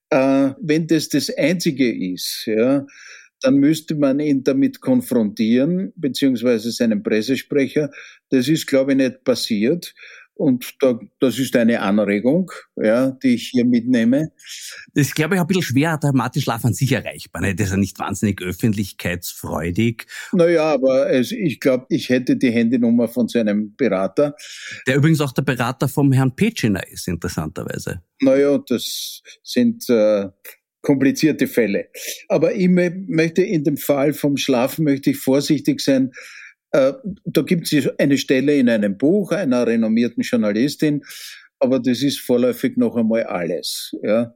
Äh, 0.10 0.54
wenn 0.60 0.88
das 0.88 1.10
das 1.10 1.30
Einzige 1.30 2.14
ist, 2.14 2.48
ja, 2.48 2.88
dann 3.42 3.56
müsste 3.56 3.96
man 3.96 4.20
ihn 4.20 4.44
damit 4.44 4.82
konfrontieren, 4.82 5.94
beziehungsweise 5.96 6.72
seinen 6.72 7.04
Pressesprecher. 7.04 7.90
Das 8.30 8.48
ist, 8.48 8.68
glaube 8.68 8.92
ich, 8.92 8.98
nicht 8.98 9.24
passiert. 9.24 9.94
Und 10.40 10.76
da, 10.80 10.98
das 11.20 11.38
ist 11.38 11.54
eine 11.58 11.82
Anregung, 11.82 12.50
ja, 12.78 13.12
die 13.12 13.36
ich 13.36 13.50
hier 13.50 13.66
mitnehme. 13.66 14.32
Das 14.94 15.08
ist, 15.08 15.16
glaube 15.16 15.36
ich, 15.36 15.42
ein 15.42 15.48
bisschen 15.48 15.64
schwer, 15.64 15.98
der 15.98 16.14
Martin 16.14 16.42
Schlaf 16.42 16.64
an 16.64 16.74
sich 16.74 16.94
erreichbar. 16.94 17.42
Ne? 17.42 17.56
Der 17.56 17.66
ist 17.66 17.72
ja 17.74 17.78
nicht 17.78 18.00
wahnsinnig 18.00 18.42
öffentlichkeitsfreudig. 18.42 20.06
Naja, 20.32 20.64
aber 20.64 21.12
es, 21.12 21.34
ich 21.34 21.60
glaube, 21.60 21.88
ich 21.90 22.08
hätte 22.08 22.38
die 22.38 22.52
Handynummer 22.52 23.10
von 23.10 23.28
seinem 23.28 23.76
Berater. 23.76 24.34
Der 24.88 24.96
übrigens 24.96 25.20
auch 25.20 25.34
der 25.34 25.42
Berater 25.42 25.90
vom 25.90 26.14
Herrn 26.14 26.34
Petschiner 26.34 26.88
ist, 26.88 27.10
interessanterweise. 27.10 28.02
Naja, 28.22 28.60
das 28.66 29.22
sind 29.44 29.90
äh, 29.90 30.30
komplizierte 30.82 31.48
Fälle. 31.48 31.90
Aber 32.28 32.56
ich 32.56 32.70
möchte 32.70 33.42
in 33.44 33.64
dem 33.64 33.78
Fall 33.78 34.14
vom 34.14 34.38
Schlafen 34.38 34.86
möchte 34.86 35.12
ich 35.12 35.18
vorsichtig 35.18 35.82
sein, 35.82 36.12
äh, 36.72 36.94
da 37.26 37.42
gibt 37.42 37.72
es 37.72 37.90
eine 37.98 38.18
Stelle 38.18 38.56
in 38.56 38.70
einem 38.70 38.98
Buch 38.98 39.32
einer 39.32 39.66
renommierten 39.66 40.22
Journalistin, 40.24 41.04
aber 41.60 41.80
das 41.80 42.04
ist 42.04 42.20
vorläufig 42.20 42.78
noch 42.78 42.96
einmal 42.96 43.24
alles. 43.24 43.96
Ja. 44.04 44.36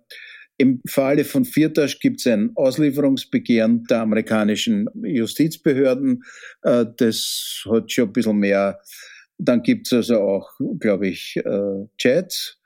Im 0.58 0.82
Falle 0.88 1.26
von 1.26 1.46
Firtasch 1.46 2.00
gibt 2.00 2.20
es 2.20 2.28
ein 2.28 2.52
Auslieferungsbegehren 2.56 3.86
der 3.86 4.02
amerikanischen 4.02 4.88
Justizbehörden. 5.04 6.24
Äh, 6.62 6.86
das 6.98 7.64
hat 7.70 7.92
schon 7.92 8.10
ein 8.10 8.14
bisschen 8.14 8.38
mehr. 8.38 8.80
Dann 9.38 9.64
gibt 9.64 9.88
es 9.88 9.94
also 9.94 10.22
auch, 10.22 10.52
glaube 10.80 11.08
ich, 11.08 11.38
äh, 11.38 11.86
Chats. 11.98 12.60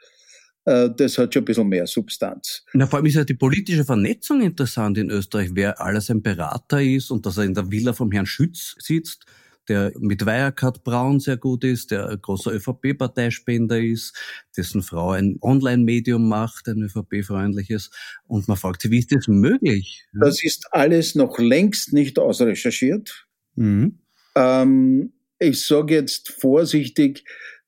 Das 0.67 1.17
hat 1.17 1.33
schon 1.33 1.43
ein 1.43 1.45
bisschen 1.45 1.69
mehr 1.69 1.87
Substanz. 1.87 2.65
Na, 2.73 2.87
vor 2.87 2.97
allem 2.97 3.05
ist 3.05 3.15
ja 3.15 3.23
die 3.23 3.35
politische 3.35 3.85
Vernetzung 3.85 4.41
interessant 4.41 4.97
in 4.97 5.09
Österreich, 5.09 5.51
wer 5.53 5.79
alles 5.79 6.09
ein 6.09 6.21
Berater 6.21 6.81
ist 6.81 7.09
und 7.09 7.25
dass 7.25 7.37
er 7.37 7.45
in 7.45 7.53
der 7.53 7.71
Villa 7.71 7.93
vom 7.93 8.11
Herrn 8.11 8.25
Schütz 8.25 8.75
sitzt 8.79 9.25
der 9.67 9.91
mit 9.99 10.25
Wirecard 10.25 10.83
Braun 10.83 11.19
sehr 11.19 11.37
gut 11.37 11.63
ist, 11.63 11.91
der 11.91 12.09
ein 12.09 12.21
großer 12.21 12.53
ÖVP-Parteispender 12.53 13.79
ist, 13.79 14.15
dessen 14.55 14.81
Frau 14.81 15.11
ein 15.11 15.37
Online-Medium 15.41 16.27
macht, 16.27 16.67
ein 16.67 16.81
ÖVP-freundliches. 16.81 17.91
Und 18.27 18.47
man 18.47 18.57
fragt 18.57 18.81
sich, 18.81 18.91
wie 18.91 18.99
ist 18.99 19.13
das 19.13 19.27
möglich? 19.27 20.05
Das 20.13 20.43
ist 20.43 20.67
alles 20.71 21.15
noch 21.15 21.37
längst 21.37 21.93
nicht 21.93 22.19
ausrecherchiert. 22.19 23.27
Mhm. 23.55 23.99
Ähm, 24.35 25.13
ich 25.39 25.65
sage 25.65 25.95
jetzt 25.95 26.29
vorsichtig, 26.29 27.23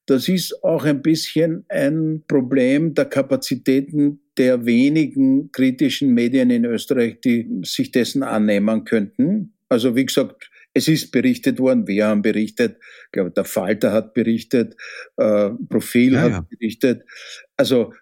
das 0.10 0.28
ist 0.28 0.64
auch 0.64 0.86
ein 0.86 1.04
bisschen 1.04 1.66
ein 1.70 2.24
Problem 2.28 2.96
der 2.96 3.06
Kapazitäten 3.06 4.22
der 4.38 4.66
wenigen 4.66 5.52
kritischen 5.52 6.16
Medien 6.16 6.50
in 6.50 6.66
Österreich, 6.66 7.22
die 7.22 7.48
sich 7.64 7.92
dessen 7.92 8.24
annehmen 8.24 8.86
könnten. 8.86 9.54
Also 9.68 9.96
wie 9.96 10.06
gesagt, 10.06 10.50
es 10.74 10.88
ist 10.88 11.12
berichtet 11.12 11.60
worden, 11.60 11.88
wir 11.88 12.08
haben 12.08 12.24
berichtet, 12.24 12.78
ich 13.06 13.12
glaube, 13.12 13.32
der 13.32 13.46
Falter 13.46 13.92
hat 13.92 14.16
berichtet, 14.16 14.76
äh, 15.18 15.52
Profil 15.70 16.14
ja, 16.14 16.22
hat 16.22 16.32
ja. 16.32 16.42
berichtet. 16.42 17.04
Also 17.56 17.94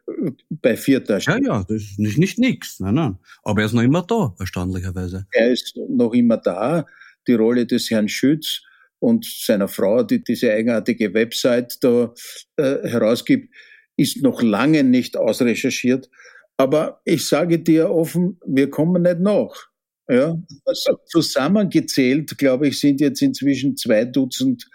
bei 0.50 0.78
Vierter. 0.78 1.20
Ja, 1.20 1.38
ja, 1.38 1.66
das 1.68 1.82
ist 1.82 2.00
nicht, 2.00 2.18
nicht 2.18 2.38
nix. 2.40 2.80
Nein, 2.80 2.96
nein. 2.96 3.18
Aber 3.44 3.62
er 3.62 3.66
ist 3.66 3.74
noch 3.74 3.84
immer 3.84 4.04
da, 4.04 4.34
erstaunlicherweise. 4.40 5.28
Er 5.32 5.52
ist 5.52 5.78
noch 5.90 6.14
immer 6.14 6.38
da. 6.38 6.86
Die 7.28 7.34
Rolle 7.34 7.66
des 7.66 7.92
Herrn 7.92 8.08
Schütz 8.08 8.62
und 9.00 9.26
seiner 9.26 9.68
Frau, 9.68 10.04
die 10.04 10.24
diese 10.24 10.52
eigenartige 10.52 11.14
Website 11.14 11.78
da 11.82 12.14
äh, 12.58 12.88
herausgibt, 12.88 13.54
ist 13.96 14.22
noch 14.22 14.42
lange 14.42 14.84
nicht 14.84 15.18
ausrecherchiert. 15.18 16.10
Aber 16.58 17.02
ich 17.06 17.28
sage 17.28 17.60
dir 17.60 17.92
offen, 17.92 18.40
wir 18.46 18.70
kommen 18.70 19.04
nicht 19.04 19.20
nach. 19.20 19.68
Ja, 20.10 20.42
also 20.66 20.98
zusammengezählt, 21.06 22.38
glaube 22.38 22.70
ich, 22.70 22.80
sind 22.80 23.02
jetzt 23.02 23.22
inzwischen 23.22 23.76
zwei 23.76 24.06
Dutzend 24.06 24.66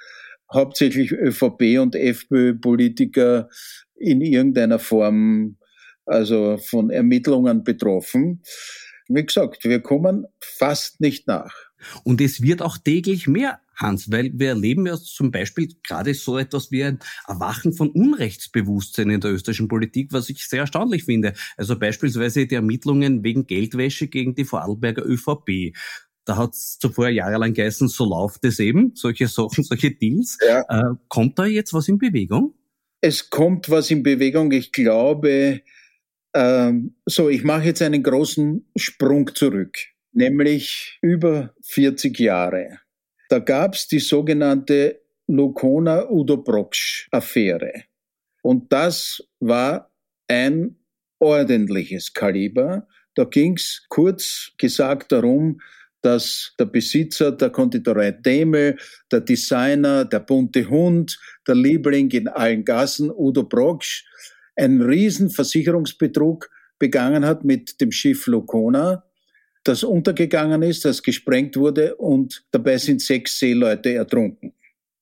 hauptsächlich 0.52 1.10
ÖVP 1.10 1.78
und 1.80 1.94
FPÖ-Politiker 1.94 3.48
in 3.96 4.20
irgendeiner 4.20 4.78
Form 4.78 5.56
also 6.04 6.58
von 6.58 6.90
Ermittlungen 6.90 7.64
betroffen. 7.64 8.42
Wie 9.08 9.24
gesagt, 9.24 9.64
wir 9.64 9.80
kommen 9.80 10.26
fast 10.40 11.00
nicht 11.00 11.26
nach. 11.26 11.54
Und 12.04 12.20
es 12.20 12.42
wird 12.42 12.62
auch 12.62 12.78
täglich 12.78 13.26
mehr 13.26 13.60
Hans, 13.74 14.10
weil 14.10 14.30
wir 14.34 14.50
erleben 14.50 14.86
ja 14.86 14.96
zum 14.96 15.30
Beispiel 15.30 15.68
gerade 15.82 16.14
so 16.14 16.38
etwas 16.38 16.70
wie 16.70 16.84
ein 16.84 16.98
Erwachen 17.26 17.72
von 17.72 17.90
Unrechtsbewusstsein 17.90 19.10
in 19.10 19.20
der 19.20 19.32
österreichischen 19.32 19.68
Politik, 19.68 20.12
was 20.12 20.28
ich 20.28 20.46
sehr 20.46 20.60
erstaunlich 20.60 21.04
finde. 21.04 21.32
Also 21.56 21.78
beispielsweise 21.78 22.46
die 22.46 22.54
Ermittlungen 22.54 23.24
wegen 23.24 23.46
Geldwäsche 23.46 24.08
gegen 24.08 24.34
die 24.34 24.44
Vorarlberger 24.44 25.04
ÖVP. 25.04 25.74
Da 26.24 26.36
hat 26.36 26.54
es 26.54 26.78
zuvor 26.78 27.08
jahrelang 27.08 27.52
geheißen, 27.52 27.88
so 27.88 28.04
läuft 28.04 28.44
es 28.44 28.60
eben, 28.60 28.92
solche 28.94 29.26
Sachen, 29.26 29.64
solche 29.64 29.90
Deals. 29.90 30.38
Ja. 30.46 30.62
Äh, 30.68 30.94
kommt 31.08 31.38
da 31.38 31.46
jetzt 31.46 31.72
was 31.72 31.88
in 31.88 31.98
Bewegung? 31.98 32.54
Es 33.00 33.30
kommt 33.30 33.68
was 33.68 33.90
in 33.90 34.04
Bewegung. 34.04 34.52
Ich 34.52 34.70
glaube, 34.70 35.62
ähm, 36.34 36.94
so, 37.04 37.28
ich 37.28 37.42
mache 37.42 37.64
jetzt 37.64 37.82
einen 37.82 38.02
großen 38.02 38.70
Sprung 38.76 39.34
zurück, 39.34 39.76
nämlich 40.12 40.98
über 41.02 41.54
40 41.62 42.18
Jahre. 42.18 42.80
Da 43.28 43.38
gab 43.38 43.74
es 43.74 43.86
die 43.88 43.98
sogenannte 43.98 45.02
Lukona-Udo-Broksch-Affäre. 45.26 47.84
Und 48.42 48.72
das 48.72 49.22
war 49.40 49.90
ein 50.28 50.76
ordentliches 51.18 52.12
Kaliber. 52.12 52.86
Da 53.14 53.24
ging 53.24 53.54
es 53.54 53.86
kurz 53.88 54.52
gesagt 54.58 55.12
darum, 55.12 55.60
dass 56.02 56.52
der 56.58 56.66
Besitzer 56.66 57.32
der 57.32 57.50
Konditorei 57.50 58.10
Demel, 58.10 58.76
der 59.10 59.20
Designer, 59.20 60.04
der 60.04 60.20
bunte 60.20 60.68
Hund, 60.68 61.18
der 61.46 61.54
Liebling 61.54 62.10
in 62.10 62.28
allen 62.28 62.64
Gassen, 62.64 63.10
Udo 63.10 63.44
Broksch, 63.44 64.04
einen 64.56 64.82
riesen 64.82 65.30
Versicherungsbetrug 65.30 66.50
begangen 66.78 67.24
hat 67.24 67.44
mit 67.44 67.80
dem 67.80 67.92
Schiff 67.92 68.26
Lukona 68.26 69.04
das 69.64 69.84
untergegangen 69.84 70.62
ist, 70.62 70.84
das 70.84 71.02
gesprengt 71.02 71.56
wurde 71.56 71.94
und 71.96 72.44
dabei 72.50 72.78
sind 72.78 73.00
sechs 73.00 73.38
Seeleute 73.38 73.94
ertrunken. 73.94 74.54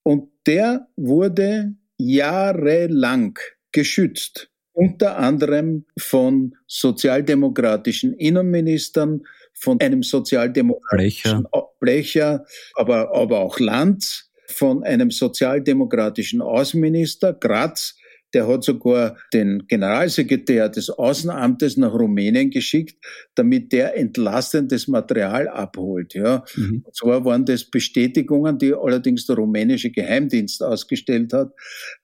Und 0.02 0.30
der 0.46 0.88
wurde 0.96 1.74
jahrelang 1.98 3.38
geschützt, 3.72 4.50
unter 4.72 5.18
anderem 5.18 5.84
von 5.98 6.56
sozialdemokratischen 6.66 8.14
Innenministern, 8.14 9.22
von 9.52 9.80
einem 9.80 10.02
sozialdemokratischen 10.02 11.44
Blecher, 11.44 11.68
Blecher 11.80 12.46
aber, 12.74 13.14
aber 13.14 13.40
auch 13.40 13.58
Lanz, 13.60 14.30
von 14.46 14.82
einem 14.82 15.10
sozialdemokratischen 15.10 16.40
Außenminister 16.40 17.34
Graz, 17.34 17.96
der 18.34 18.48
hat 18.48 18.64
sogar 18.64 19.16
den 19.32 19.66
Generalsekretär 19.66 20.68
des 20.68 20.90
Außenamtes 20.90 21.76
nach 21.76 21.92
Rumänien 21.92 22.50
geschickt, 22.50 22.96
damit 23.34 23.72
der 23.72 23.96
entlastendes 23.96 24.86
Material 24.88 25.48
abholt. 25.48 26.14
Ja. 26.14 26.44
Mhm. 26.54 26.82
Und 26.84 26.94
zwar 26.94 27.24
waren 27.24 27.44
das 27.44 27.64
Bestätigungen, 27.64 28.58
die 28.58 28.72
allerdings 28.74 29.26
der 29.26 29.36
rumänische 29.36 29.90
Geheimdienst 29.90 30.62
ausgestellt 30.62 31.32
hat, 31.32 31.52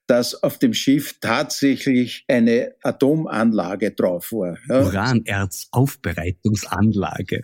dass 0.07 0.43
auf 0.43 0.59
dem 0.59 0.73
Schiff 0.73 1.19
tatsächlich 1.21 2.25
eine 2.29 2.75
Atomanlage 2.83 3.91
drauf 3.93 4.33
war. 4.33 4.57
Ja. 4.69 4.85
Uranerzaufbereitungsanlage. 4.85 7.43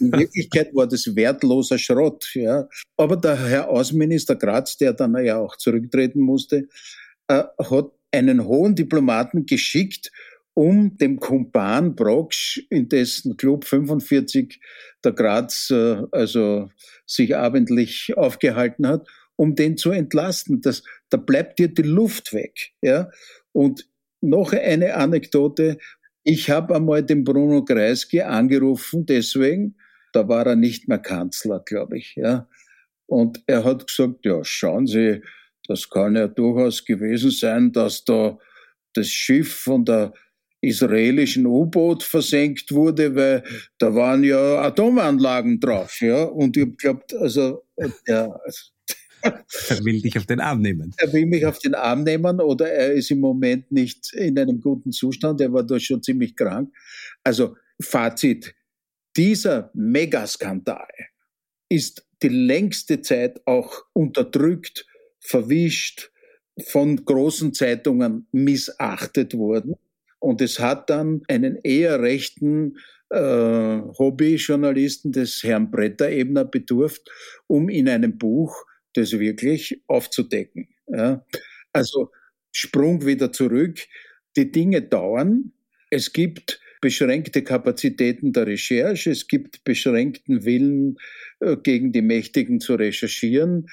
In 0.00 0.12
Wirklichkeit 0.12 0.74
war 0.74 0.88
das 0.88 1.14
wertloser 1.14 1.78
Schrott. 1.78 2.28
Ja. 2.34 2.68
Aber 2.96 3.16
der 3.16 3.36
Herr 3.36 3.68
Außenminister 3.68 4.34
Graz, 4.36 4.76
der 4.76 4.92
dann 4.92 5.16
ja 5.24 5.38
auch 5.38 5.56
zurücktreten 5.56 6.20
musste, 6.20 6.68
äh, 7.28 7.44
hat 7.58 7.92
einen 8.12 8.44
hohen 8.44 8.74
Diplomaten 8.74 9.46
geschickt, 9.46 10.10
um 10.54 10.96
dem 10.98 11.20
Kumpan 11.20 11.94
Brocksch, 11.94 12.66
in 12.70 12.88
dessen 12.88 13.36
Club 13.36 13.64
45 13.64 14.60
der 15.04 15.12
Graz 15.12 15.70
äh, 15.70 16.02
also 16.10 16.70
sich 17.06 17.36
abendlich 17.36 18.16
aufgehalten 18.16 18.86
hat, 18.86 19.06
um 19.36 19.54
den 19.54 19.76
zu 19.76 19.90
entlasten. 19.90 20.60
Das, 20.60 20.82
da 21.08 21.16
bleibt 21.16 21.58
dir 21.58 21.68
die 21.68 21.82
Luft 21.82 22.32
weg. 22.32 22.72
Ja? 22.82 23.10
Und 23.52 23.88
noch 24.20 24.52
eine 24.52 24.94
Anekdote. 24.96 25.78
Ich 26.24 26.50
habe 26.50 26.76
einmal 26.76 27.02
den 27.02 27.24
Bruno 27.24 27.64
Kreisky 27.64 28.20
angerufen, 28.20 29.06
deswegen, 29.06 29.76
da 30.12 30.28
war 30.28 30.46
er 30.46 30.56
nicht 30.56 30.88
mehr 30.88 30.98
Kanzler, 30.98 31.60
glaube 31.60 31.96
ich. 31.96 32.16
Ja? 32.16 32.48
Und 33.06 33.42
er 33.46 33.64
hat 33.64 33.86
gesagt, 33.86 34.26
ja, 34.26 34.44
schauen 34.44 34.86
Sie, 34.86 35.22
das 35.70 35.88
kann 35.88 36.16
ja 36.16 36.26
durchaus 36.26 36.84
gewesen 36.84 37.30
sein, 37.30 37.70
dass 37.70 38.04
da 38.04 38.36
das 38.92 39.08
Schiff 39.08 39.54
von 39.54 39.84
der 39.84 40.12
israelischen 40.60 41.46
U-Boot 41.46 42.02
versenkt 42.02 42.72
wurde, 42.72 43.14
weil 43.14 43.44
da 43.78 43.94
waren 43.94 44.24
ja 44.24 44.62
Atomanlagen 44.62 45.60
drauf, 45.60 46.00
ja. 46.00 46.24
Und 46.24 46.56
ich 46.56 46.76
glaube, 46.76 47.04
also, 47.20 47.62
ja. 48.06 48.36
Er 49.22 49.84
will 49.84 50.00
dich 50.00 50.16
auf 50.18 50.26
den 50.26 50.40
Arm 50.40 50.60
nehmen. 50.60 50.92
Er 50.96 51.12
will 51.12 51.26
mich 51.26 51.44
auf 51.46 51.58
den 51.58 51.74
Arm 51.74 52.02
nehmen 52.02 52.40
oder 52.40 52.68
er 52.68 52.92
ist 52.94 53.10
im 53.10 53.20
Moment 53.20 53.70
nicht 53.70 54.12
in 54.14 54.38
einem 54.38 54.60
guten 54.60 54.92
Zustand. 54.92 55.42
Er 55.42 55.52
war 55.52 55.62
da 55.62 55.78
schon 55.78 56.02
ziemlich 56.02 56.34
krank. 56.34 56.74
Also 57.22 57.54
Fazit. 57.80 58.54
Dieser 59.16 59.70
Megaskandal 59.74 60.88
ist 61.68 62.06
die 62.22 62.28
längste 62.28 63.02
Zeit 63.02 63.46
auch 63.46 63.84
unterdrückt 63.92 64.86
verwischt, 65.20 66.10
von 66.66 67.04
großen 67.04 67.54
Zeitungen 67.54 68.26
missachtet 68.32 69.34
worden. 69.34 69.76
Und 70.18 70.40
es 70.40 70.58
hat 70.58 70.90
dann 70.90 71.22
einen 71.28 71.56
eher 71.62 72.00
rechten 72.00 72.76
äh, 73.08 73.80
Hobbyjournalisten 73.98 75.12
des 75.12 75.42
Herrn 75.42 75.70
Bretter-Ebner 75.70 76.44
bedurft, 76.44 77.10
um 77.46 77.68
in 77.68 77.88
einem 77.88 78.18
Buch 78.18 78.54
das 78.94 79.18
wirklich 79.18 79.82
aufzudecken. 79.86 80.68
Ja. 80.88 81.24
Also 81.72 82.10
Sprung 82.52 83.06
wieder 83.06 83.32
zurück. 83.32 83.78
Die 84.36 84.50
Dinge 84.50 84.82
dauern. 84.82 85.52
Es 85.90 86.12
gibt 86.12 86.60
beschränkte 86.80 87.42
Kapazitäten 87.42 88.32
der 88.32 88.46
Recherche, 88.46 89.10
es 89.10 89.28
gibt 89.28 89.64
beschränkten 89.64 90.44
Willen, 90.44 90.96
äh, 91.40 91.56
gegen 91.56 91.92
die 91.92 92.02
Mächtigen 92.02 92.60
zu 92.60 92.74
recherchieren. 92.74 93.66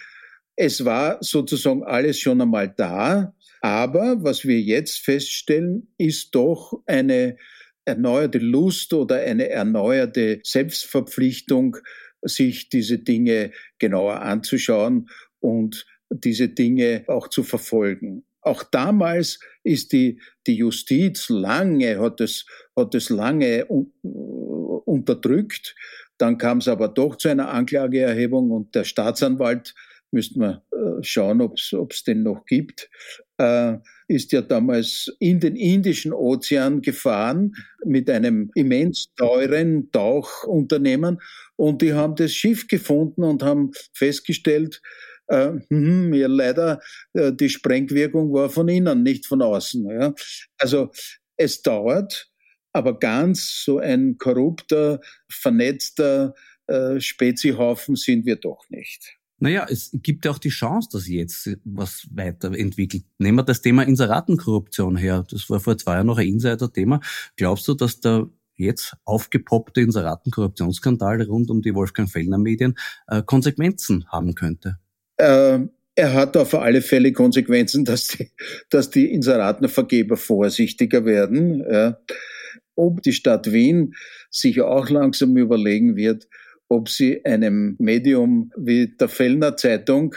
Es 0.60 0.84
war 0.84 1.20
sozusagen 1.22 1.84
alles 1.84 2.20
schon 2.20 2.42
einmal 2.42 2.74
da, 2.76 3.36
aber 3.62 4.24
was 4.24 4.44
wir 4.44 4.60
jetzt 4.60 4.98
feststellen, 4.98 5.88
ist 6.00 6.34
doch 6.34 6.82
eine 6.88 7.38
erneuerte 7.86 8.40
Lust 8.40 8.92
oder 8.94 9.18
eine 9.18 9.50
erneuerte 9.50 10.40
Selbstverpflichtung, 10.44 11.78
sich 12.24 12.70
diese 12.70 12.98
Dinge 12.98 13.52
genauer 13.78 14.22
anzuschauen 14.22 15.10
und 15.40 15.86
diese 16.10 16.50
Dinge 16.50 17.04
auch 17.08 17.28
zu 17.28 17.44
verfolgen. 17.44 18.26
Auch 18.42 18.64
damals 18.64 19.40
ist 19.64 19.92
die, 19.92 20.20
die 20.48 20.56
Justiz 20.56 21.30
lange, 21.30 22.00
hat 22.00 22.20
es, 22.20 22.48
hat 22.76 22.96
es 22.96 23.10
lange 23.10 23.66
unterdrückt. 24.86 25.76
Dann 26.18 26.40
kam 26.40 26.58
es 26.58 26.68
aber 26.68 26.88
doch 26.88 27.16
zu 27.18 27.30
einer 27.30 27.52
Anklageerhebung 27.52 28.50
und 28.50 28.74
der 28.74 28.86
Staatsanwalt, 28.86 29.76
müssten 30.12 30.40
wir 30.40 30.64
äh, 30.72 31.04
schauen, 31.04 31.42
ob 31.42 31.58
es 31.58 32.04
den 32.04 32.24
noch 32.24 32.46
gibt, 32.46 32.90
äh, 33.38 33.78
ist 34.08 34.32
ja 34.32 34.42
damals 34.42 35.14
in 35.20 35.40
den 35.40 35.56
Indischen 35.56 36.14
Ozean 36.14 36.82
gefahren 36.82 37.56
mit 37.86 38.10
einem 38.10 38.52
immens 38.56 39.14
teuren 39.16 39.92
Tauchunternehmen 39.92 41.20
und 41.56 41.82
die 41.82 41.94
haben 41.94 42.16
das 42.16 42.34
Schiff 42.34 42.68
gefunden 42.68 43.24
und 43.24 43.44
haben 43.44 43.72
festgestellt, 43.94 44.82
äh, 45.28 45.52
hm, 45.70 46.14
ja, 46.14 46.28
leider, 46.28 46.80
äh, 47.14 47.34
die 47.34 47.50
Sprengwirkung 47.50 48.32
war 48.34 48.50
von 48.50 48.70
innen, 48.70 49.04
nicht 49.04 49.26
von 49.26 49.42
außen. 49.42 49.90
Ja. 49.90 50.14
Also 50.58 50.92
es 51.36 51.62
dauert, 51.62 52.32
aber 52.72 52.98
ganz 52.98 53.64
so 53.66 53.80
ein 53.80 54.18
korrupter, 54.18 55.02
vernetzter 55.30 56.34
äh, 56.68 57.00
Spezihaufen 57.00 57.96
sind 57.96 58.26
wir 58.26 58.38
doch 58.38 58.70
nicht. 58.70 59.17
Naja, 59.40 59.68
es 59.70 59.92
gibt 59.94 60.26
ja 60.26 60.32
auch 60.32 60.40
die 60.40 60.50
Chance, 60.50 60.90
dass 60.92 61.08
jetzt 61.08 61.50
was 61.64 62.08
weiterentwickelt. 62.12 63.04
Nehmen 63.20 63.38
wir 63.38 63.44
das 63.44 63.62
Thema 63.62 63.84
Inseratenkorruption 63.84 64.98
her. 64.98 65.26
Das 65.30 65.50
war 65.50 65.60
vor 65.60 65.78
zwei 65.78 65.96
Jahren 65.96 66.08
noch 66.08 66.18
ein 66.18 66.28
Insider-Thema. 66.28 67.02
Glaubst 67.36 67.68
du, 67.68 67.76
dass 67.76 68.00
der 68.00 68.30
jetzt 68.56 68.96
aufgepoppte 69.06 69.82
Inseratenkorruptionsskandal 69.82 71.22
rund 71.24 71.52
um 71.52 71.62
die 71.62 71.76
Wolfgang 71.76 72.10
Fellner 72.10 72.40
Medien 72.40 72.76
äh, 73.08 73.22
Konsequenzen 73.22 74.06
haben 74.10 74.34
könnte? 74.34 74.80
Äh, 75.18 75.60
er 75.96 76.14
hat 76.14 76.36
auf 76.38 76.54
alle 76.54 76.82
Fälle 76.82 77.12
Konsequenzen, 77.12 77.86
dass 77.86 78.08
die, 78.08 78.32
dass 78.70 78.90
die 78.90 79.12
Inseratenvergeber 79.12 80.18
vorsichtiger 80.18 81.06
werden. 81.06 81.64
Ja. 81.70 82.00
Ob 82.76 83.02
die 83.02 83.14
Stadt 83.14 83.52
Wien 83.52 83.94
sich 84.30 84.62
auch 84.62 84.90
langsam 84.90 85.38
überlegen 85.38 85.96
wird, 85.96 86.28
ob 86.70 86.90
sie 86.90 87.24
einem 87.26 87.76
Medium 87.80 88.52
wie 88.58 88.88
der 88.88 89.10
Fellner 89.10 89.56
Zeitung, 89.58 90.16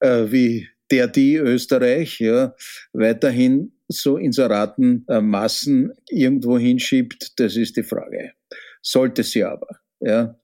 äh, 0.00 0.26
wie 0.30 0.68
der 0.90 1.06
die 1.06 1.36
Österreich, 1.36 2.18
ja, 2.20 2.54
weiterhin 2.92 3.72
so 3.88 4.16
Inseratenmassen 4.16 5.90
äh, 5.90 5.94
irgendwo 6.08 6.58
hinschiebt, 6.58 7.38
das 7.38 7.56
ist 7.56 7.76
die 7.76 7.82
Frage. 7.82 8.32
Sollte 8.82 9.22
sie 9.22 9.44
aber. 9.44 9.80
Ja. 10.00 10.38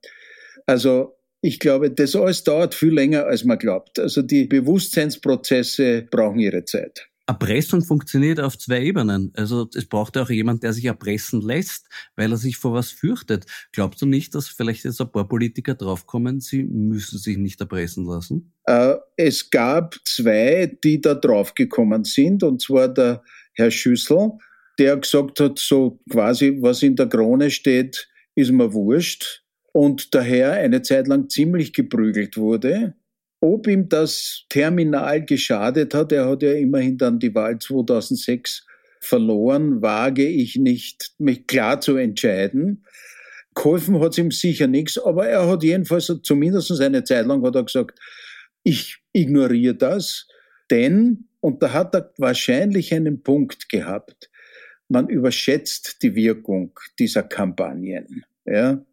Also 0.67 1.17
ich 1.41 1.59
glaube, 1.61 1.91
das 1.91 2.17
alles 2.17 2.45
dauert 2.45 2.75
viel 2.75 2.93
länger, 2.93 3.27
als 3.27 3.45
man 3.45 3.59
glaubt. 3.59 3.99
Also 3.99 4.23
die 4.23 4.47
Bewusstseinsprozesse 4.47 6.07
brauchen 6.11 6.41
ihre 6.41 6.65
Zeit. 6.65 7.09
Erpressung 7.27 7.83
funktioniert 7.83 8.39
auf 8.39 8.57
zwei 8.57 8.83
Ebenen. 8.83 9.33
Also 9.37 9.69
es 9.75 9.87
braucht 9.87 10.15
ja 10.15 10.23
auch 10.23 10.31
jemand, 10.31 10.63
der 10.63 10.73
sich 10.73 10.85
erpressen 10.85 11.41
lässt, 11.41 11.89
weil 12.15 12.31
er 12.31 12.37
sich 12.37 12.57
vor 12.57 12.73
was 12.73 12.93
fürchtet. 12.93 13.47
Glaubst 13.73 14.01
du 14.01 14.07
nicht, 14.07 14.35
dass 14.35 14.47
vielleicht 14.47 14.85
jetzt 14.85 15.01
ein 15.01 15.11
paar 15.11 15.27
Politiker 15.27 15.75
draufkommen, 15.75 16.41
sie 16.41 16.63
müssen 16.63 17.19
sich 17.19 17.37
nicht 17.37 17.61
erpressen 17.61 18.07
lassen? 18.07 18.53
Äh, 18.65 18.95
es 19.17 19.51
gab 19.51 19.97
zwei, 20.05 20.79
die 20.85 21.01
da 21.01 21.15
draufgekommen 21.15 22.05
sind, 22.05 22.45
und 22.45 22.63
zwar 22.63 22.89
der 22.89 23.23
Herr 23.55 23.73
Schüssel, 23.73 24.33
der 24.79 24.97
gesagt 24.97 25.41
hat, 25.41 25.59
so 25.59 25.99
quasi, 26.09 26.59
was 26.61 26.83
in 26.83 26.95
der 26.95 27.09
Krone 27.09 27.51
steht, 27.51 28.09
ist 28.37 28.53
mir 28.53 28.73
wurscht 28.73 29.43
und 29.73 30.15
daher 30.15 30.53
eine 30.53 30.83
Zeit 30.83 31.09
lang 31.09 31.29
ziemlich 31.29 31.73
geprügelt 31.73 32.37
wurde. 32.37 32.95
Ob 33.41 33.67
ihm 33.67 33.89
das 33.89 34.45
terminal 34.49 35.25
geschadet 35.25 35.95
hat, 35.95 36.13
er 36.13 36.29
hat 36.29 36.43
ja 36.43 36.53
immerhin 36.53 36.97
dann 36.97 37.19
die 37.19 37.35
Wahl 37.35 37.59
2006 37.59 38.67
verloren, 39.01 39.83
wage 39.83 40.27
ich 40.27 40.57
nicht, 40.57 41.13
mich 41.19 41.47
klar 41.47 41.81
zu 41.81 41.97
entscheiden. 41.97 42.85
Geholfen 43.55 44.01
hat 44.01 44.13
es 44.13 44.19
ihm 44.19 44.31
sicher 44.31 44.67
nichts, 44.67 44.99
aber 44.99 45.29
er 45.29 45.49
hat 45.49 45.63
jedenfalls 45.63 46.13
zumindest 46.23 46.81
eine 46.81 47.05
Zeit 47.05 47.27
lang 47.27 47.43
hat 47.45 47.55
er 47.55 47.65
gesagt, 47.65 47.99
ich 48.63 48.99
ignoriere 49.13 49.75
das, 49.75 50.27
denn, 50.71 51.29
und 51.41 51.63
da 51.63 51.73
hat 51.73 51.95
er 51.95 52.13
wahrscheinlich 52.19 52.93
einen 52.93 53.23
Punkt 53.23 53.69
gehabt, 53.69 54.31
man 54.89 55.09
überschätzt 55.09 56.03
die 56.03 56.15
Wirkung 56.15 56.79
dieser 56.99 57.23
Kampagnen. 57.23 58.25
Ja. 58.45 58.85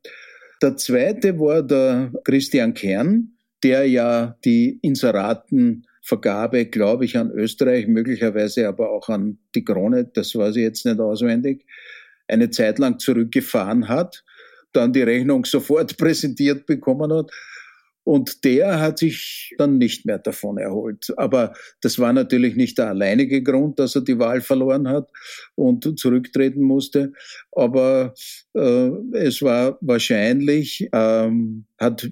Der 0.61 0.77
zweite 0.77 1.39
war 1.39 1.61
der 1.61 2.11
Christian 2.23 2.73
Kern, 2.73 3.32
der 3.63 3.87
ja 3.87 4.37
die 4.43 4.79
Inseratenvergabe, 4.81 6.65
glaube 6.65 7.05
ich, 7.05 7.17
an 7.17 7.31
Österreich, 7.31 7.87
möglicherweise 7.87 8.67
aber 8.67 8.91
auch 8.91 9.09
an 9.09 9.39
die 9.55 9.63
Krone, 9.63 10.05
das 10.05 10.35
weiß 10.35 10.55
ich 10.57 10.63
jetzt 10.63 10.85
nicht 10.85 10.99
auswendig, 10.99 11.65
eine 12.27 12.49
Zeit 12.49 12.79
lang 12.79 12.99
zurückgefahren 12.99 13.87
hat, 13.87 14.23
dann 14.73 14.93
die 14.93 15.03
Rechnung 15.03 15.45
sofort 15.45 15.97
präsentiert 15.97 16.65
bekommen 16.65 17.13
hat 17.13 17.31
und 18.05 18.43
der 18.43 18.79
hat 18.79 18.99
sich 18.99 19.53
dann 19.57 19.77
nicht 19.77 20.05
mehr 20.05 20.19
davon 20.19 20.57
erholt. 20.57 21.13
Aber 21.17 21.53
das 21.81 21.99
war 21.99 22.11
natürlich 22.11 22.55
nicht 22.55 22.77
der 22.77 22.89
alleinige 22.89 23.41
Grund, 23.41 23.79
dass 23.79 23.95
er 23.95 24.01
die 24.01 24.19
Wahl 24.19 24.41
verloren 24.41 24.89
hat 24.89 25.09
und 25.55 25.97
zurücktreten 25.97 26.61
musste. 26.61 27.13
Aber 27.53 28.13
äh, 28.55 28.89
es 29.13 29.41
war 29.41 29.77
wahrscheinlich, 29.79 30.89
ähm, 30.91 31.65
hat 31.77 32.11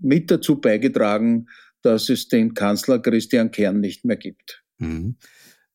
mit 0.00 0.30
dazu 0.30 0.60
beigetragen, 0.60 1.48
dass 1.82 2.08
es 2.08 2.28
den 2.28 2.54
Kanzler 2.54 2.98
Christian 3.00 3.50
Kern 3.50 3.80
nicht 3.80 4.04
mehr 4.04 4.16
gibt. 4.16 4.64
Mhm. 4.78 5.16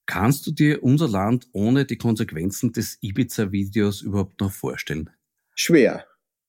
Kannst 0.06 0.46
du 0.46 0.52
dir 0.52 0.84
unser 0.84 1.08
Land 1.08 1.48
ohne 1.54 1.86
die 1.86 1.98
Konsequenzen 1.98 2.74
des 2.74 2.98
Ibiza-Videos 3.02 4.02
überhaupt 4.02 4.42
noch 4.42 4.52
vorstellen? 4.52 5.10
Schwer, 5.56 6.06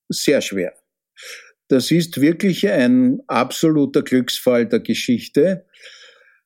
sehr 0.09 0.41
schwer. 0.41 0.73
Das 1.69 1.91
ist 1.91 2.19
wirklich 2.19 2.67
ein 2.67 3.21
absoluter 3.27 4.01
Glücksfall 4.01 4.67
der 4.67 4.81
Geschichte. 4.81 5.65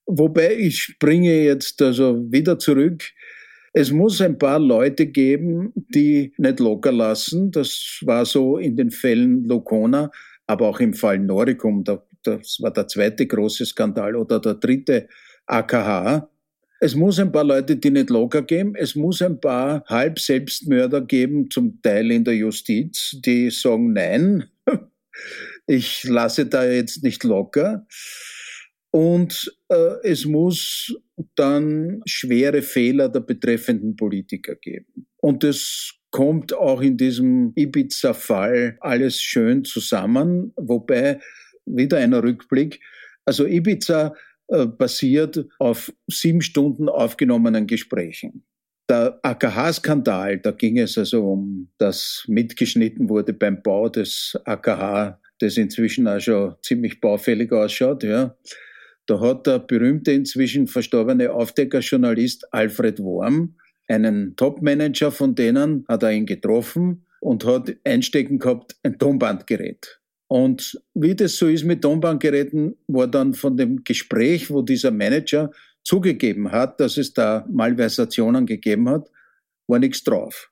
Wobei 0.05 0.55
ich 0.55 0.82
springe 0.84 1.43
jetzt 1.43 1.82
also 1.82 2.32
wieder 2.32 2.59
zurück. 2.59 3.03
Es 3.73 3.91
muss 3.91 4.21
ein 4.21 4.38
paar 4.38 4.59
Leute 4.59 5.07
geben, 5.07 5.73
die 5.75 6.34
nicht 6.38 6.59
locker 6.59 6.91
lassen. 6.91 7.51
Das 7.51 7.99
war 8.03 8.25
so 8.25 8.57
in 8.57 8.75
den 8.75 8.91
Fällen 8.91 9.43
Locona, 9.43 10.11
aber 10.48 10.70
auch 10.70 10.80
im 10.80 10.93
Fall 10.93 11.20
Noricum. 11.20 11.84
Das 11.84 12.58
war 12.62 12.72
der 12.72 12.88
zweite 12.88 13.28
große 13.28 13.66
Skandal 13.66 14.16
oder 14.16 14.39
der 14.39 14.56
dritte 14.56 15.08
AKH. 15.45 16.30
Es 16.80 16.95
muss 16.95 17.20
ein 17.20 17.32
paar 17.32 17.43
Leute, 17.43 17.76
die 17.76 17.89
nicht 17.89 18.10
locker 18.10 18.43
geben. 18.43 18.76
Es 18.76 18.95
muss 18.95 19.22
ein 19.22 19.39
paar 19.39 19.84
Halbselbstmörder 19.88 21.02
geben, 21.02 21.50
zum 21.50 21.82
Teil 21.82 22.12
in 22.12 22.24
der 22.24 22.36
Justiz, 22.36 23.18
die 23.26 23.50
sagen, 23.50 23.93
nein, 23.93 24.45
ich 25.68 26.04
lasse 26.04 26.45
da 26.45 26.66
jetzt 26.66 27.04
nicht 27.04 27.24
locker. 27.24 27.88
Und 28.98 29.56
äh, 29.70 29.93
es 30.02 30.26
muss 30.26 30.91
dann 31.36 32.02
schwere 32.08 32.64
Fehler 32.64 33.10
der 33.10 33.20
betreffenden 33.20 33.95
Politiker 33.95 34.56
geben. 34.56 35.06
Und 35.18 35.43
das 35.43 35.93
kommt 36.10 36.52
auch 36.52 36.82
in 36.82 36.98
diesem 36.98 37.54
Ibiza-Fall 37.54 38.78
alles 38.80 39.22
schön 39.22 39.64
zusammen, 39.64 40.52
wobei 40.56 41.20
wieder 41.68 42.00
ein 42.00 42.16
Rückblick. 42.16 42.80
Also 43.24 43.45
Ibiza 43.45 44.16
äh, 44.48 44.66
basiert 44.66 45.45
auf 45.60 45.93
sieben 46.08 46.41
Stunden 46.41 46.89
aufgenommenen 46.89 47.68
Gesprächen. 47.68 48.45
Der 48.89 49.20
AKH-Skandal, 49.22 50.39
da 50.39 50.50
ging 50.50 50.80
es 50.80 50.98
also 50.98 51.24
um, 51.24 51.70
dass 51.78 52.26
mitgeschnitten 52.28 53.10
wurde 53.10 53.34
beim 53.34 53.62
Bau 53.62 53.89
des 53.89 54.36
AKH, 54.45 55.22
das 55.38 55.56
inzwischen 55.56 56.08
auch 56.08 56.20
schon 56.20 56.56
ziemlich 56.64 57.00
baufällig 57.00 57.52
ausschaut, 57.52 58.02
ja. 58.02 58.36
Da 59.08 59.20
hat 59.22 59.47
der 59.47 59.60
berühmte, 59.60 60.12
inzwischen 60.12 60.68
verstorbene 60.68 61.32
Aufdeckerjournalist 61.32 62.53
Alfred 62.53 62.99
Worm, 62.99 63.55
einen 63.88 64.36
Topmanager 64.36 65.12
von 65.12 65.34
denen, 65.34 65.86
hat 65.88 66.03
er 66.03 66.12
ihn 66.12 66.26
getroffen 66.26 67.05
und 67.22 67.45
hat 67.45 67.74
einstecken 67.86 68.38
gehabt 68.38 68.76
ein 68.84 68.99
Tonbandgerät. 68.99 69.99
Und 70.28 70.80
wie 70.93 71.16
das 71.16 71.38
so 71.38 71.47
ist 71.47 71.64
mit 71.64 71.82
Tonbandgeräten, 71.82 72.76
war 72.88 73.08
dann 73.08 73.34
von 73.34 73.55
dem 73.55 73.84
Gespräch, 73.86 74.51
wo 74.51 74.62
dieser 74.62 74.91
Manager 74.91 75.51
zugegeben 75.84 76.51
hat, 76.51 76.82
dass 76.82 76.97
es 76.97 77.14
da 77.14 77.45
Malversationen 77.49 78.45
gegeben 78.45 78.89
hat, 78.89 79.10
war 79.68 79.80
nichts 79.80 80.03
drauf. 80.03 80.51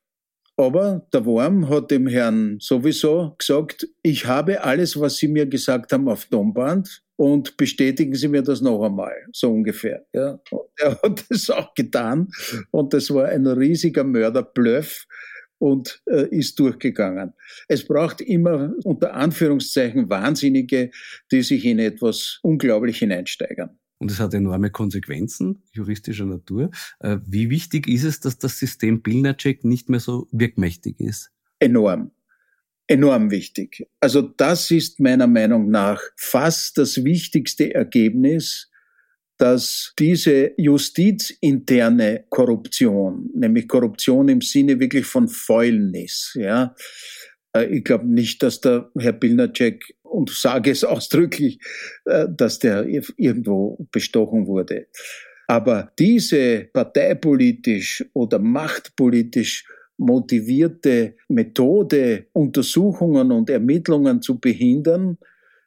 Aber 0.58 1.06
der 1.12 1.26
Worm 1.26 1.70
hat 1.70 1.91
dem 1.91 2.08
Herrn 2.08 2.58
sowieso 2.60 3.36
gesagt, 3.38 3.88
ich 4.01 4.26
habe 4.26 4.64
alles, 4.64 4.99
was 4.99 5.18
Sie 5.18 5.28
mir 5.28 5.45
gesagt 5.45 5.91
haben, 5.91 6.08
auf 6.08 6.26
Tonband 6.26 7.03
und 7.18 7.58
bestätigen 7.58 8.16
Sie 8.16 8.30
mir 8.30 8.41
das 8.41 8.62
noch 8.62 8.84
einmal, 8.84 9.16
so 9.34 9.51
ungefähr. 9.51 10.06
Ja. 10.14 10.39
er 10.78 10.99
hat 11.03 11.26
das 11.30 11.49
auch 11.49 11.74
getan 11.74 12.30
und 12.72 12.93
das 12.93 13.14
war 13.14 13.26
ein 13.26 13.45
riesiger 13.47 14.06
Mörderbluff 14.06 15.06
und 15.58 16.01
äh, 16.06 16.28
ist 16.30 16.58
durchgegangen. 16.60 17.34
Es 17.68 17.86
braucht 17.86 18.22
immer 18.22 18.74
unter 18.84 19.14
Anführungszeichen 19.14 20.10
Wahnsinnige, 20.10 20.91
die 21.32 21.41
sich 21.41 21.66
in 21.66 21.80
etwas 21.80 22.39
unglaublich 22.43 22.99
hineinsteigern. 22.99 23.78
Und 23.98 24.12
es 24.12 24.20
hat 24.20 24.34
enorme 24.34 24.72
Konsequenzen 24.72 25.64
juristischer 25.72 26.26
Natur. 26.26 26.70
Äh, 27.00 27.18
wie 27.26 27.50
wichtig 27.50 27.88
ist 27.88 28.04
es, 28.04 28.20
dass 28.20 28.38
das 28.38 28.60
System 28.60 29.02
Pilnacek 29.02 29.64
nicht 29.64 29.89
mehr 29.89 30.00
so 30.00 30.28
wirkmächtig 30.32 31.00
ist? 31.00 31.32
Enorm. 31.60 32.12
Enorm 32.88 33.32
wichtig. 33.32 33.88
Also 34.00 34.22
das 34.22 34.70
ist 34.70 35.00
meiner 35.00 35.28
Meinung 35.28 35.70
nach 35.72 36.02
fast 36.18 36.78
das 36.78 37.04
wichtigste 37.04 37.74
Ergebnis, 37.74 38.70
dass 39.38 39.93
diese 40.00 40.52
justizinterne 40.58 42.26
Korruption, 42.30 43.30
nämlich 43.34 43.68
Korruption 43.68 44.30
im 44.30 44.41
Sinne 44.41 44.80
wirklich 44.80 45.06
von 45.06 45.28
Fäulnis, 45.28 46.32
ja, 46.36 46.76
ich 47.64 47.84
glaube 47.84 48.08
nicht, 48.08 48.43
dass 48.43 48.62
der 48.62 48.89
Herr 48.97 49.14
Pilnacek, 49.14 49.95
und 50.03 50.30
sage 50.30 50.72
es 50.72 50.84
ausdrücklich, 50.84 51.60
äh, 52.06 52.28
dass 52.30 52.60
der 52.60 52.86
irgendwo 52.88 53.88
bestochen 53.91 54.47
wurde. 54.47 54.88
Aber 55.47 55.91
diese 55.99 56.70
parteipolitisch 56.74 58.03
oder 58.14 58.39
machtpolitisch 58.39 59.66
motivierte 59.97 61.16
Methode, 61.30 62.28
Untersuchungen 62.34 63.32
und 63.32 63.49
Ermittlungen 63.49 64.22
zu 64.22 64.39
behindern, 64.39 65.18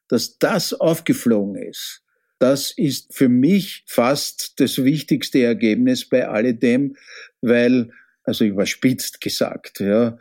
dass 0.08 0.38
das 0.38 0.74
aufgeflogen 0.74 1.56
ist, 1.56 2.02
das 2.38 2.72
ist 2.76 3.14
für 3.14 3.28
mich 3.28 3.84
fast 3.86 4.60
das 4.60 4.84
wichtigste 4.84 5.42
Ergebnis 5.42 6.08
bei 6.08 6.28
alledem, 6.28 6.96
weil, 7.40 7.90
also 8.24 8.44
überspitzt 8.44 9.20
gesagt, 9.20 9.80
ja, 9.80 10.18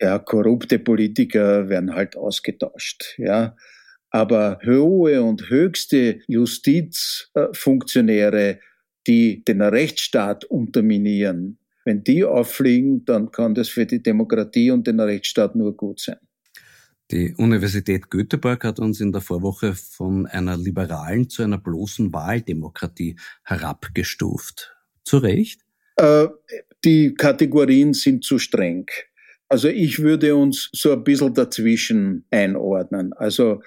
ja, 0.00 0.18
korrupte 0.18 0.78
Politiker 0.78 1.68
werden 1.68 1.94
halt 1.94 2.16
ausgetauscht, 2.16 3.18
ja. 3.18 3.54
Aber 4.10 4.58
hohe 4.66 5.22
und 5.22 5.50
höchste 5.50 6.20
Justizfunktionäre, 6.26 8.60
die 9.06 9.44
den 9.44 9.62
Rechtsstaat 9.62 10.44
unterminieren, 10.44 11.58
wenn 11.84 12.02
die 12.02 12.24
auffliegen, 12.24 13.04
dann 13.04 13.30
kann 13.30 13.54
das 13.54 13.68
für 13.68 13.86
die 13.86 14.02
Demokratie 14.02 14.70
und 14.70 14.86
den 14.86 15.00
Rechtsstaat 15.00 15.54
nur 15.54 15.76
gut 15.76 16.00
sein. 16.00 16.18
Die 17.10 17.34
Universität 17.34 18.10
Göteborg 18.10 18.64
hat 18.64 18.78
uns 18.78 19.00
in 19.00 19.12
der 19.12 19.20
Vorwoche 19.20 19.74
von 19.74 20.26
einer 20.26 20.56
liberalen 20.56 21.28
zu 21.28 21.42
einer 21.42 21.58
bloßen 21.58 22.12
Wahldemokratie 22.12 23.16
herabgestuft. 23.42 24.76
Zu 25.02 25.18
Recht? 25.18 25.62
Äh, 25.96 26.28
die 26.84 27.14
Kategorien 27.14 27.94
sind 27.94 28.24
zu 28.24 28.38
streng. 28.38 28.86
Also 29.50 29.68
ich 29.68 29.98
würde 29.98 30.36
uns 30.36 30.70
so 30.72 30.92
ein 30.92 31.02
bisschen 31.02 31.34
dazwischen 31.34 32.24
einordnen. 32.30 33.12
Also 33.14 33.60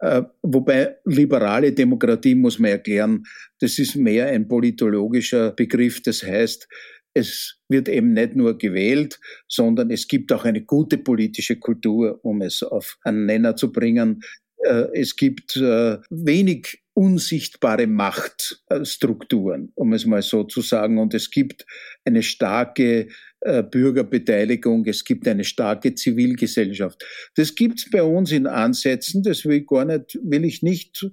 äh, 0.00 0.22
wobei 0.42 0.96
liberale 1.06 1.72
Demokratie 1.72 2.34
muss 2.34 2.58
man 2.58 2.72
erklären, 2.72 3.24
das 3.58 3.78
ist 3.78 3.96
mehr 3.96 4.26
ein 4.26 4.46
politologischer 4.46 5.52
Begriff. 5.52 6.02
Das 6.02 6.22
heißt, 6.22 6.68
es 7.14 7.58
wird 7.68 7.88
eben 7.88 8.12
nicht 8.12 8.36
nur 8.36 8.58
gewählt, 8.58 9.18
sondern 9.48 9.90
es 9.90 10.08
gibt 10.08 10.30
auch 10.30 10.44
eine 10.44 10.62
gute 10.62 10.98
politische 10.98 11.56
Kultur, 11.56 12.20
um 12.22 12.42
es 12.42 12.62
auf 12.62 12.98
einen 13.02 13.24
Nenner 13.24 13.56
zu 13.56 13.72
bringen. 13.72 14.20
Äh, 14.58 14.88
es 14.92 15.16
gibt 15.16 15.56
äh, 15.56 15.98
wenig 16.10 16.82
unsichtbare 16.92 17.86
Machtstrukturen, 17.86 19.72
um 19.74 19.94
es 19.94 20.04
mal 20.04 20.22
so 20.22 20.44
zu 20.44 20.60
sagen. 20.60 20.98
Und 20.98 21.14
es 21.14 21.30
gibt 21.30 21.64
eine 22.04 22.22
starke 22.22 23.08
Bürgerbeteiligung, 23.44 24.86
es 24.86 25.04
gibt 25.04 25.28
eine 25.28 25.44
starke 25.44 25.94
Zivilgesellschaft. 25.94 27.04
Das 27.36 27.54
gibt 27.54 27.78
es 27.78 27.90
bei 27.90 28.02
uns 28.02 28.32
in 28.32 28.46
Ansätzen, 28.46 29.22
das 29.22 29.44
will, 29.44 29.62
gar 29.62 29.84
nicht, 29.84 30.18
will 30.22 30.44
ich 30.44 30.62
nicht 30.62 31.06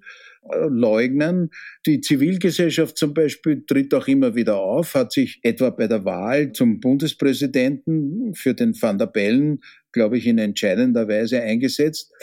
äh, 0.43 0.67
leugnen. 0.69 1.49
Die 1.85 1.99
Zivilgesellschaft 1.99 2.97
zum 2.97 3.13
Beispiel 3.13 3.65
tritt 3.65 3.93
auch 3.93 4.07
immer 4.07 4.33
wieder 4.33 4.57
auf, 4.57 4.95
hat 4.95 5.11
sich 5.11 5.39
etwa 5.43 5.71
bei 5.71 5.87
der 5.87 6.05
Wahl 6.05 6.53
zum 6.53 6.79
Bundespräsidenten 6.79 8.33
für 8.33 8.53
den 8.53 8.79
Van 8.81 8.97
der 8.97 9.07
Bellen, 9.07 9.59
glaube 9.91 10.17
ich, 10.17 10.25
in 10.25 10.37
entscheidender 10.37 11.07
Weise 11.07 11.41
eingesetzt. 11.41 12.13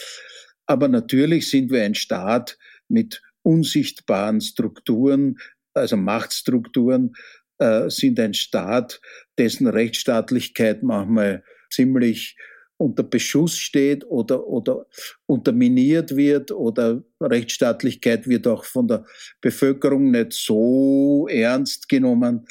Aber 0.66 0.88
natürlich 0.88 1.50
sind 1.50 1.70
wir 1.70 1.82
ein 1.82 1.94
Staat 1.94 2.58
mit 2.88 3.22
unsichtbaren 3.42 4.40
Strukturen, 4.40 5.36
also 5.74 5.96
Machtstrukturen, 5.96 7.14
äh, 7.58 7.88
sind 7.90 8.18
ein 8.20 8.34
Staat, 8.34 9.00
dessen 9.38 9.66
Rechtsstaatlichkeit 9.66 10.82
manchmal 10.82 11.42
ziemlich 11.70 12.36
unter 12.78 13.02
Beschuss 13.02 13.56
steht 13.56 14.04
oder, 14.06 14.46
oder 14.46 14.86
unterminiert 15.26 16.16
wird 16.16 16.52
oder 16.52 17.02
Rechtsstaatlichkeit 17.20 18.28
wird 18.28 18.46
auch 18.46 18.64
von 18.64 18.86
der 18.86 19.04
Bevölkerung 19.40 20.12
nicht 20.12 20.32
so 20.32 21.26
ernst 21.28 21.88
genommen. 21.88 22.46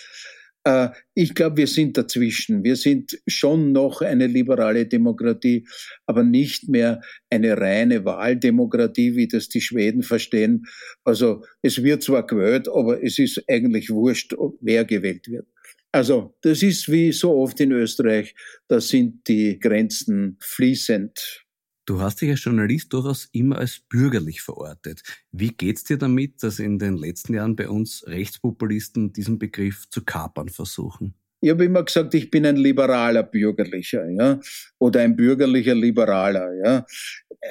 Äh, 0.64 0.90
ich 1.14 1.34
glaube, 1.34 1.58
wir 1.58 1.68
sind 1.68 1.98
dazwischen. 1.98 2.64
Wir 2.64 2.76
sind 2.76 3.20
schon 3.28 3.72
noch 3.72 4.02
eine 4.02 4.28
liberale 4.28 4.86
Demokratie, 4.86 5.68
aber 6.06 6.24
nicht 6.24 6.70
mehr 6.70 7.02
eine 7.30 7.58
reine 7.58 8.06
Wahldemokratie, 8.06 9.16
wie 9.16 9.28
das 9.28 9.50
die 9.50 9.62
Schweden 9.62 10.04
verstehen. 10.04 10.66
Also 11.04 11.44
es 11.62 11.84
wird 11.84 12.04
zwar 12.04 12.26
gewählt, 12.26 12.68
aber 12.68 13.04
es 13.04 13.20
ist 13.20 13.44
eigentlich 13.48 13.90
wurscht, 13.90 14.36
wer 14.62 14.86
gewählt 14.86 15.28
wird. 15.28 15.48
Also 15.92 16.36
das 16.42 16.62
ist 16.64 16.92
wie 16.92 17.12
so 17.12 17.34
oft 17.36 17.60
in 17.60 17.72
Österreich, 17.72 18.36
da 18.68 18.80
sind 18.82 19.28
die 19.28 19.58
Grenzen 19.58 20.38
fließend. 20.42 21.47
Du 21.88 22.02
hast 22.02 22.20
dich 22.20 22.30
als 22.30 22.44
Journalist 22.44 22.92
durchaus 22.92 23.30
immer 23.32 23.60
als 23.60 23.80
bürgerlich 23.80 24.42
verortet. 24.42 25.04
Wie 25.32 25.54
geht's 25.54 25.86
dir 25.86 25.98
damit, 25.98 26.44
dass 26.44 26.60
in 26.60 26.80
den 26.80 26.98
letzten 26.98 27.34
Jahren 27.34 27.56
bei 27.56 27.70
uns 27.70 28.06
Rechtspopulisten 28.06 29.14
diesen 29.14 29.40
Begriff 29.40 29.90
zu 29.90 30.04
kapern 30.04 30.50
versuchen? 30.50 31.14
Ich 31.40 31.50
habe 31.50 31.64
immer 31.64 31.84
gesagt, 31.84 32.14
ich 32.14 32.30
bin 32.30 32.46
ein 32.46 32.58
liberaler 32.58 33.24
Bürgerlicher, 33.24 34.10
ja, 34.10 34.38
oder 34.80 35.00
ein 35.00 35.16
bürgerlicher 35.16 35.76
Liberaler, 35.76 36.54
ja. 36.56 36.86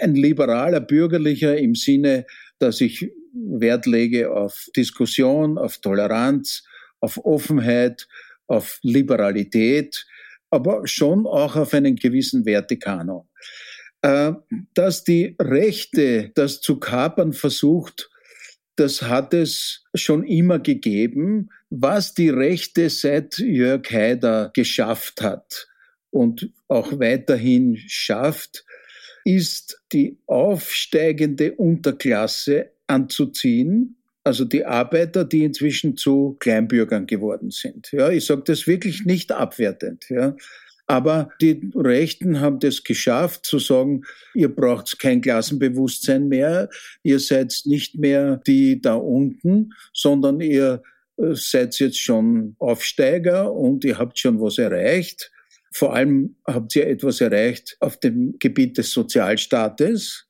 Ein 0.02 0.14
liberaler 0.14 0.80
Bürgerlicher 0.80 1.56
im 1.56 1.74
Sinne, 1.74 2.26
dass 2.58 2.82
ich 2.82 3.10
Wert 3.32 3.86
lege 3.86 4.32
auf 4.32 4.68
Diskussion, 4.76 5.56
auf 5.56 5.78
Toleranz, 5.78 6.62
auf 7.00 7.24
Offenheit, 7.24 8.06
auf 8.48 8.80
Liberalität, 8.82 10.06
aber 10.50 10.86
schon 10.86 11.26
auch 11.26 11.56
auf 11.56 11.72
einen 11.72 11.96
gewissen 11.96 12.44
Wertekanon. 12.44 13.26
Äh, 14.06 14.34
dass 14.74 15.02
die 15.02 15.34
Rechte 15.40 16.30
das 16.36 16.60
zu 16.60 16.78
kapern 16.78 17.32
versucht, 17.32 18.08
das 18.76 19.02
hat 19.02 19.34
es 19.34 19.82
schon 19.96 20.22
immer 20.22 20.60
gegeben. 20.60 21.50
Was 21.70 22.14
die 22.14 22.28
Rechte 22.28 22.88
seit 22.88 23.38
Jörg 23.38 23.90
Haider 23.90 24.52
geschafft 24.54 25.22
hat 25.22 25.66
und 26.10 26.52
auch 26.68 27.00
weiterhin 27.00 27.78
schafft, 27.88 28.64
ist 29.24 29.82
die 29.92 30.18
aufsteigende 30.26 31.56
Unterklasse 31.56 32.70
anzuziehen, 32.86 33.96
also 34.22 34.44
die 34.44 34.64
Arbeiter, 34.64 35.24
die 35.24 35.42
inzwischen 35.42 35.96
zu 35.96 36.36
Kleinbürgern 36.38 37.08
geworden 37.08 37.50
sind. 37.50 37.90
Ja, 37.90 38.10
ich 38.10 38.24
sage 38.24 38.42
das 38.44 38.68
wirklich 38.68 39.04
nicht 39.04 39.32
abwertend. 39.32 40.04
Ja. 40.10 40.36
Aber 40.86 41.30
die 41.40 41.70
Rechten 41.74 42.40
haben 42.40 42.60
das 42.60 42.84
geschafft, 42.84 43.44
zu 43.44 43.58
sagen, 43.58 44.02
ihr 44.34 44.54
braucht 44.54 44.98
kein 45.00 45.20
Klassenbewusstsein 45.20 46.28
mehr, 46.28 46.68
ihr 47.02 47.18
seid 47.18 47.62
nicht 47.64 47.96
mehr 47.96 48.36
die 48.46 48.80
da 48.80 48.94
unten, 48.94 49.72
sondern 49.92 50.40
ihr 50.40 50.82
äh, 51.16 51.34
seid 51.34 51.78
jetzt 51.78 51.98
schon 51.98 52.54
Aufsteiger 52.58 53.52
und 53.52 53.84
ihr 53.84 53.98
habt 53.98 54.18
schon 54.18 54.40
was 54.40 54.58
erreicht. 54.58 55.32
Vor 55.72 55.94
allem 55.94 56.36
habt 56.46 56.74
ihr 56.76 56.86
etwas 56.86 57.20
erreicht 57.20 57.76
auf 57.80 57.98
dem 57.98 58.36
Gebiet 58.38 58.78
des 58.78 58.92
Sozialstaates. 58.92 60.26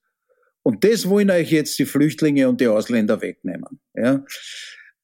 Und 0.63 0.83
das 0.83 1.09
wollen 1.09 1.31
euch 1.31 1.53
jetzt 1.53 1.79
die 1.79 1.85
Flüchtlinge 1.85 2.49
und 2.49 2.61
die 2.61 2.67
Ausländer 2.67 3.21
wegnehmen. 3.21 3.79
Ja? 3.95 4.25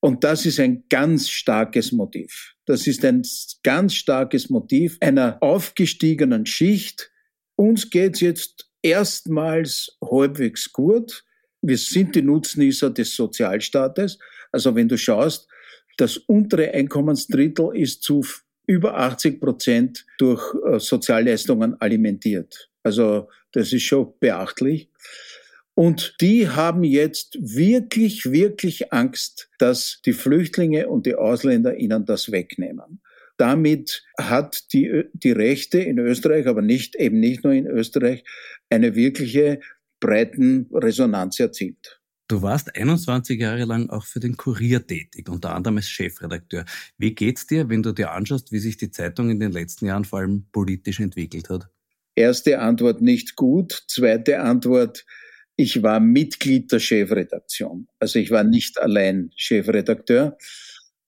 Und 0.00 0.24
das 0.24 0.46
ist 0.46 0.59
ein 0.59 0.84
ganz 0.88 1.28
starkes 1.28 1.92
Motiv. 1.92 2.51
Das 2.67 2.87
ist 2.87 3.05
ein 3.05 3.23
ganz 3.63 3.95
starkes 3.95 4.49
Motiv 4.49 4.97
einer 5.01 5.43
aufgestiegenen 5.43 6.47
Schicht. 6.47 7.11
Uns 7.57 7.91
geht's 7.91 8.21
jetzt 8.21 8.71
erstmals 8.83 9.99
halbwegs 10.03 10.73
gut. 10.73 11.25
Wir 11.61 11.79
sind 11.79 12.15
die 12.15 12.23
Nutznießer 12.23 12.91
des 12.91 13.15
Sozialstaates. 13.15 14.19
Also 14.51 14.75
wenn 14.75 14.89
du 14.89 14.99
schaust, 14.99 15.49
das 15.97 16.17
untere 16.17 16.73
Einkommensdrittel 16.73 17.71
ist 17.75 18.03
zu 18.03 18.25
über 18.67 18.97
80 18.97 19.41
Prozent 19.41 20.07
durch 20.19 20.43
äh, 20.65 20.79
Sozialleistungen 20.79 21.81
alimentiert. 21.81 22.71
Also 22.83 23.29
das 23.53 23.73
ist 23.73 23.83
schon 23.83 24.13
beachtlich. 24.19 24.89
Und 25.75 26.16
die 26.20 26.49
haben 26.49 26.85
jetzt 26.85 27.39
wirklich, 27.41 28.31
wirklich 28.31 28.93
Angst, 28.93 29.49
dass 29.59 30.01
die 30.05 30.12
Flüchtlinge 30.12 30.89
und 30.89 31.07
die 31.07 31.14
Ausländer 31.14 31.77
ihnen 31.77 32.05
das 32.05 32.31
wegnehmen. 32.31 33.01
Damit 33.39 34.05
hat 34.18 34.73
die, 34.73 35.05
die 35.14 35.33
Rechte 35.33 35.81
in 35.81 35.99
Österreich, 35.99 36.47
aber 36.47 36.62
nicht, 36.62 36.95
eben 36.97 37.18
nicht 37.18 37.43
nur 37.43 37.55
in 37.55 37.66
Österreich, 37.66 38.25
eine 38.68 38.95
wirkliche 38.95 39.61
breiten 39.99 40.68
Resonanz 40.73 41.41
erzielt. 41.41 42.01
Du 42.29 42.41
warst 42.43 42.75
21 42.77 43.41
Jahre 43.41 43.64
lang 43.64 43.91
auch 43.91 44.05
für 44.05 44.20
den 44.20 44.37
Kurier 44.37 44.87
tätig, 44.87 45.29
unter 45.29 45.55
anderem 45.55 45.77
als 45.77 45.89
Chefredakteur. 45.89 46.64
Wie 46.99 47.14
geht's 47.14 47.47
dir, 47.47 47.68
wenn 47.68 47.83
du 47.83 47.93
dir 47.93 48.12
anschaust, 48.12 48.53
wie 48.53 48.59
sich 48.59 48.77
die 48.77 48.91
Zeitung 48.91 49.31
in 49.31 49.41
den 49.41 49.53
letzten 49.53 49.87
Jahren 49.87 50.05
vor 50.05 50.20
allem 50.20 50.47
politisch 50.53 51.01
entwickelt 51.01 51.51
hat? 51.51 51.68
Erste 52.14 52.61
Antwort 52.61 53.01
nicht 53.01 53.37
gut. 53.37 53.85
Zweite 53.89 54.41
Antwort, 54.41 55.05
ich 55.57 55.82
war 55.82 56.00
Mitglied 56.00 56.72
der 56.72 56.80
Chefredaktion. 56.80 57.88
Also 57.98 58.18
ich 58.18 58.30
war 58.30 58.44
nicht 58.44 58.80
allein 58.80 59.30
Chefredakteur. 59.36 60.36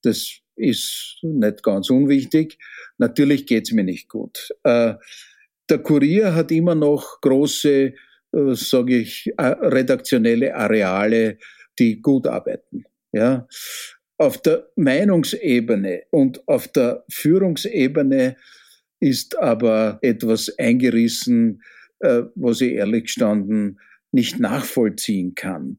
Das 0.03 0.39
ist 0.55 1.17
nicht 1.21 1.63
ganz 1.63 1.89
unwichtig. 1.89 2.57
Natürlich 2.97 3.45
geht's 3.45 3.71
mir 3.71 3.83
nicht 3.83 4.07
gut. 4.07 4.49
Äh, 4.63 4.95
der 5.69 5.79
Kurier 5.79 6.35
hat 6.35 6.51
immer 6.51 6.75
noch 6.75 7.19
große, 7.21 7.69
äh, 7.71 7.93
sage 8.53 8.97
ich, 8.99 9.31
äh, 9.37 9.43
redaktionelle 9.43 10.55
Areale, 10.55 11.37
die 11.79 12.01
gut 12.01 12.27
arbeiten. 12.27 12.85
Ja, 13.11 13.47
auf 14.17 14.41
der 14.41 14.69
Meinungsebene 14.75 16.03
und 16.11 16.47
auf 16.47 16.67
der 16.67 17.03
Führungsebene 17.09 18.37
ist 18.99 19.37
aber 19.37 19.99
etwas 20.01 20.57
eingerissen, 20.57 21.61
was 21.99 22.61
ich 22.61 22.73
ehrlich 22.73 23.05
gestanden 23.05 23.79
nicht 24.15 24.39
nachvollziehen 24.39 25.35
kann. 25.35 25.77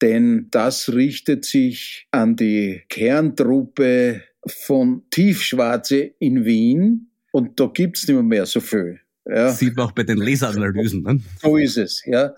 Denn 0.00 0.46
das 0.50 0.92
richtet 0.92 1.44
sich 1.44 2.06
an 2.10 2.36
die 2.36 2.82
Kerntruppe 2.88 4.22
von 4.46 5.02
Tiefschwarze 5.10 6.12
in 6.18 6.44
Wien 6.44 7.10
und 7.32 7.58
da 7.58 7.66
gibt's 7.66 8.06
nicht 8.06 8.22
mehr 8.22 8.46
so 8.46 8.60
viel. 8.60 9.00
Ja. 9.26 9.50
Sieht 9.50 9.76
man 9.76 9.86
auch 9.86 9.92
bei 9.92 10.02
den 10.02 10.18
Leseranalysen. 10.18 11.02
Ne? 11.02 11.20
So 11.40 11.56
ist 11.56 11.76
es, 11.76 12.02
ja. 12.06 12.34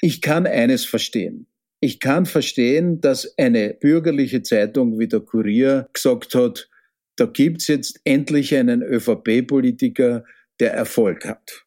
Ich 0.00 0.20
kann 0.20 0.46
eines 0.46 0.84
verstehen. 0.84 1.46
Ich 1.80 2.00
kann 2.00 2.26
verstehen, 2.26 3.00
dass 3.00 3.36
eine 3.38 3.74
bürgerliche 3.74 4.42
Zeitung 4.42 4.98
wie 4.98 5.06
der 5.06 5.20
Kurier 5.20 5.88
gesagt 5.92 6.34
hat, 6.34 6.68
da 7.16 7.26
gibt's 7.26 7.68
jetzt 7.68 8.00
endlich 8.04 8.54
einen 8.56 8.82
ÖVP-Politiker, 8.82 10.24
der 10.58 10.72
Erfolg 10.72 11.24
hat 11.24 11.64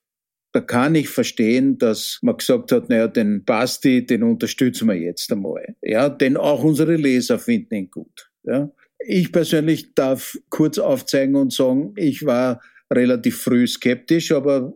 da 0.58 0.62
kann 0.62 0.96
ich 0.96 1.10
verstehen, 1.10 1.78
dass 1.78 2.18
man 2.24 2.36
gesagt 2.36 2.72
hat, 2.72 2.90
naja, 2.90 3.08
den 3.08 3.46
Basti, 3.46 4.04
den 4.04 4.24
unterstützen 4.24 4.88
wir 4.88 4.96
jetzt 4.96 5.32
einmal. 5.32 5.76
Ja, 5.84 6.10
denn 6.10 6.36
auch 6.36 6.64
unsere 6.64 6.96
Leser 6.96 7.38
finden 7.38 7.76
ihn 7.76 7.92
gut. 7.92 8.32
Ja. 8.44 8.72
Ich 8.98 9.32
persönlich 9.32 9.94
darf 9.94 10.36
kurz 10.50 10.80
aufzeigen 10.80 11.36
und 11.36 11.54
sagen, 11.54 11.94
ich 11.96 12.26
war 12.26 12.60
relativ 12.92 13.40
früh 13.40 13.68
skeptisch, 13.68 14.32
aber 14.32 14.74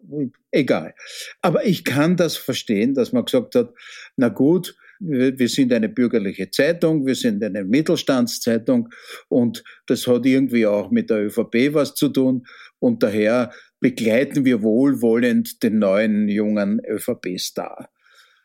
egal. 0.52 0.94
Aber 1.42 1.66
ich 1.66 1.84
kann 1.84 2.16
das 2.16 2.38
verstehen, 2.38 2.94
dass 2.94 3.12
man 3.12 3.26
gesagt 3.26 3.56
hat, 3.56 3.74
na 4.18 4.30
gut, 4.30 4.76
wir 5.00 5.50
sind 5.50 5.74
eine 5.74 5.90
bürgerliche 5.90 6.52
Zeitung, 6.52 7.08
wir 7.08 7.16
sind 7.16 7.44
eine 7.44 7.64
Mittelstandszeitung 7.64 8.90
und 9.30 9.64
das 9.88 10.06
hat 10.06 10.28
irgendwie 10.28 10.68
auch 10.68 10.92
mit 10.92 11.10
der 11.10 11.26
ÖVP 11.26 11.74
was 11.74 11.96
zu 11.96 12.10
tun 12.10 12.46
und 12.78 13.02
daher 13.02 13.52
begleiten 13.82 14.46
wir 14.46 14.62
wohlwollend 14.62 15.62
den 15.64 15.80
neuen 15.80 16.30
jungen 16.30 16.80
ÖVP-Star. 16.86 17.90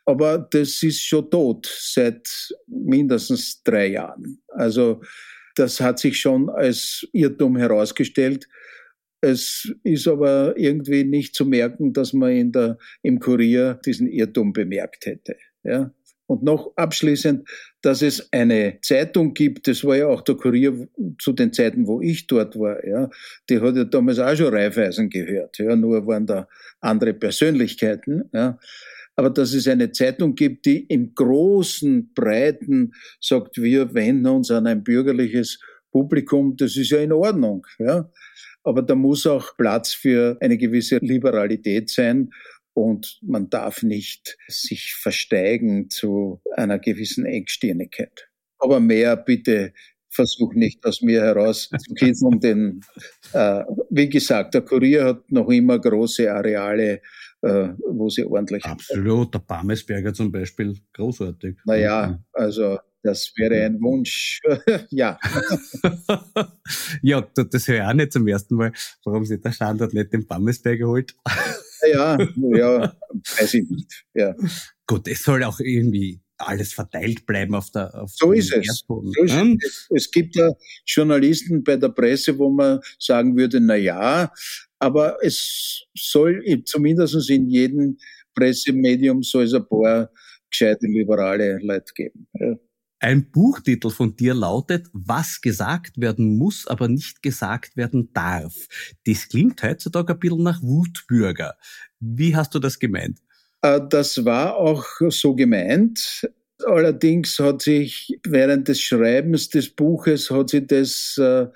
Aber 0.07 0.39
das 0.39 0.83
ist 0.83 1.03
schon 1.03 1.31
tot 1.31 1.67
seit 1.67 2.29
mindestens 2.67 3.63
drei 3.63 3.89
Jahren. 3.89 4.43
Also 4.49 5.03
das 5.57 5.81
hat 5.81 5.99
sich 5.99 6.21
schon 6.21 6.49
als 6.49 7.07
Irrtum 7.13 7.57
herausgestellt. 7.57 8.49
Es 9.21 9.73
ist 9.83 10.07
aber 10.09 10.57
irgendwie 10.57 11.05
nicht 11.05 11.35
zu 11.35 11.45
merken, 11.45 11.93
dass 11.93 12.13
man 12.13 12.31
in 12.31 12.53
der, 12.53 12.79
im 13.03 13.19
Kurier 13.21 13.81
diesen 13.85 14.07
Irrtum 14.07 14.53
bemerkt 14.53 15.07
hätte. 15.07 15.37
Ja? 15.65 15.93
Und 16.27 16.43
noch 16.43 16.73
abschließend, 16.77 17.49
dass 17.83 18.03
es 18.03 18.33
eine 18.33 18.79
Zeitung 18.83 19.33
gibt, 19.33 19.69
das 19.69 19.85
war 19.85 19.97
ja 19.97 20.09
auch 20.09 20.23
der 20.23 20.35
Kurier 20.35 20.89
zu 21.21 21.33
den 21.33 21.53
Zeiten, 21.53 21.87
wo 21.87 22.01
ich 22.01 22.27
dort 22.27 22.59
war, 22.59 22.85
ja, 22.85 23.09
die 23.49 23.61
hat 23.61 23.77
ja 23.77 23.85
damals 23.85 24.19
auch 24.19 24.35
schon 24.35 24.53
Raiffeisen 24.53 25.09
gehört, 25.09 25.59
ja, 25.59 25.77
nur 25.77 26.07
waren 26.07 26.27
da 26.27 26.49
andere 26.81 27.15
Persönlichkeiten, 27.15 28.29
ja. 28.33 28.59
Aber 29.19 29.31
dass 29.31 29.55
es 29.55 29.67
eine 29.67 29.93
Zeitung 29.93 30.35
gibt, 30.35 30.67
die 30.67 30.81
im 30.81 31.15
großen, 31.15 32.13
breiten 32.13 32.93
sagt, 33.19 33.57
wir 33.57 33.95
wenden 33.95 34.27
uns 34.27 34.51
an 34.51 34.67
ein 34.67 34.85
bürgerliches 34.85 35.59
Publikum, 35.91 36.57
das 36.57 36.77
ist 36.77 36.91
ja 36.91 36.99
in 36.99 37.13
Ordnung, 37.13 37.67
ja. 37.79 38.11
Aber 38.65 38.83
da 38.83 38.97
muss 38.97 39.27
auch 39.29 39.57
Platz 39.57 39.95
für 39.95 40.37
eine 40.41 40.59
gewisse 40.59 40.99
Liberalität 40.99 41.89
sein 41.89 42.31
und 42.77 43.19
man 43.23 43.49
darf 43.49 43.83
nicht 43.83 44.37
sich 44.49 44.95
versteigen 44.95 45.89
zu 45.89 46.43
einer 46.57 46.79
gewissen 46.79 47.25
Engstirnigkeit. 47.25 48.29
Aber 48.59 48.81
mehr 48.81 49.17
bitte 49.17 49.73
versuch 50.11 50.53
nicht 50.53 50.85
aus 50.85 51.01
mir 51.01 51.23
heraus 51.23 51.71
zu 51.71 51.95
kitzeln, 51.95 52.39
denn 52.41 52.81
äh, 53.33 53.65
wie 53.89 54.11
gesagt, 54.11 54.55
der 54.55 54.61
Kurier 54.61 55.05
hat 55.05 55.33
noch 55.33 55.49
immer 55.49 55.79
große 55.79 56.31
Areale, 56.31 57.01
äh, 57.41 57.69
wo 57.89 58.11
sie 58.11 58.25
ordentlich. 58.25 58.65
Absolut, 58.67 59.33
der 59.33 59.39
Bammesberger 59.39 60.13
zum 60.13 60.31
Beispiel, 60.31 60.79
großartig. 60.93 61.57
Naja, 61.65 62.23
also 62.33 62.79
das 63.07 63.33
wäre 63.37 63.65
ein 63.65 63.81
Wunsch. 63.81 64.41
ja. 64.91 65.19
ja, 67.03 67.21
das 67.35 67.69
höre 67.69 67.77
ich 67.77 67.83
auch 67.83 67.95
nicht 67.95 68.13
zum 68.13 68.27
ersten 68.27 68.57
Mal, 68.57 68.73
warum 69.05 69.25
sich 69.25 69.41
der 69.41 69.53
Standort 69.53 69.95
nicht 69.95 70.13
den 70.13 70.27
Bammesberger 70.27 70.89
holt. 70.89 71.15
Ja, 71.93 72.19
ja, 72.37 72.97
weiß 73.39 73.55
ich 73.55 73.69
nicht. 73.69 74.05
Ja. 74.15 74.35
Gut, 74.87 75.09
es 75.09 75.23
soll 75.23 75.43
auch 75.45 75.61
irgendwie 75.61 76.21
alles 76.39 76.75
verteilt 76.75 77.25
bleiben 77.25 77.55
auf 77.55 77.71
der 77.71 77.95
auf 77.95 78.11
So 78.15 78.33
ist 78.33 78.53
es. 78.53 78.85
So 78.87 79.03
ist 79.23 79.35
es. 79.65 79.89
Es 79.95 80.11
gibt 80.11 80.37
ja 80.37 80.53
Journalisten 80.85 81.65
bei 81.65 81.77
der 81.77 81.89
Presse, 81.89 82.37
wo 82.39 82.51
man 82.51 82.81
sagen 82.99 83.37
würde, 83.37 83.61
na 83.61 83.77
ja, 83.77 84.31
aber 84.79 85.17
es 85.23 85.87
soll 85.97 86.43
zumindest 86.65 87.31
in 87.31 87.49
jedem 87.49 87.99
Pressemedium 88.35 89.23
soll 89.23 89.45
es 89.45 89.55
ein 89.55 89.67
paar 89.67 90.11
gescheite 90.51 90.87
liberale 90.87 91.59
Leute 91.63 91.93
geben. 91.95 92.29
Ja. 92.35 92.55
Ein 92.99 93.31
Buchtitel 93.31 93.91
von 93.91 94.17
dir 94.17 94.35
lautet, 94.35 94.87
was 94.93 95.41
gesagt 95.41 96.01
werden 96.01 96.39
muss, 96.39 96.67
aber 96.67 96.89
nicht 96.89 97.23
gesagt 97.23 97.77
werden 97.77 98.11
darf. 98.15 98.55
Das 99.05 99.29
klingt 99.29 99.63
heutzutage 99.63 100.15
ein 100.15 100.19
bisschen 100.19 100.43
nach 100.43 100.63
Wutbürger. 100.63 101.57
Wie 102.01 102.35
hast 102.35 102.55
du 102.55 102.59
das 102.59 102.79
gemeint? 102.79 103.21
Äh, 103.63 103.81
das 103.89 104.25
war 104.25 104.57
auch 104.57 104.85
so 105.11 105.35
gemeint. 105.35 106.27
Allerdings 106.65 107.39
hat 107.39 107.63
sich 107.63 108.19
während 108.27 108.69
des 108.69 108.81
Schreibens 108.81 109.51
des 109.51 109.69
Buches 109.69 110.31
hat 110.31 110.51
sich 110.51 110.67
das 110.67 111.19
äh, 111.19 111.47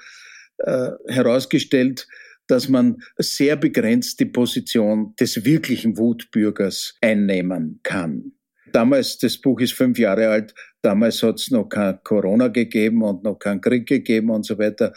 äh, 0.58 0.90
herausgestellt, 1.08 2.06
dass 2.48 2.68
man 2.68 3.02
sehr 3.16 3.56
begrenzt 3.56 4.20
die 4.20 4.26
Position 4.26 5.14
des 5.18 5.44
wirklichen 5.44 5.96
Wutbürgers 5.96 6.96
einnehmen 7.00 7.80
kann. 7.82 8.32
Damals, 8.72 9.18
das 9.18 9.38
Buch 9.38 9.60
ist 9.60 9.74
fünf 9.74 9.98
Jahre 9.98 10.28
alt, 10.28 10.54
damals 10.82 11.22
hat 11.22 11.36
es 11.36 11.50
noch 11.50 11.68
kein 11.68 11.98
Corona 12.02 12.48
gegeben 12.48 13.02
und 13.02 13.24
noch 13.24 13.36
keinen 13.36 13.60
Krieg 13.60 13.86
gegeben 13.86 14.30
und 14.30 14.44
so 14.44 14.58
weiter. 14.58 14.92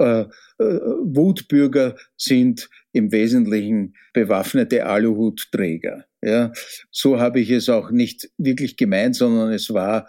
Äh, 0.00 0.20
äh, 0.20 0.26
Wutbürger 0.58 1.96
sind 2.16 2.68
im 2.92 3.10
Wesentlichen 3.12 3.94
bewaffnete 4.12 4.86
Aluhutträger. 4.86 6.04
Ja, 6.22 6.52
so 6.90 7.20
habe 7.20 7.40
ich 7.40 7.50
es 7.50 7.68
auch 7.68 7.90
nicht 7.90 8.28
wirklich 8.38 8.76
gemeint, 8.76 9.14
sondern 9.14 9.52
es 9.52 9.72
war, 9.72 10.08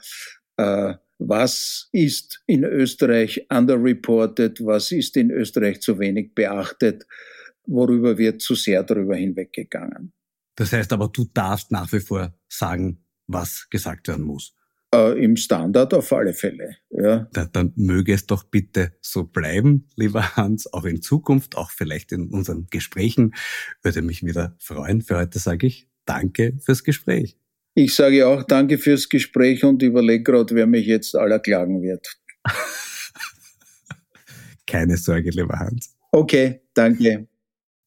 äh, 0.57 0.93
was 1.19 1.89
ist 1.91 2.41
in 2.47 2.63
Österreich 2.63 3.45
underreported, 3.49 4.65
was 4.65 4.91
ist 4.91 5.17
in 5.17 5.29
Österreich 5.31 5.81
zu 5.81 5.99
wenig 5.99 6.33
beachtet, 6.33 7.05
worüber 7.67 8.17
wird 8.17 8.41
zu 8.41 8.55
sehr 8.55 8.83
darüber 8.83 9.15
hinweggegangen. 9.15 10.13
Das 10.59 10.73
heißt 10.73 10.91
aber, 10.91 11.07
du 11.07 11.23
darfst 11.33 11.71
nach 11.71 11.89
wie 11.93 12.01
vor 12.01 12.33
sagen, 12.49 13.05
was 13.27 13.69
gesagt 13.69 14.09
werden 14.09 14.25
muss. 14.25 14.53
Äh, 14.93 15.23
Im 15.23 15.37
Standard 15.37 15.93
auf 15.93 16.11
alle 16.11 16.33
Fälle. 16.33 16.75
Ja. 16.89 17.29
Da, 17.31 17.45
dann 17.45 17.71
möge 17.77 18.11
es 18.13 18.25
doch 18.25 18.43
bitte 18.43 18.91
so 18.99 19.23
bleiben, 19.23 19.87
lieber 19.95 20.35
Hans, 20.35 20.71
auch 20.73 20.83
in 20.83 21.01
Zukunft, 21.01 21.55
auch 21.55 21.71
vielleicht 21.71 22.11
in 22.11 22.27
unseren 22.27 22.67
Gesprächen. 22.69 23.35
Würde 23.83 24.01
mich 24.01 24.25
wieder 24.25 24.57
freuen. 24.59 25.01
Für 25.01 25.17
heute 25.17 25.39
sage 25.39 25.65
ich 25.65 25.87
Danke 26.03 26.57
fürs 26.59 26.83
Gespräch. 26.83 27.37
Ich 27.73 27.95
sage 27.95 28.27
auch 28.27 28.43
Danke 28.43 28.79
fürs 28.79 29.07
Gespräch 29.07 29.63
und 29.63 29.81
überlege 29.81 30.23
gerade, 30.23 30.55
wer 30.55 30.67
mich 30.67 30.87
jetzt 30.87 31.15
aller 31.15 31.39
klagen 31.39 31.81
wird. 31.81 32.19
Keine 34.67 34.97
Sorge, 34.97 35.29
lieber 35.29 35.57
Hans. 35.57 35.95
Okay, 36.11 36.63
danke. 36.73 37.29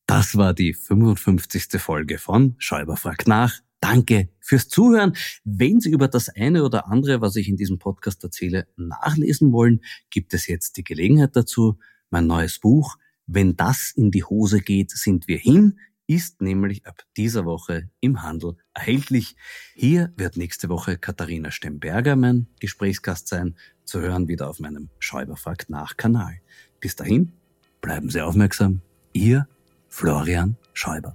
Das 0.07 0.36
war 0.36 0.53
die 0.55 0.74
55. 0.74 1.80
Folge 1.80 2.18
von 2.18 2.55
Schäuber 2.59 2.96
fragt 2.96 3.28
nach. 3.28 3.61
Danke 3.80 4.28
fürs 4.40 4.68
Zuhören. 4.68 5.16
Wenn 5.44 5.80
Sie 5.80 5.90
über 5.90 6.07
das 6.07 6.28
eine 6.28 6.64
oder 6.64 6.86
andere, 6.86 7.20
was 7.20 7.34
ich 7.36 7.48
in 7.48 7.57
diesem 7.57 7.78
Podcast 7.78 8.22
erzähle, 8.22 8.68
nachlesen 8.76 9.53
wollen, 9.53 9.80
gibt 10.11 10.34
es 10.34 10.46
jetzt 10.46 10.76
die 10.76 10.84
Gelegenheit 10.84 11.34
dazu. 11.34 11.78
Mein 12.11 12.26
neues 12.26 12.59
Buch, 12.59 12.96
Wenn 13.26 13.57
das 13.57 13.92
in 13.94 14.11
die 14.11 14.24
Hose 14.24 14.61
geht, 14.61 14.90
sind 14.90 15.28
wir 15.28 15.38
hin, 15.38 15.78
ist 16.07 16.42
nämlich 16.42 16.84
ab 16.86 17.03
dieser 17.16 17.44
Woche 17.44 17.88
im 18.00 18.22
Handel 18.22 18.57
erhältlich. 18.74 19.36
Hier 19.74 20.12
wird 20.16 20.36
nächste 20.36 20.68
Woche 20.68 20.98
Katharina 20.98 21.50
Stemberger 21.50 22.16
mein 22.16 22.48
Gesprächsgast 22.61 23.28
sein, 23.28 23.57
zu 23.84 24.00
hören 24.00 24.28
wieder 24.28 24.48
auf 24.48 24.61
meinem 24.61 24.90
Schäuber 24.98 25.36
fragt 25.36 25.70
nach 25.70 25.96
Kanal. 25.96 26.40
Bis 26.80 26.96
dahin, 26.96 27.32
bleiben 27.80 28.11
Sie 28.11 28.20
aufmerksam. 28.20 28.82
Ihr 29.12 29.48
Florian 29.93 30.57
Schäuber. 30.72 31.14